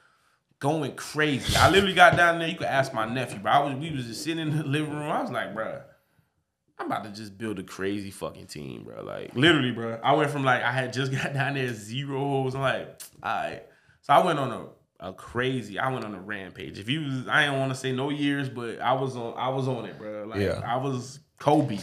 [0.59, 1.55] going crazy.
[1.55, 2.47] I literally got down there.
[2.47, 3.51] You could ask my nephew, bro.
[3.51, 5.11] I was, we was just sitting in the living room.
[5.11, 5.81] I was like, bro,
[6.79, 9.03] I'm about to just build a crazy fucking team, bro.
[9.03, 9.99] Like literally, bro.
[10.03, 12.55] I went from like I had just got down there zero holes.
[12.55, 13.63] I'm like, all right.
[14.01, 15.77] So I went on a, a crazy.
[15.77, 16.79] I went on a rampage.
[16.79, 19.35] If you was, I didn't want to say no years, but I was on.
[19.37, 20.25] I was on it, bro.
[20.25, 20.61] Like Yeah.
[20.65, 21.79] I was Kobe,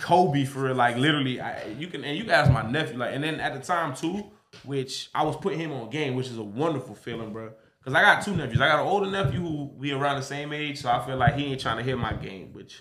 [0.00, 0.74] Kobe for real.
[0.74, 2.98] Like literally, I, you can and you can ask my nephew.
[2.98, 4.24] Like and then at the time too,
[4.64, 7.52] which I was putting him on game, which is a wonderful feeling, bro.
[7.84, 8.60] Cause I got two nephews.
[8.60, 11.34] I got an older nephew who we around the same age, so I feel like
[11.34, 12.80] he ain't trying to hit my game, which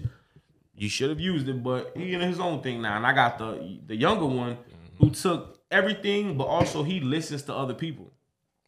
[0.76, 2.98] you should have used it, but he in his own thing now.
[2.98, 4.58] And I got the the younger one
[5.00, 5.14] who mm-hmm.
[5.14, 8.12] took everything, but also he listens to other people.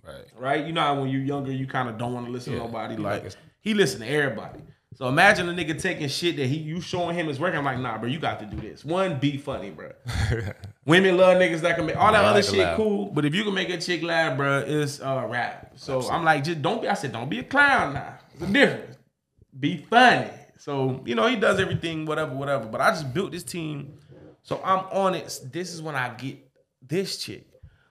[0.05, 0.25] right.
[0.37, 0.65] Right?
[0.65, 2.59] You know how when you're younger, you kind of don't want to listen Yeah.
[2.59, 2.97] to nobody.
[2.97, 4.59] Like like he listen to everybody.
[4.95, 7.57] So imagine a nigga taking shit that he you showing him is working.
[7.57, 8.85] I'm like, nah, bro, you got to do this.
[8.85, 9.91] One, be funny, bro.
[10.85, 12.75] Women love niggas that can make all that I other like shit laugh.
[12.77, 15.71] cool, but if you can make a chick laugh, bro, it's uh rap.
[15.75, 16.87] So I'm like, just don't be.
[16.87, 18.17] I said, don't be a clown now.
[18.33, 18.97] It's a difference.
[19.59, 20.29] Be funny.
[20.57, 22.65] So you know he does everything, whatever, whatever.
[22.65, 23.93] But I just built this team,
[24.41, 25.39] so I'm on it.
[25.51, 26.37] This is when I get
[26.81, 27.47] this chick,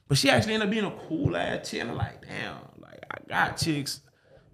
[0.09, 1.81] but she actually ended up being a cool ass chick.
[1.81, 4.01] And I'm like, damn, like I got chicks.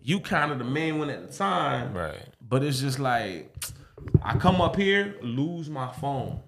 [0.01, 2.17] You kind of the main one at the time, Right.
[2.49, 3.55] But it's just like
[4.23, 6.41] I come up here, lose my phone.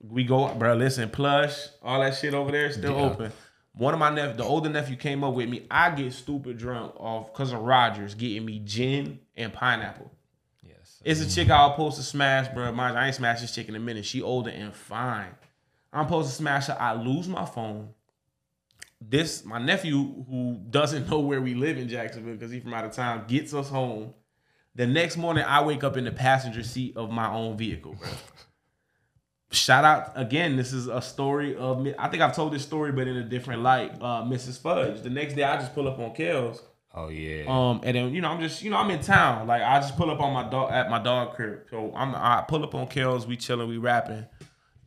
[0.00, 0.74] We go, bro.
[0.74, 3.02] Listen, plush, all that shit over there still Yeah.
[3.10, 3.32] open.
[3.76, 5.66] One of my nephew, the older nephew, came up with me.
[5.70, 10.12] I get stupid drunk off because of Rogers getting me gin and pineapple.
[10.62, 11.00] Yes.
[11.04, 12.70] It's a chick I was supposed to smash, bro.
[12.70, 14.04] Mind you, I ain't smashed this chick in a minute.
[14.04, 15.34] She older and fine.
[15.92, 16.76] I'm supposed to smash her.
[16.78, 17.88] I lose my phone.
[19.00, 22.84] This my nephew who doesn't know where we live in Jacksonville because he's from out
[22.84, 24.14] of town gets us home.
[24.76, 28.08] The next morning, I wake up in the passenger seat of my own vehicle, bro.
[29.52, 30.56] Shout out again.
[30.56, 31.80] This is a story of.
[31.80, 33.92] Mi- I think I've told this story, but in a different light.
[34.00, 34.60] Uh, Mrs.
[34.60, 35.02] Fudge.
[35.02, 36.60] The next day, I just pull up on Kells.
[36.92, 37.44] Oh yeah.
[37.48, 39.46] Um, and then you know I'm just you know I'm in town.
[39.46, 41.66] Like I just pull up on my dog at my dog crib.
[41.70, 43.26] So I'm I pull up on Kells.
[43.26, 43.68] We chilling.
[43.68, 44.26] We rapping.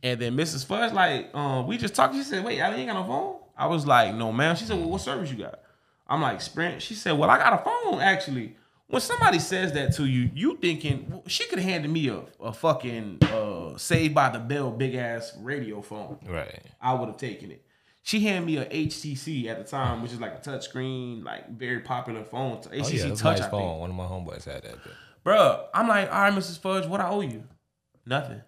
[0.02, 0.64] And then Mrs.
[0.66, 2.14] Fudge like um we just talked.
[2.14, 4.78] She said, "Wait, I ain't got no phone." I was like, "No, ma'am." She said,
[4.78, 5.60] "Well, what service you got?"
[6.06, 8.56] I'm like, "Sprint." She said, "Well, I got a phone actually."
[8.88, 12.22] When somebody says that to you, you thinking well, she could have handed me a,
[12.40, 16.18] a fucking uh Saved by the Bell big ass radio phone.
[16.26, 16.60] right.
[16.80, 17.64] I would have taken it.
[18.02, 21.80] She handed me a HTC at the time, which is like a touchscreen, like very
[21.80, 22.56] popular phone.
[22.62, 22.70] HTC
[23.04, 23.78] Oh yeah, Touch, nice phone.
[23.80, 24.76] One of my homeboys had that.
[25.24, 26.58] Bruh, I'm like, all right, Mrs.
[26.58, 27.44] Fudge, what I owe you?
[28.06, 28.40] Nothing.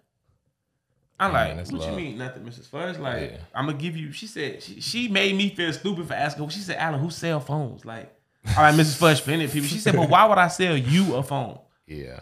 [1.19, 1.91] I'm Man, like, what love.
[1.91, 2.65] you mean nothing, Mrs.
[2.65, 2.97] Fudge?
[2.97, 3.37] Like, Yeah.
[3.53, 4.11] I'm gonna give you.
[4.11, 6.49] She said she, she made me feel stupid for asking.
[6.49, 7.85] She said, Alan, who sell phones?
[7.85, 8.11] Like,
[8.47, 8.97] all right, Mrs.
[8.97, 9.67] Fudge, spending people.
[9.67, 11.59] She said, but why would I sell you a phone?
[11.85, 12.21] Yeah.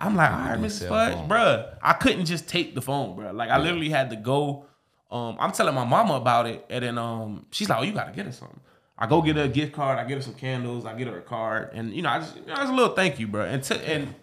[0.00, 0.88] I'm like, all right, Mrs.
[0.88, 1.76] Fudge, bruh.
[1.82, 3.34] I couldn't just take the phone, bruh.
[3.34, 4.66] Like I literally had to go.
[5.10, 8.12] Um, I'm telling my mama about it, and then um, she's like, oh, you gotta
[8.12, 8.60] get her something.
[8.98, 9.98] I go get her a gift card.
[9.98, 10.84] I get her some candles.
[10.84, 12.94] I get her a card, and you know, I just, you know, it's a little
[12.94, 13.44] thank you, bro.
[13.44, 14.14] And t- and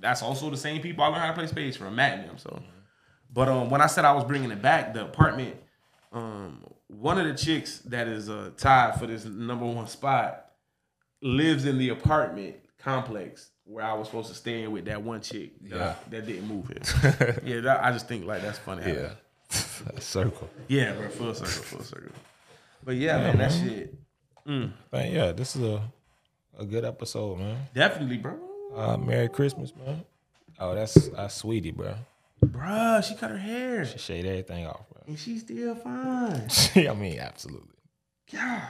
[0.00, 2.38] that's also the same people I learned how to play spades from, Matt and them.
[2.38, 2.60] So,
[3.32, 5.56] but um, when I said I was bringing it back, the apartment,
[6.12, 10.41] um, one of the chicks that is uh tied for this number one spot
[11.22, 15.20] lives in the apartment complex where I was supposed to stay in with that one
[15.20, 15.94] chick that, Yeah.
[16.10, 17.40] that didn't move here.
[17.44, 18.82] yeah, that, I just think like that's funny.
[18.86, 19.10] Yeah.
[19.50, 20.48] that- Circle.
[20.68, 22.12] yeah, bro, full circle, full circle.
[22.84, 23.94] But yeah, man, that shit
[24.44, 25.82] Man, yeah, this is a
[26.58, 27.56] a good episode, man.
[27.72, 28.36] definitely, bro.
[28.74, 30.02] Uh, Merry Christmas, man.
[30.58, 31.94] Oh, that's that's sweetie, bro.
[32.44, 35.02] Bruh, she cut her hair She shaved everything off, bro.
[35.06, 36.48] and she's still fine.
[36.88, 37.68] I mean, absolutely.
[38.32, 38.62] God.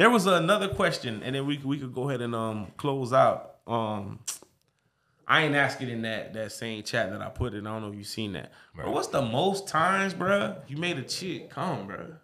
[0.00, 3.56] There was another question, and then we we could go ahead and um close out.
[3.66, 4.20] Um,
[5.28, 7.66] I ain't asking in that that same chat that I put in.
[7.66, 8.50] I don't know if you seen that.
[8.74, 12.14] Bro, what's the most times, bruh, you made a chick come, bruh?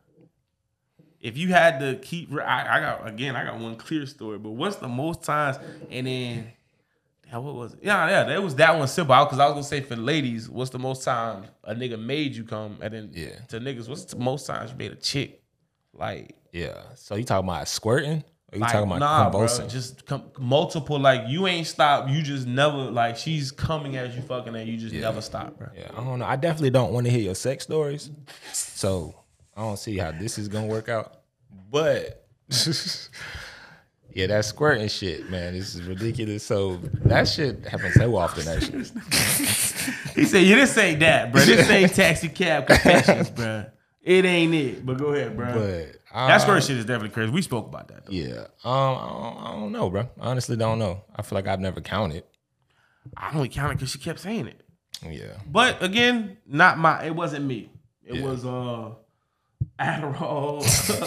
[1.20, 4.38] If you had to keep, I, I got again, I got one clear story.
[4.38, 5.58] But what's the most times?
[5.90, 6.52] And then,
[7.26, 7.80] Yeah, what was it?
[7.82, 9.22] Yeah, yeah, that was that one simple.
[9.22, 12.44] Because I was gonna say for ladies, what's the most time a nigga made you
[12.44, 13.38] come, and then Yeah.
[13.48, 15.42] to niggas, what's the most times you made a chick?
[15.92, 16.82] Like, Yeah.
[16.94, 18.24] So you talking about squirting?
[18.52, 19.68] Or you like talking about nah, bro, convulsing?
[19.68, 20.98] just com- multiple.
[20.98, 22.08] Like you ain't stopped.
[22.08, 25.68] You just never like she's coming as you fucking, and you just never stop, bro.
[25.76, 26.24] Yeah, I don't know.
[26.24, 28.10] I definitely don't want to hear your sex stories.
[28.52, 29.14] So
[29.54, 31.20] I don't see how this is gonna work out.
[31.70, 32.26] But
[34.14, 36.42] yeah, that squirting shit, man, this is ridiculous.
[36.42, 38.84] So that shit happens so often, actually.
[40.16, 41.42] He said, "You "Yeah, this ain't that, bro.
[41.42, 43.66] This ain't taxi cab confessions, bro.
[44.02, 45.52] It ain't it." But go ahead, bro.
[45.52, 47.30] But that squirt shit is definitely crazy.
[47.30, 48.06] We spoke about that.
[48.06, 48.12] Though.
[48.12, 50.08] Yeah, um, I don't, I don't know, bro.
[50.20, 51.04] I honestly don't know.
[51.14, 52.24] I feel like I've never counted.
[53.16, 54.60] I only counted because she kept saying it.
[55.06, 57.04] Yeah, But again, not my.
[57.04, 57.70] It wasn't me.
[58.04, 58.24] It Yeah.
[58.24, 58.92] was uh
[59.78, 60.62] Adderall,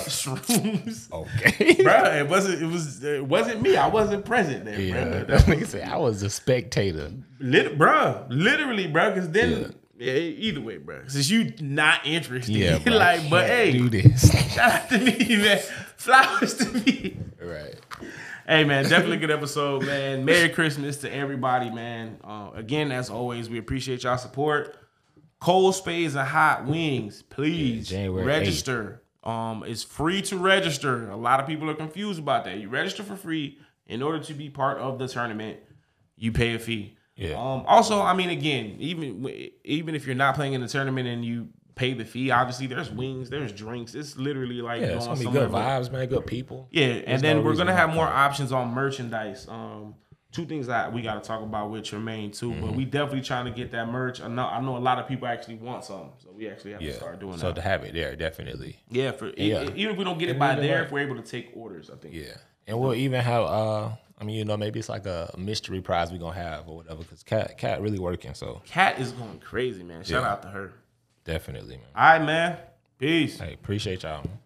[0.07, 1.11] shrooms.
[1.11, 1.73] okay.
[1.84, 2.61] Bro, it wasn't.
[2.61, 3.03] It was.
[3.03, 3.76] It wasn't me.
[3.77, 5.23] I wasn't present there, yeah, bro.
[5.38, 7.11] that nigga said I was a spectator.
[7.40, 9.10] Lit, bro, literally, bro.
[9.11, 11.01] Because then, yeah, either way, bro.
[11.07, 14.31] Since you not interested, Yeah, bro, like, but hey, do this.
[14.53, 15.59] shout out to me, man.
[15.97, 17.17] Flowers to me.
[17.41, 17.76] right.
[18.47, 20.26] Hey man, definitely good episode, man.
[20.26, 22.17] Merry Christmas to everybody, man.
[22.23, 24.76] Uh, again, as always, we appreciate y'all support.
[25.39, 29.03] Cold Spades and Hot Wings, please Yeah, register.
[29.23, 31.09] Um, it's free to register.
[31.11, 32.57] A lot of people are confused about that.
[32.57, 35.59] You register for free in order to be part of the tournament.
[36.17, 36.95] You pay a fee.
[37.19, 37.33] Yeah.
[37.35, 37.63] Um.
[37.67, 39.29] Also, I mean, again, even
[39.63, 42.89] even if you're not playing in the tournament and you pay the fee, obviously there's
[42.91, 43.95] wings, there's drinks.
[43.95, 46.07] It's literally like Yeah, it's gonna be good vibes, man.
[46.07, 46.67] Good people.
[46.71, 49.47] yeah, There's and then no we're gonna have more options on merchandise.
[49.49, 49.95] Um,
[50.31, 52.61] two things that we got to talk about with Tremaine too, Mm-hmm.
[52.61, 54.21] but we definitely trying to get that merch.
[54.21, 56.81] I know, I know a lot of people actually want some, so we actually have
[56.81, 56.91] Yeah.
[56.91, 57.49] to start doing so that.
[57.49, 58.77] So to have it there, definitely.
[58.89, 59.63] yeah, for Yeah.
[59.75, 61.95] even if we don't get it by there, if we're able to take orders, I
[61.95, 62.13] think.
[62.13, 62.35] Yeah,
[62.67, 63.43] and we'll even have.
[63.43, 63.89] uh
[64.19, 67.03] I mean, you know, maybe it's like a mystery prize we're gonna have or whatever.
[67.03, 68.33] Cause cat, cat really working.
[68.33, 70.03] So Cat is going crazy, man.
[70.03, 70.31] Shout Yeah.
[70.31, 70.73] out to her.
[71.23, 71.85] definitely, man.
[71.95, 72.57] All right, man.
[72.97, 73.39] Peace.
[73.39, 74.23] Hey, appreciate y'all.
[74.23, 74.39] Man.